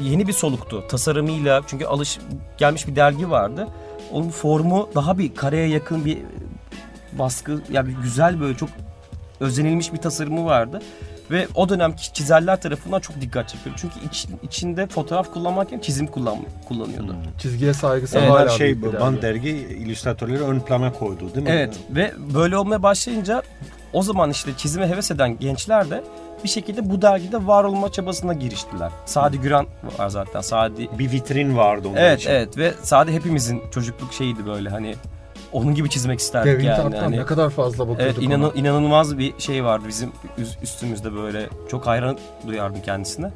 Yeni 0.00 0.28
bir 0.28 0.32
soluktu. 0.32 0.84
Tasarımıyla 0.88 1.62
çünkü 1.66 1.86
alış 1.86 2.18
gelmiş 2.58 2.86
bir 2.88 2.96
dergi 2.96 3.30
vardı. 3.30 3.68
Onun 4.12 4.28
formu 4.28 4.88
daha 4.94 5.18
bir 5.18 5.34
kareye 5.34 5.68
yakın 5.68 6.04
bir 6.04 6.18
baskı 7.18 7.60
yani 7.72 7.94
güzel 8.02 8.40
böyle 8.40 8.56
çok 8.56 8.68
özenilmiş 9.40 9.92
bir 9.92 9.98
tasarımı 9.98 10.44
vardı. 10.44 10.82
Ve 11.30 11.48
o 11.54 11.68
dönemki 11.68 12.12
çizerler 12.12 12.60
tarafından 12.60 13.00
çok 13.00 13.20
dikkat 13.20 13.48
çekiyordu. 13.48 13.78
Çünkü 13.80 13.94
iç- 14.10 14.26
içinde 14.42 14.86
fotoğraf 14.86 15.32
kullanmarken 15.32 15.78
çizim 15.78 16.06
kullan, 16.06 16.38
kullanıyordu. 16.68 17.12
Hmm. 17.12 17.38
Çizgiye 17.38 17.74
saygısı 17.74 18.18
Evet, 18.18 18.30
hala 18.30 18.40
Her 18.40 18.48
şey 18.48 18.82
bir 18.82 19.00
band 19.00 19.22
dergi. 19.22 19.48
illüstratörleri 19.50 20.42
ön 20.42 20.60
plana 20.60 20.92
koydu 20.92 21.34
değil 21.34 21.46
mi? 21.46 21.50
Evet 21.52 21.78
ve 21.90 22.12
böyle 22.34 22.56
olmaya 22.56 22.82
başlayınca 22.82 23.42
o 23.92 24.02
zaman 24.02 24.30
işte 24.30 24.50
çizime 24.56 24.88
heves 24.88 25.10
eden 25.10 25.38
gençler 25.38 25.90
de 25.90 26.04
bir 26.44 26.48
şekilde 26.48 26.90
bu 26.90 27.02
dergide 27.02 27.46
var 27.46 27.64
olma 27.64 27.92
çabasına 27.92 28.32
giriştiler. 28.32 28.90
Sadi 29.06 29.38
Güran 29.40 29.66
var 29.98 30.08
zaten. 30.08 30.40
Sadi 30.40 30.88
Bir 30.98 31.12
vitrin 31.12 31.56
vardı 31.56 31.88
onun 31.88 31.96
Evet 31.96 32.20
için. 32.20 32.30
evet 32.30 32.58
ve 32.58 32.74
Sadi 32.82 33.12
hepimizin 33.12 33.62
çocukluk 33.70 34.12
şeyiydi 34.12 34.46
böyle 34.46 34.68
hani 34.70 34.94
onun 35.56 35.74
gibi 35.74 35.90
çizmek 35.90 36.20
isterdik 36.20 36.52
Kevin 36.52 36.64
yani. 36.64 36.76
Tart'tan 36.82 37.02
Hani, 37.02 37.16
ne 37.16 37.24
kadar 37.24 37.50
fazla 37.50 37.88
bakıyorduk 37.88 38.00
evet 38.18 38.28
inan- 38.28 38.42
ona. 38.42 38.52
inanılmaz 38.52 39.18
bir 39.18 39.38
şey 39.38 39.64
vardı 39.64 39.84
bizim 39.88 40.12
üz- 40.38 40.62
üstümüzde 40.62 41.14
böyle 41.14 41.48
çok 41.70 41.86
hayran 41.86 42.18
duyardım 42.46 42.82
kendisine. 42.82 43.30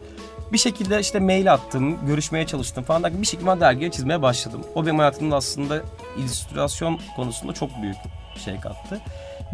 Bir 0.52 0.59
şekilde 0.59 1.00
işte 1.00 1.20
mail 1.20 1.52
attım, 1.52 2.06
görüşmeye 2.06 2.46
çalıştım 2.46 2.85
falan 2.85 3.22
bir 3.22 3.26
şekilde 3.26 3.46
ben 3.50 3.61
dergiye 3.61 3.90
çizmeye 3.90 4.22
başladım. 4.22 4.61
O 4.74 4.87
benim 4.87 4.98
hayatımda 4.98 5.37
aslında 5.37 5.80
illüstrasyon 6.18 7.00
konusunda 7.16 7.52
çok 7.52 7.70
büyük 7.83 7.96
şey 8.44 8.61
kattı. 8.61 9.00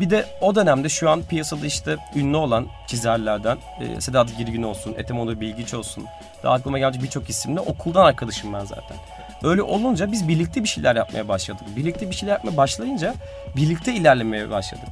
Bir 0.00 0.10
de 0.10 0.26
o 0.40 0.54
dönemde 0.54 0.88
şu 0.88 1.10
an 1.10 1.22
piyasada 1.22 1.66
işte 1.66 1.96
ünlü 2.14 2.36
olan 2.36 2.66
çizerlerden 2.86 3.58
e, 3.80 4.00
Sedat 4.00 4.38
Girgin 4.38 4.62
olsun, 4.62 4.94
Ethem 4.98 5.20
Onur 5.20 5.40
Bilgiç 5.40 5.74
olsun. 5.74 6.04
Daha 6.42 6.52
aklıma 6.54 6.78
gelecek 6.78 7.02
birçok 7.02 7.30
isimle 7.30 7.60
okuldan 7.60 8.04
arkadaşım 8.04 8.52
ben 8.52 8.64
zaten. 8.64 8.96
Öyle 9.42 9.62
olunca 9.62 10.12
biz 10.12 10.28
birlikte 10.28 10.62
bir 10.62 10.68
şeyler 10.68 10.96
yapmaya 10.96 11.28
başladık. 11.28 11.62
Birlikte 11.76 12.10
bir 12.10 12.14
şeyler 12.14 12.32
yapmaya 12.32 12.56
başlayınca 12.56 13.14
birlikte 13.56 13.94
ilerlemeye 13.94 14.50
başladık. 14.50 14.88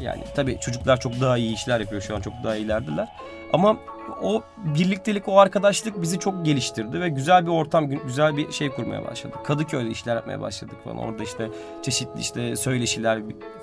Yani 0.00 0.22
tabii 0.36 0.58
çocuklar 0.60 1.00
çok 1.00 1.20
daha 1.20 1.36
iyi 1.38 1.54
işler 1.54 1.80
yapıyor 1.80 2.02
şu 2.02 2.16
an 2.16 2.20
çok 2.20 2.34
daha 2.44 2.56
ilerdiler. 2.56 3.08
Ama 3.52 3.76
o 4.22 4.42
birliktelik, 4.56 5.28
o 5.28 5.38
arkadaşlık 5.38 6.02
bizi 6.02 6.18
çok 6.18 6.44
geliştirdi 6.44 7.00
ve 7.00 7.08
güzel 7.08 7.46
bir 7.46 7.50
ortam, 7.50 7.84
gü- 7.84 8.06
güzel 8.06 8.36
bir 8.36 8.52
şey 8.52 8.70
kurmaya 8.70 9.04
başladık. 9.04 9.38
Kadıköy'de 9.44 9.90
işler 9.90 10.16
yapmaya 10.16 10.40
başladık 10.40 10.76
falan. 10.84 10.98
Orada 10.98 11.22
işte 11.22 11.48
çeşitli 11.82 12.20
işte 12.20 12.56
söyleşiler 12.56 13.18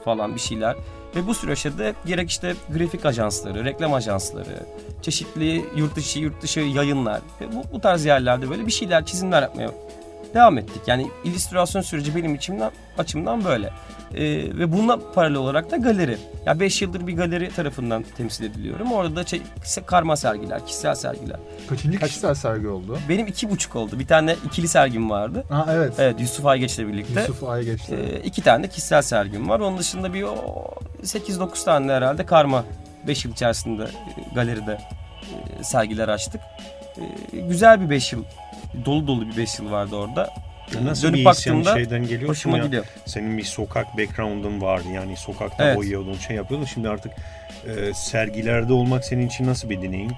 falan 0.05 0.35
bir 0.35 0.39
şeyler. 0.39 0.75
Ve 1.15 1.27
bu 1.27 1.33
süreçte 1.33 1.77
de 1.77 1.93
gerek 2.05 2.29
işte 2.29 2.55
grafik 2.69 3.05
ajansları, 3.05 3.65
reklam 3.65 3.93
ajansları, 3.93 4.65
çeşitli 5.01 5.65
yurt 5.75 5.95
dışı, 5.95 6.19
yurt 6.19 6.41
dışı 6.41 6.59
yayınlar 6.59 7.21
ve 7.41 7.55
bu, 7.55 7.63
bu 7.73 7.81
tarz 7.81 8.05
yerlerde 8.05 8.49
böyle 8.49 8.65
bir 8.65 8.71
şeyler, 8.71 9.05
çizimler 9.05 9.41
yapmaya 9.41 9.71
devam 10.33 10.57
ettik. 10.57 10.81
Yani 10.87 11.07
illüstrasyon 11.23 11.81
süreci 11.81 12.15
benim 12.15 12.35
içimden, 12.35 12.71
açımdan 12.97 13.45
böyle. 13.45 13.73
Ee, 14.15 14.23
ve 14.57 14.71
bununla 14.71 15.11
paralel 15.13 15.37
olarak 15.37 15.71
da 15.71 15.77
galeri. 15.77 16.17
Ya 16.45 16.59
5 16.59 16.81
yıldır 16.81 17.07
bir 17.07 17.17
galeri 17.17 17.49
tarafından 17.49 18.05
temsil 18.17 18.43
ediliyorum. 18.43 18.91
Orada 18.91 19.15
da 19.15 19.25
şey, 19.25 19.41
karma 19.85 20.15
sergiler, 20.15 20.65
kişisel 20.65 20.95
sergiler. 20.95 21.37
Kaçıncı 21.69 21.99
kişisel 21.99 22.33
sergi 22.33 22.67
oldu? 22.67 22.99
Benim 23.09 23.27
iki 23.27 23.49
buçuk 23.49 23.75
oldu. 23.75 23.99
Bir 23.99 24.07
tane 24.07 24.35
ikili 24.45 24.67
sergim 24.67 25.09
vardı. 25.09 25.43
Ha 25.49 25.65
evet. 25.69 25.93
Evet 25.97 26.21
Yusuf 26.21 26.45
Aygeç'le 26.45 26.79
birlikte. 26.79 27.19
Yusuf 27.19 27.43
Aygeç'te. 27.43 27.95
Ee, 27.95 28.19
iki 28.19 28.41
tane 28.41 28.63
de 28.63 28.67
kişisel 28.67 29.01
sergim 29.01 29.49
var. 29.49 29.59
Onun 29.59 29.77
dışında 29.77 30.13
bir 30.13 30.23
o 30.23 30.65
8-9 31.03 31.65
tane 31.65 31.91
herhalde 31.91 32.25
karma 32.25 32.63
5 33.07 33.25
yıl 33.25 33.31
içerisinde 33.31 33.83
e, 33.83 34.35
galeride 34.35 34.81
e, 35.59 35.63
sergiler 35.63 36.07
açtık. 36.07 36.41
E, 37.33 37.39
güzel 37.39 37.81
bir 37.81 37.89
5 37.89 38.13
yıl, 38.13 38.23
dolu 38.85 39.07
dolu 39.07 39.27
bir 39.27 39.37
5 39.37 39.59
yıl 39.59 39.71
vardı 39.71 39.95
orada. 39.95 40.29
Ya 40.75 40.85
Nasıl 40.85 41.03
Dönüp 41.07 41.15
bir 41.19 41.25
baktığımda 41.25 41.73
şeyden 41.73 42.01
geliyorsun 42.01 42.27
Hoşuma 42.27 42.57
ya. 42.57 42.65
gidiyor. 42.65 42.85
Senin 43.05 43.37
bir 43.37 43.43
sokak 43.43 43.97
background'un 43.97 44.61
vardı 44.61 44.87
yani 44.93 45.17
sokakta 45.17 45.63
Evet. 45.63 45.77
boyuyordun 45.77 46.13
şey 46.13 46.35
yapıyordun. 46.35 46.65
Şimdi 46.65 46.89
artık 46.89 47.11
e, 47.67 47.93
sergilerde 47.93 48.73
olmak 48.73 49.05
senin 49.05 49.27
için 49.27 49.47
nasıl 49.47 49.69
bir 49.69 49.81
deneyim? 49.81 50.11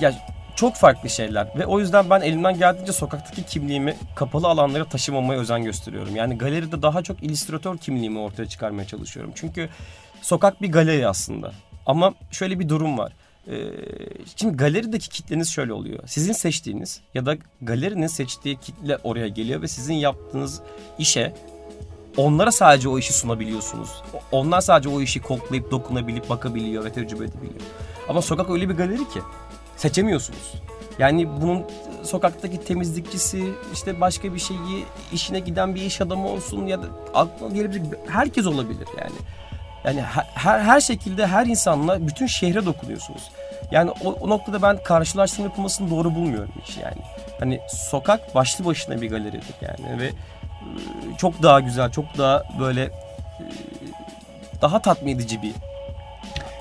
Ya 0.00 0.12
çok 0.56 0.76
farklı 0.76 1.10
şeyler 1.10 1.48
ve 1.58 1.66
o 1.66 1.80
yüzden 1.80 2.10
ben 2.10 2.20
elimden 2.20 2.58
geldiğince 2.58 2.92
sokaktaki 2.92 3.42
kimliğimi 3.42 3.94
kapalı 4.14 4.46
alanlara 4.46 4.84
taşımamaya 4.84 5.40
özen 5.40 5.64
gösteriyorum. 5.64 6.16
Yani 6.16 6.38
galeride 6.38 6.82
daha 6.82 7.02
çok 7.02 7.22
illüstratör 7.22 7.78
kimliğimi 7.78 8.18
ortaya 8.18 8.46
çıkarmaya 8.46 8.86
çalışıyorum. 8.86 9.32
Çünkü 9.34 9.68
sokak 10.22 10.62
bir 10.62 10.72
galeri 10.72 11.08
aslında. 11.08 11.52
Ama 11.86 12.14
şöyle 12.30 12.58
bir 12.58 12.68
durum 12.68 12.98
var. 12.98 13.12
Ee, 13.48 13.70
şimdi 14.36 14.56
galerideki 14.56 15.08
kitleniz 15.08 15.50
şöyle 15.50 15.72
oluyor. 15.72 15.98
Sizin 16.06 16.32
seçtiğiniz 16.32 17.00
ya 17.14 17.26
da 17.26 17.36
galerinin 17.62 18.06
seçtiği 18.06 18.56
kitle 18.56 18.98
oraya 19.04 19.28
geliyor 19.28 19.62
ve 19.62 19.68
sizin 19.68 19.94
yaptığınız 19.94 20.60
işe 20.98 21.34
onlara 22.16 22.52
sadece 22.52 22.88
o 22.88 22.98
işi 22.98 23.12
sunabiliyorsunuz. 23.12 23.90
Onlar 24.32 24.60
sadece 24.60 24.88
o 24.88 25.00
işi 25.00 25.22
koklayıp 25.22 25.70
dokunabilip 25.70 26.30
bakabiliyor 26.30 26.84
ve 26.84 26.92
tecrübe 26.92 27.24
edebiliyor. 27.24 27.60
Ama 28.08 28.22
sokak 28.22 28.50
öyle 28.50 28.68
bir 28.68 28.74
galeri 28.74 29.08
ki 29.08 29.20
seçemiyorsunuz. 29.76 30.54
Yani 30.98 31.28
bunun 31.40 31.62
sokaktaki 32.02 32.64
temizlikçisi, 32.64 33.52
işte 33.72 34.00
başka 34.00 34.34
bir 34.34 34.38
şeyi, 34.38 34.84
işine 35.12 35.40
giden 35.40 35.74
bir 35.74 35.80
iş 35.80 36.00
adamı 36.00 36.28
olsun 36.28 36.66
ya 36.66 36.82
da 36.82 36.86
aklına 37.14 37.54
gelebilecek 37.54 37.98
herkes 38.08 38.46
olabilir 38.46 38.88
yani. 38.98 39.16
Yani 39.84 40.02
her, 40.34 40.58
her, 40.60 40.80
şekilde 40.80 41.26
her 41.26 41.46
insanla 41.46 42.06
bütün 42.06 42.26
şehre 42.26 42.66
dokunuyorsunuz. 42.66 43.30
Yani 43.70 43.90
o, 44.04 44.12
o 44.12 44.28
noktada 44.28 44.62
ben 44.62 44.82
karşılaştırma 44.82 45.48
yapılmasını 45.48 45.90
doğru 45.90 46.14
bulmuyorum 46.14 46.50
hiç 46.62 46.76
yani. 46.76 47.02
Hani 47.40 47.60
sokak 47.68 48.34
başlı 48.34 48.64
başına 48.64 49.00
bir 49.00 49.10
galeridir 49.10 49.54
yani 49.60 50.00
ve 50.00 50.06
e, 50.06 50.12
çok 51.18 51.42
daha 51.42 51.60
güzel, 51.60 51.90
çok 51.90 52.18
daha 52.18 52.44
böyle 52.60 52.82
e, 52.82 52.92
daha 54.62 54.82
tatmin 54.82 55.16
edici 55.16 55.42
bir 55.42 55.52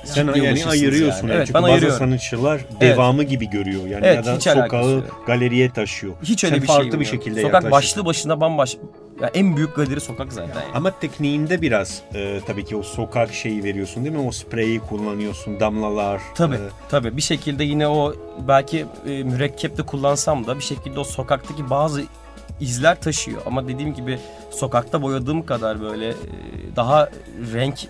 Sen 0.04 0.34
yani 0.34 0.66
ayırıyorsun. 0.66 1.28
yani. 1.28 1.38
Evet, 1.38 1.48
Çünkü 1.48 1.54
ben 1.54 1.64
bazı 1.64 1.72
ayırıyorum. 1.74 2.00
sanatçılar 2.00 2.62
devamı 2.82 3.24
gibi 3.24 3.50
görüyor. 3.50 3.88
Yani 3.88 4.06
Evet, 4.06 4.16
ya 4.16 4.36
da 4.36 4.40
sokağı 4.40 4.92
yok. 4.92 5.24
galeriye 5.28 5.70
taşıyor. 5.70 6.14
Hiç 6.24 6.44
öyle 6.44 6.56
Sen 6.56 6.62
bir 6.62 6.68
farklı 6.68 6.92
şey 6.92 7.00
bir 7.00 7.06
şekilde 7.06 7.42
Sokak 7.42 7.72
başlı 7.72 8.06
başına 8.06 8.42
bambaşka 8.42 8.82
Ya 9.22 9.28
en 9.34 9.58
büyük 9.58 9.76
galeri 9.76 10.02
sokak 10.02 10.34
zaten. 10.34 10.62
Yani. 10.62 10.72
Ama 10.74 11.00
tekniğinde 11.00 11.62
biraz 11.62 12.02
e, 12.14 12.42
tabii 12.48 12.66
ki 12.66 12.76
o 12.76 12.84
sokak 12.84 13.34
şeyi 13.34 13.64
veriyorsun 13.64 14.06
değil 14.06 14.16
mi? 14.16 14.28
O 14.28 14.32
spreyi 14.32 14.80
kullanıyorsun, 14.80 15.60
damlalar. 15.60 16.22
Tabii 16.36 16.56
e, 16.56 16.70
tabii 16.90 17.18
bir 17.18 17.22
şekilde 17.22 17.64
yine 17.64 17.88
o 17.88 18.16
belki 18.48 18.86
e, 19.06 19.24
mürekkepte 19.24 19.84
kullansam 19.84 20.48
da 20.48 20.58
bir 20.58 20.64
şekilde 20.64 21.00
o 21.00 21.04
sokaktaki 21.04 21.70
bazı 21.70 22.04
izler 22.60 23.02
taşıyor. 23.02 23.42
Ama 23.46 23.68
dediğim 23.68 23.94
gibi 23.94 24.20
sokakta 24.52 25.02
boyadığım 25.02 25.46
kadar 25.46 25.82
böyle 25.82 26.10
e, 26.10 26.16
daha 26.76 27.10
renk 27.54 27.88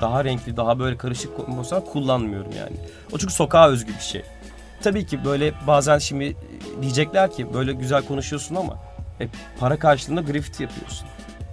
daha 0.00 0.24
renkli, 0.24 0.56
daha 0.56 0.78
böyle 0.78 0.96
karışık 0.96 1.36
kompozisyon 1.36 1.80
kullanmıyorum 1.80 2.52
yani. 2.58 2.76
O 3.12 3.18
çünkü 3.18 3.34
sokağa 3.34 3.68
özgü 3.68 3.92
bir 3.94 4.02
şey. 4.02 4.22
Tabii 4.82 5.06
ki 5.06 5.24
böyle 5.24 5.52
bazen 5.66 5.98
şimdi 5.98 6.36
diyecekler 6.82 7.32
ki 7.32 7.54
böyle 7.54 7.72
güzel 7.72 8.04
konuşuyorsun 8.04 8.54
ama 8.54 8.78
e, 9.20 9.28
para 9.60 9.78
karşılığında 9.78 10.20
grafiti 10.20 10.62
yapıyorsun. 10.62 11.08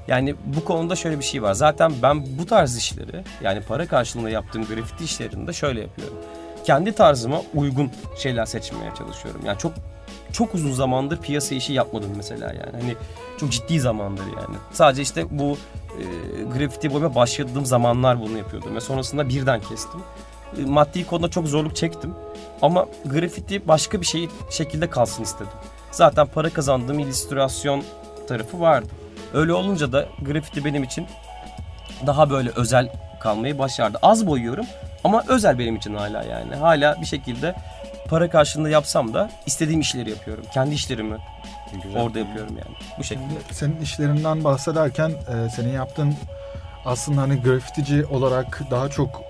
Yani 0.07 0.35
bu 0.45 0.65
konuda 0.65 0.95
şöyle 0.95 1.19
bir 1.19 1.23
şey 1.23 1.43
var. 1.43 1.53
Zaten 1.53 1.93
ben 2.01 2.37
bu 2.39 2.45
tarz 2.45 2.77
işleri 2.77 3.23
yani 3.41 3.61
para 3.61 3.87
karşılığında 3.87 4.29
yaptığım 4.29 4.65
grafiti 4.65 5.03
işlerini 5.03 5.47
de 5.47 5.53
şöyle 5.53 5.81
yapıyorum. 5.81 6.17
Kendi 6.63 6.91
tarzıma 6.91 7.41
uygun 7.53 7.91
şeyler 8.17 8.45
seçmeye 8.45 8.91
çalışıyorum. 8.97 9.41
Yani 9.45 9.57
çok 9.57 9.73
çok 10.31 10.55
uzun 10.55 10.71
zamandır 10.71 11.17
piyasa 11.17 11.55
işi 11.55 11.73
yapmadım 11.73 12.11
mesela 12.17 12.47
yani. 12.47 12.81
Hani 12.81 12.95
çok 13.39 13.51
ciddi 13.51 13.79
zamandır 13.79 14.25
yani. 14.25 14.55
Sadece 14.71 15.01
işte 15.01 15.25
bu 15.31 15.57
e, 15.91 16.03
grafiti 16.57 16.93
boyama 16.93 17.15
başladığım 17.15 17.65
zamanlar 17.65 18.21
bunu 18.21 18.37
yapıyordum 18.37 18.75
ve 18.75 18.81
sonrasında 18.81 19.29
birden 19.29 19.61
kestim. 19.61 20.01
E, 20.57 20.65
maddi 20.65 21.07
konuda 21.07 21.29
çok 21.29 21.47
zorluk 21.47 21.75
çektim. 21.75 22.13
Ama 22.61 22.87
grafiti 23.05 23.67
başka 23.67 24.01
bir 24.01 24.05
şey 24.05 24.29
şekilde 24.49 24.89
kalsın 24.89 25.23
istedim. 25.23 25.53
Zaten 25.91 26.27
para 26.27 26.49
kazandığım 26.49 26.99
illüstrasyon 26.99 27.83
tarafı 28.27 28.59
vardı. 28.61 28.87
Öyle 29.33 29.53
olunca 29.53 29.91
da 29.91 30.05
grafiti 30.21 30.65
benim 30.65 30.83
için 30.83 31.07
daha 32.07 32.29
böyle 32.29 32.49
özel 32.55 32.89
kalmayı 33.19 33.59
başardı. 33.59 33.97
Az 34.01 34.27
boyuyorum 34.27 34.65
ama 35.03 35.23
özel 35.27 35.59
benim 35.59 35.75
için 35.75 35.95
hala 35.95 36.23
yani. 36.23 36.55
Hala 36.55 37.01
bir 37.01 37.05
şekilde 37.05 37.55
para 38.09 38.29
karşılığında 38.29 38.69
yapsam 38.69 39.13
da 39.13 39.29
istediğim 39.45 39.81
işleri 39.81 40.09
yapıyorum. 40.09 40.43
Kendi 40.53 40.75
işlerimi 40.75 41.17
Güzel. 41.83 42.01
orada 42.01 42.19
yapıyorum 42.19 42.53
yani. 42.57 42.75
Bu 42.99 43.03
şekilde. 43.03 43.27
Şimdi 43.29 43.53
senin 43.53 43.81
işlerinden 43.81 44.43
bahsederken 44.43 45.09
e, 45.09 45.49
senin 45.49 45.73
yaptığın 45.73 46.13
aslında 46.85 47.21
hani 47.21 47.41
grafitici 47.41 48.05
olarak 48.05 48.61
daha 48.71 48.89
çok 48.89 49.21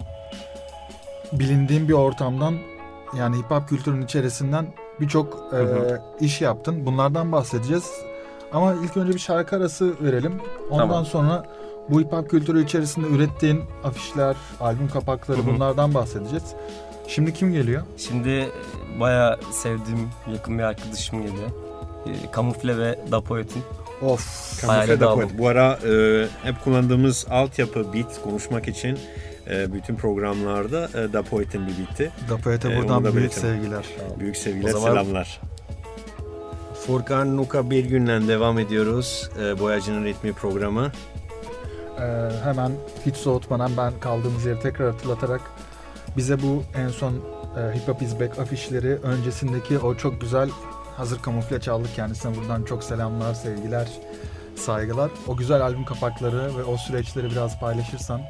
bilindiğin 1.32 1.88
bir 1.88 1.94
ortamdan 1.94 2.58
yani 3.18 3.38
hip 3.38 3.52
hop 3.52 3.70
kültürünün 3.70 4.06
içerisinden 4.06 4.68
birçok 5.00 5.54
e, 5.54 5.62
iş 6.26 6.42
yaptın. 6.42 6.86
Bunlardan 6.86 7.32
bahsedeceğiz. 7.32 7.92
Ama 8.54 8.74
ilk 8.74 8.98
önce 8.98 9.14
bir 9.14 9.20
şarkı 9.20 9.56
arası 9.56 9.94
verelim. 10.04 10.34
Ondan 10.70 10.88
tamam. 10.88 11.06
sonra 11.06 11.46
bu 11.90 12.02
hip 12.02 12.12
hop 12.12 12.30
kültürü 12.30 12.64
içerisinde 12.64 13.08
ürettiğin 13.08 13.64
afişler, 13.84 14.36
albüm 14.60 14.88
kapakları 14.88 15.38
Hı-hı. 15.38 15.48
bunlardan 15.48 15.94
bahsedeceğiz. 15.94 16.56
Şimdi 17.08 17.34
kim 17.34 17.54
geliyor? 17.54 17.82
Şimdi 17.98 18.50
baya 19.00 19.40
sevdiğim 19.52 20.10
yakın 20.34 20.58
bir 20.58 20.64
arkadaşım 20.64 21.22
geliyor. 21.22 21.50
E, 22.06 22.32
Kamufle 22.32 22.78
ve 22.78 23.00
Dapoet'in. 23.12 23.64
Of. 24.02 24.62
Kamufle 24.62 25.00
Dapoet. 25.00 25.38
Bu 25.38 25.48
ara 25.48 25.80
e, 25.88 26.28
hep 26.44 26.64
kullandığımız 26.64 27.28
altyapı 27.30 27.94
beat 27.94 28.22
konuşmak 28.24 28.68
için 28.68 29.00
e, 29.52 29.74
bütün 29.74 29.96
programlarda 29.96 30.90
e, 30.96 31.14
bitti. 31.78 32.12
Dapoet'e 32.30 32.74
e, 32.74 32.78
buradan 32.78 33.04
büyük 33.04 33.16
belirtelim. 33.16 33.42
sevgiler. 33.42 33.86
Büyük 34.20 34.38
sevgiler, 34.38 34.72
zaman... 34.72 34.88
selamlar. 34.88 35.42
Furkan 36.88 37.38
Nuka 37.38 37.70
bir 37.70 37.86
günden 37.86 38.28
devam 38.28 38.60
ediyoruz. 38.60 39.30
E, 39.42 39.60
Boyacının 39.60 40.06
Ritmi 40.06 40.34
programı. 40.34 40.92
Ee, 42.02 42.30
hemen 42.44 42.72
hiç 43.06 43.16
soğutmadan 43.16 43.72
ben 43.78 43.94
kaldığımız 44.00 44.46
yeri 44.46 44.60
tekrar 44.60 44.92
hatırlatarak 44.92 45.42
bize 46.18 46.42
bu 46.42 46.64
en 46.76 46.88
son 46.88 47.14
e, 47.14 47.76
Hip 47.76 47.88
Hop 47.88 48.02
Is 48.02 48.20
Back 48.20 48.40
afişleri 48.40 48.96
öncesindeki 48.96 49.80
o 49.80 49.96
çok 49.96 50.22
güzel 50.22 50.50
hazır 50.98 51.22
kamufle 51.22 51.62
çaldık 51.62 51.96
kendisine 51.96 52.36
buradan 52.38 52.64
çok 52.64 52.84
selamlar, 52.84 53.34
sevgiler, 53.34 53.88
saygılar. 54.56 55.12
O 55.28 55.38
güzel 55.38 55.62
albüm 55.62 55.86
kapakları 55.86 56.58
ve 56.58 56.64
o 56.64 56.78
süreçleri 56.78 57.32
biraz 57.32 57.60
paylaşırsan 57.60 58.22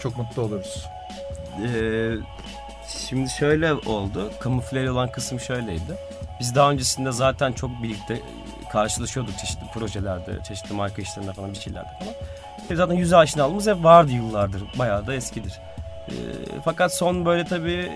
çok 0.00 0.16
mutlu 0.16 0.42
oluruz. 0.42 0.86
Ee, 1.62 2.14
şimdi 3.08 3.30
şöyle 3.30 3.72
oldu. 3.72 4.30
Kamufle 4.40 4.90
olan 4.90 5.10
kısım 5.10 5.40
şöyleydi. 5.40 5.98
Biz 6.40 6.54
daha 6.54 6.70
öncesinde 6.70 7.12
zaten 7.12 7.52
çok 7.52 7.70
birlikte 7.82 8.22
karşılaşıyorduk 8.72 9.38
çeşitli 9.38 9.66
projelerde, 9.74 10.42
çeşitli 10.48 10.74
marka 10.74 11.02
işlerinde 11.02 11.32
falan 11.32 11.52
bir 11.52 11.58
şeylerde 11.58 11.88
falan. 11.98 12.14
E 12.70 12.76
zaten 12.76 12.94
yüz 12.94 13.12
aşinalığımız 13.12 13.66
hep 13.66 13.84
vardı 13.84 14.12
yıllardır. 14.12 14.62
Bayağı 14.78 15.06
da 15.06 15.14
eskidir. 15.14 15.60
E, 16.08 16.12
fakat 16.64 16.94
son 16.94 17.24
böyle 17.24 17.44
tabii 17.44 17.92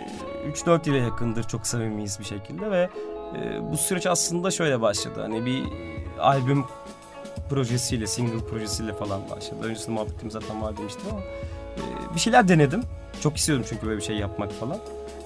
3-4 0.46 0.88
yıla 0.88 0.98
yakındır 0.98 1.44
çok 1.44 1.66
samimiyiz 1.66 2.20
bir 2.20 2.24
şekilde 2.24 2.70
ve 2.70 2.88
e, 3.36 3.70
bu 3.70 3.76
süreç 3.76 4.06
aslında 4.06 4.50
şöyle 4.50 4.80
başladı. 4.80 5.20
Hani 5.20 5.46
bir 5.46 5.62
albüm 6.20 6.64
projesiyle, 7.50 8.06
single 8.06 8.46
projesiyle 8.46 8.92
falan 8.92 9.30
başladı. 9.30 9.56
Öncesinde 9.62 9.90
muhabbetimi 9.90 10.30
zaten 10.30 10.62
var 10.62 10.76
demiştim 10.76 11.02
ama 11.10 11.20
bir 12.14 12.20
şeyler 12.20 12.48
denedim. 12.48 12.82
Çok 13.20 13.36
istiyordum 13.36 13.66
çünkü 13.68 13.86
böyle 13.86 13.98
bir 13.98 14.04
şey 14.04 14.16
yapmak 14.16 14.52
falan. 14.52 14.78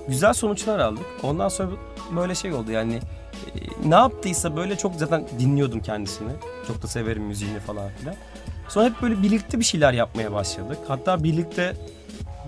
Güzel 0.09 0.32
sonuçlar 0.32 0.78
aldık. 0.78 1.07
Ondan 1.22 1.49
sonra 1.49 1.70
böyle 2.16 2.34
şey 2.34 2.53
oldu 2.53 2.70
yani 2.70 2.94
e, 2.94 3.88
ne 3.88 3.94
yaptıysa 3.94 4.57
böyle 4.57 4.78
çok 4.78 4.94
zaten 4.94 5.26
dinliyordum 5.38 5.80
kendisini. 5.80 6.32
Çok 6.66 6.82
da 6.82 6.86
severim 6.86 7.22
müziğini 7.22 7.59
falan 7.59 7.90
filan. 8.01 8.14
Sonra 8.68 8.84
hep 8.84 9.03
böyle 9.03 9.22
birlikte 9.22 9.59
bir 9.59 9.64
şeyler 9.64 9.92
yapmaya 9.92 10.32
başladık. 10.32 10.78
Hatta 10.88 11.24
birlikte 11.24 11.76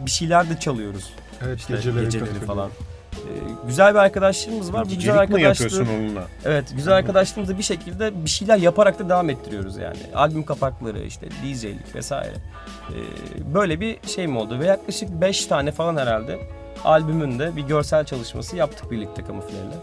bir 0.07 0.11
şeyler 0.11 0.51
de 0.51 0.61
çalıyoruz. 0.61 1.12
Evet 1.44 1.59
işte 1.59 1.74
geceleri, 1.74 2.05
geceleri 2.05 2.40
falan. 2.40 2.70
Ee, 3.18 3.66
güzel 3.66 3.94
bir 3.94 3.98
arkadaşlığımız 3.98 4.72
var. 4.72 4.84
Bu 4.84 4.88
güzel 4.88 5.18
arkadaşlığı, 5.18 5.64
yapıyorsun 5.64 5.94
onunla? 5.94 6.22
Evet 6.44 6.64
güzel 6.76 6.94
arkadaşlığımızı 6.94 7.58
bir 7.58 7.62
şekilde 7.62 8.24
bir 8.24 8.30
şeyler 8.30 8.56
yaparak 8.56 8.98
da 8.98 9.08
devam 9.08 9.30
ettiriyoruz 9.30 9.76
yani. 9.76 9.98
Albüm 10.14 10.44
kapakları 10.44 11.02
işte 11.02 11.26
DJ'lik 11.30 11.94
vesaire. 11.94 12.34
Ee, 12.34 13.54
böyle 13.54 13.80
bir 13.80 13.98
şey 14.06 14.26
mi 14.26 14.38
oldu? 14.38 14.58
Ve 14.58 14.66
yaklaşık 14.66 15.08
5 15.08 15.46
tane 15.46 15.72
falan 15.72 15.96
herhalde 15.96 16.38
albümünde 16.84 17.56
bir 17.56 17.62
görsel 17.62 18.04
çalışması 18.04 18.56
yaptık 18.56 18.90
birlikte 18.90 19.24
kamufleyle. 19.24 19.74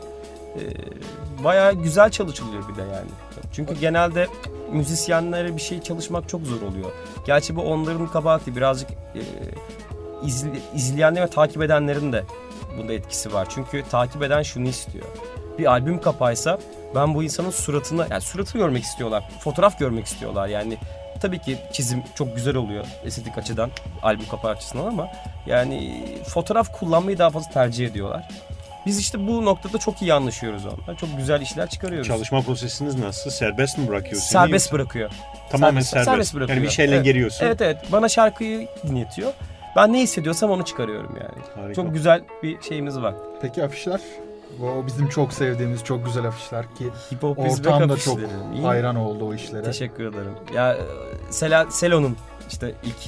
Ee, 0.55 1.43
bayağı 1.43 1.73
güzel 1.73 2.09
çalışılıyor 2.09 2.63
bir 2.69 2.75
de 2.75 2.81
yani. 2.81 3.09
Çünkü 3.53 3.73
genelde 3.73 4.27
müzisyenlere 4.71 5.55
bir 5.55 5.61
şey 5.61 5.81
çalışmak 5.81 6.29
çok 6.29 6.41
zor 6.41 6.61
oluyor. 6.61 6.91
Gerçi 7.25 7.55
bu 7.55 7.61
onların 7.61 8.07
kabahati 8.07 8.55
birazcık 8.55 8.89
e, 8.91 9.21
izle, 10.25 10.49
izleyenler 10.75 11.21
ve 11.21 11.27
takip 11.27 11.61
edenlerin 11.61 12.13
de 12.13 12.23
bunda 12.77 12.93
etkisi 12.93 13.33
var. 13.33 13.47
Çünkü 13.49 13.83
takip 13.91 14.23
eden 14.23 14.41
şunu 14.41 14.67
istiyor. 14.67 15.05
Bir 15.59 15.65
albüm 15.65 16.01
kapaysa 16.01 16.59
ben 16.95 17.15
bu 17.15 17.23
insanın 17.23 17.49
suratını 17.49 18.07
yani 18.11 18.21
suratı 18.21 18.57
görmek 18.57 18.83
istiyorlar. 18.83 19.23
Fotoğraf 19.39 19.79
görmek 19.79 20.05
istiyorlar. 20.05 20.47
Yani 20.47 20.77
tabii 21.21 21.39
ki 21.39 21.57
çizim 21.73 22.03
çok 22.15 22.35
güzel 22.35 22.55
oluyor 22.55 22.85
estetik 23.05 23.37
açıdan 23.37 23.71
albüm 24.03 24.27
kapağı 24.27 24.51
açısından 24.51 24.85
ama 24.85 25.07
yani 25.47 26.03
fotoğraf 26.27 26.79
kullanmayı 26.79 27.17
daha 27.17 27.29
fazla 27.29 27.51
tercih 27.51 27.87
ediyorlar. 27.87 28.27
Biz 28.85 28.99
işte 28.99 29.27
bu 29.27 29.45
noktada 29.45 29.77
çok 29.77 30.01
iyi 30.01 30.13
anlaşıyoruz 30.13 30.65
onunla. 30.65 30.97
Çok 30.97 31.17
güzel 31.17 31.41
işler 31.41 31.69
çıkarıyoruz. 31.69 32.07
Çalışma 32.07 32.41
prosesiniz 32.41 32.95
nasıl? 32.95 33.29
Serbest 33.29 33.77
mi 33.77 33.87
bırakıyor 33.87 34.21
seni? 34.21 34.43
Serbest 34.43 34.73
bırakıyor. 34.73 35.11
Tamamen 35.49 35.71
serbest. 35.71 35.89
serbest. 35.89 36.09
serbest 36.09 36.35
bırakıyor. 36.35 36.57
Yani 36.57 36.67
bir 36.67 36.71
şeyle 36.71 36.95
evet. 36.95 37.05
geliyorsun. 37.05 37.45
Evet 37.45 37.61
evet. 37.61 37.77
Bana 37.91 38.09
şarkıyı 38.09 38.67
dinletiyor. 38.87 39.33
Ben 39.75 39.93
ne 39.93 40.01
hissediyorsam 40.01 40.51
onu 40.51 40.65
çıkarıyorum 40.65 41.15
yani. 41.15 41.45
Harika. 41.55 41.73
Çok 41.73 41.93
güzel 41.93 42.23
bir 42.43 42.61
şeyimiz 42.61 43.01
var. 43.01 43.15
Peki 43.41 43.63
afişler? 43.63 44.01
O 44.61 44.87
bizim 44.87 45.09
çok 45.09 45.33
sevdiğimiz 45.33 45.83
çok 45.83 46.05
güzel 46.05 46.27
afişler 46.27 46.75
ki 46.75 46.85
Hip 47.11 47.23
Hop 47.23 47.39
ortam 47.39 47.89
da 47.89 47.97
çok 47.97 48.19
İyi. 48.53 48.61
hayran 48.61 48.95
oldu 48.95 49.27
o 49.27 49.33
işlere. 49.33 49.63
Teşekkür 49.63 50.05
ederim. 50.05 50.31
Ya 50.53 50.77
Sela, 51.29 51.71
Selo'nun 51.71 52.17
işte 52.49 52.73
ilk 52.83 53.07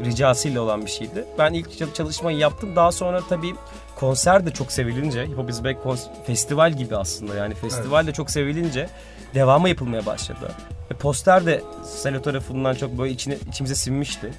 e, 0.00 0.04
ricasıyla 0.04 0.60
olan 0.60 0.84
bir 0.84 0.90
şeydi. 0.90 1.24
Ben 1.38 1.52
ilk 1.52 1.94
çalışmayı 1.94 2.38
yaptım. 2.38 2.76
Daha 2.76 2.92
sonra 2.92 3.20
tabii 3.28 3.54
konser 3.96 4.46
de 4.46 4.50
çok 4.50 4.72
sevilince 4.72 5.26
Hip 5.26 5.38
Hop 5.38 5.50
Is 5.50 5.64
Back 5.64 5.78
festival 6.26 6.72
gibi 6.72 6.96
aslında 6.96 7.34
yani 7.34 7.54
festival 7.54 8.04
evet. 8.04 8.12
de 8.12 8.16
çok 8.16 8.30
sevilince 8.30 8.88
devamı 9.34 9.68
yapılmaya 9.68 10.06
başladı. 10.06 10.52
Ve 10.90 10.94
poster 10.94 11.46
de 11.46 11.62
Selo 11.84 12.22
tarafından 12.22 12.74
çok 12.74 12.98
böyle 12.98 13.12
içine, 13.12 13.36
içimize 13.48 13.74
sinmişti. 13.74 14.30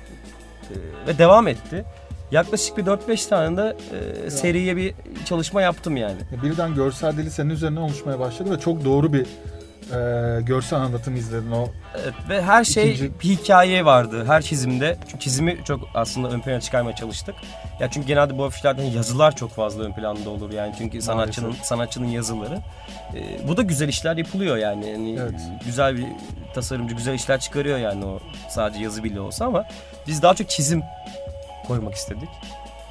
Ee, 0.72 1.08
ve 1.08 1.18
devam 1.18 1.48
etti. 1.48 1.86
Yaklaşık 2.32 2.78
bir 2.78 2.86
4-5 2.86 3.30
tane 3.30 3.58
de 3.58 3.76
e, 4.26 4.30
seriye 4.32 4.78
bir 4.78 4.94
çalışma 5.26 5.62
yaptım 5.62 5.98
yani. 5.98 6.18
Birden 6.44 6.76
görsel 6.76 7.18
dili 7.18 7.32
senin 7.32 7.50
üzerine 7.50 7.80
oluşmaya 7.80 8.20
başladı 8.20 8.52
ve 8.52 8.60
çok 8.60 8.86
doğru 8.86 9.14
bir 9.14 9.26
e, 9.96 10.42
görsel 10.42 10.80
anlatım 10.80 11.16
izledin 11.16 11.52
o 11.52 11.68
Evet, 12.04 12.14
ve 12.30 12.42
her 12.42 12.64
şey 12.64 12.92
İkinci- 12.92 13.12
bir 13.24 13.30
hikaye 13.30 13.86
vardı 13.86 14.24
her 14.28 14.42
çizimde. 14.42 14.98
Çünkü 15.08 15.20
çizimi 15.24 15.58
çok 15.66 15.80
aslında 15.94 16.30
ön 16.30 16.42
plana 16.42 16.62
çıkarmaya 16.62 16.96
çalıştık. 16.96 17.36
Ya 17.80 17.90
çünkü 17.92 18.08
genelde 18.08 18.38
bu 18.38 18.44
afişlerden 18.46 18.84
yazılar 18.84 19.36
çok 19.36 19.52
fazla 19.52 19.84
ön 19.84 19.94
planda 19.94 20.30
olur 20.30 20.52
yani 20.52 20.76
çünkü 20.78 21.02
sanatçının 21.02 21.56
sanatçının 21.64 22.08
yazıları. 22.08 22.60
Ee, 23.16 23.48
bu 23.48 23.58
da 23.58 23.62
güzel 23.62 23.88
işler 23.88 24.18
yapılıyor 24.18 24.58
yani. 24.58 24.90
yani 24.90 25.18
Evet. 25.22 25.42
güzel 25.66 25.98
bir 25.98 26.06
tasarımcı 26.56 26.96
güzel 26.96 27.14
işler 27.14 27.40
çıkarıyor 27.40 27.78
yani 27.78 28.06
o 28.06 28.20
sadece 28.50 28.84
yazı 28.84 29.04
bile 29.04 29.20
olsa 29.22 29.46
ama 29.46 29.66
biz 30.08 30.22
daha 30.22 30.34
çok 30.34 30.50
çizim 30.50 30.84
koymak 31.68 31.96
istedik. 31.96 32.30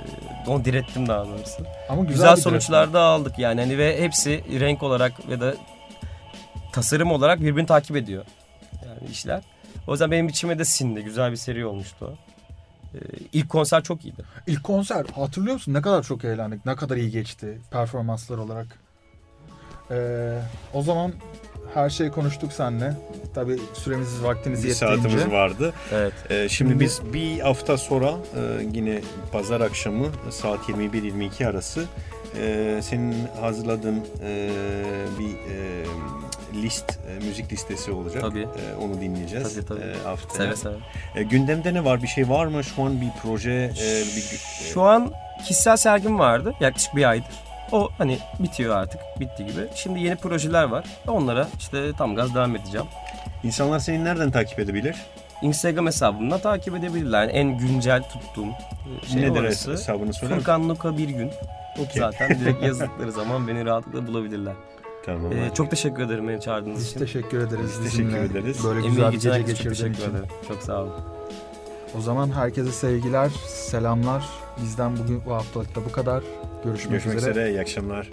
Ee, 0.01 0.51
onu 0.51 0.65
direttim 0.65 1.09
daha 1.09 1.27
doğrusu. 1.27 1.67
ama 1.89 2.05
güzel, 2.05 2.31
Güzel, 2.31 2.37
sonuçlar 2.37 2.93
da 2.93 3.01
aldık 3.01 3.39
yani 3.39 3.61
hani 3.61 3.79
ve 3.79 4.03
hepsi 4.03 4.61
renk 4.61 4.83
olarak 4.83 5.29
ve 5.29 5.41
da 5.41 5.55
tasarım 6.73 7.13
olarak 7.13 7.41
birbirini 7.41 7.67
takip 7.67 7.97
ediyor. 7.97 8.25
Yani 8.87 9.11
işler. 9.11 9.43
O 9.87 9.93
yüzden 9.93 10.11
benim 10.11 10.29
içime 10.29 10.59
de 10.59 10.65
sindi. 10.65 11.05
Güzel 11.05 11.31
bir 11.31 11.37
seri 11.37 11.67
olmuştu. 11.67 12.19
Ee, 12.95 12.99
ilk 13.33 13.49
konser 13.49 13.83
çok 13.83 14.05
iyiydi. 14.05 14.23
İlk 14.47 14.65
konser 14.65 15.07
hatırlıyor 15.15 15.55
musun? 15.55 15.75
Ne 15.75 15.83
kadar 15.83 16.03
çok 16.03 16.25
eğlendik. 16.25 16.67
Ne 16.67 16.77
kadar 16.77 16.97
iyi 16.97 17.11
geçti 17.11 17.59
performanslar 17.71 18.39
olarak. 18.39 18.67
Ee, 19.91 20.39
o 20.75 20.83
zaman 20.83 21.13
her 21.75 21.91
şeyi 21.91 22.11
konuştuk 22.11 22.53
seninle. 22.53 22.93
Tabii 23.35 23.57
süremiz 23.75 24.23
vaktimiz 24.23 24.65
Bir 24.65 24.69
yettiğince. 24.69 25.03
saatimiz 25.03 25.33
vardı. 25.33 25.73
Evet. 25.93 26.13
Ee, 26.31 26.35
şimdi 26.35 26.71
Şimdi- 26.71 26.81
biz 26.85 27.01
bir 27.13 27.41
hafta 27.41 27.79
sonra 27.79 28.07
e, 28.11 28.41
yine 28.73 29.01
pazar 29.33 29.61
akşamı 29.61 30.07
saat 30.31 30.69
21-22 30.69 31.47
arası 31.47 31.85
e, 32.41 32.79
senin 32.83 33.15
hazırladığın 33.41 34.05
e, 34.25 34.51
bir 35.19 35.31
e, 35.35 36.63
list, 36.63 36.91
e, 36.91 37.25
müzik 37.27 37.53
listesi 37.53 37.93
olacak. 37.93 38.23
Tabii. 38.23 38.41
E, 38.43 38.77
onu 38.85 39.01
dinleyeceğiz. 39.01 39.55
Tabii, 39.55 39.67
tabii. 39.67 39.81
e, 39.81 39.95
haftaya. 40.05 40.57
Seve 40.57 40.57
seve. 40.57 41.21
E, 41.21 41.23
gündemde 41.23 41.75
ne 41.75 41.85
var? 41.85 42.03
Bir 42.03 42.09
şey 42.09 42.29
var 42.29 42.47
mı? 42.47 42.65
Şu 42.65 42.83
an 42.83 43.01
bir 43.01 43.09
proje, 43.23 43.51
e, 43.51 44.01
bir 44.17 44.41
Şu 44.75 44.83
an 44.83 45.13
kişisel 45.49 45.77
sergim 45.77 46.19
vardı 46.19 46.55
yaklaşık 46.61 46.97
bir 46.97 47.09
aydır. 47.11 47.35
O 47.73 47.89
hani 47.99 48.19
bitiyor 48.39 48.77
artık. 48.77 49.01
Bitti 49.21 49.47
gibi. 49.47 49.61
Şimdi 49.75 50.01
yeni 50.01 50.17
projeler 50.17 50.65
var. 50.65 50.85
Onlara 51.09 51.49
işte 51.59 51.93
tam 51.99 52.15
gaz 52.17 52.35
devam 52.35 52.57
edeceğim. 52.57 52.87
İnsanlar 53.45 53.79
seni 53.79 54.05
nereden 54.05 54.31
takip 54.31 54.59
edebilir? 54.59 54.97
Instagram 55.43 55.87
hesabımdan 55.87 56.41
takip 56.41 56.77
edebilirler. 56.77 57.21
Yani 57.23 57.33
en 57.33 57.59
güncel 57.59 58.03
tuttuğum 58.03 58.47
e, 59.03 59.07
şey 59.07 59.23
Nedir 59.23 59.41
orası. 59.41 59.73
hesabını 59.73 60.13
söyler? 60.13 60.37
Furkan 60.39 60.69
Luka 60.69 60.99
bir 60.99 61.09
gün. 61.09 61.31
Okey. 61.79 61.99
Zaten 62.03 62.41
direkt 62.41 62.63
yazdıkları 62.63 63.13
zaman 63.23 63.49
beni 63.49 63.65
rahatlıkla 63.65 64.07
bulabilirler. 64.07 64.55
Tamam. 65.07 65.33
Ee, 65.33 65.51
çok 65.55 65.71
teşekkür 65.71 66.03
ederim 66.03 66.29
beni 66.29 66.41
çağırdığınız 66.41 66.79
Biz 66.79 66.89
için. 66.91 67.01
teşekkür 67.01 67.39
ederiz. 67.47 67.71
Biz 67.85 67.91
teşekkür 67.91 68.17
ederiz. 68.17 68.65
Böyle 68.65 68.89
güzel 68.89 69.07
bir 69.09 69.13
gece 69.13 69.31
geçirdiğin 69.41 69.71
teşekkür 69.75 69.91
için. 69.93 70.11
ederim. 70.11 70.27
Çok 70.49 70.63
sağ 70.63 70.83
olun. 70.83 70.93
O 71.99 72.01
zaman 72.01 72.31
herkese 72.33 72.73
sevgiler, 72.73 73.29
selamlar. 73.49 74.29
Bizden 74.63 74.97
bugün 74.97 75.23
bu 75.27 75.35
haftalıkta 75.35 75.85
bu 75.85 75.93
kadar. 75.93 76.23
Görüşmek, 76.65 76.91
Görüşmek 76.93 77.17
üzere. 77.17 77.31
üzere. 77.31 77.51
İyi 77.51 77.61
akşamlar. 77.61 78.11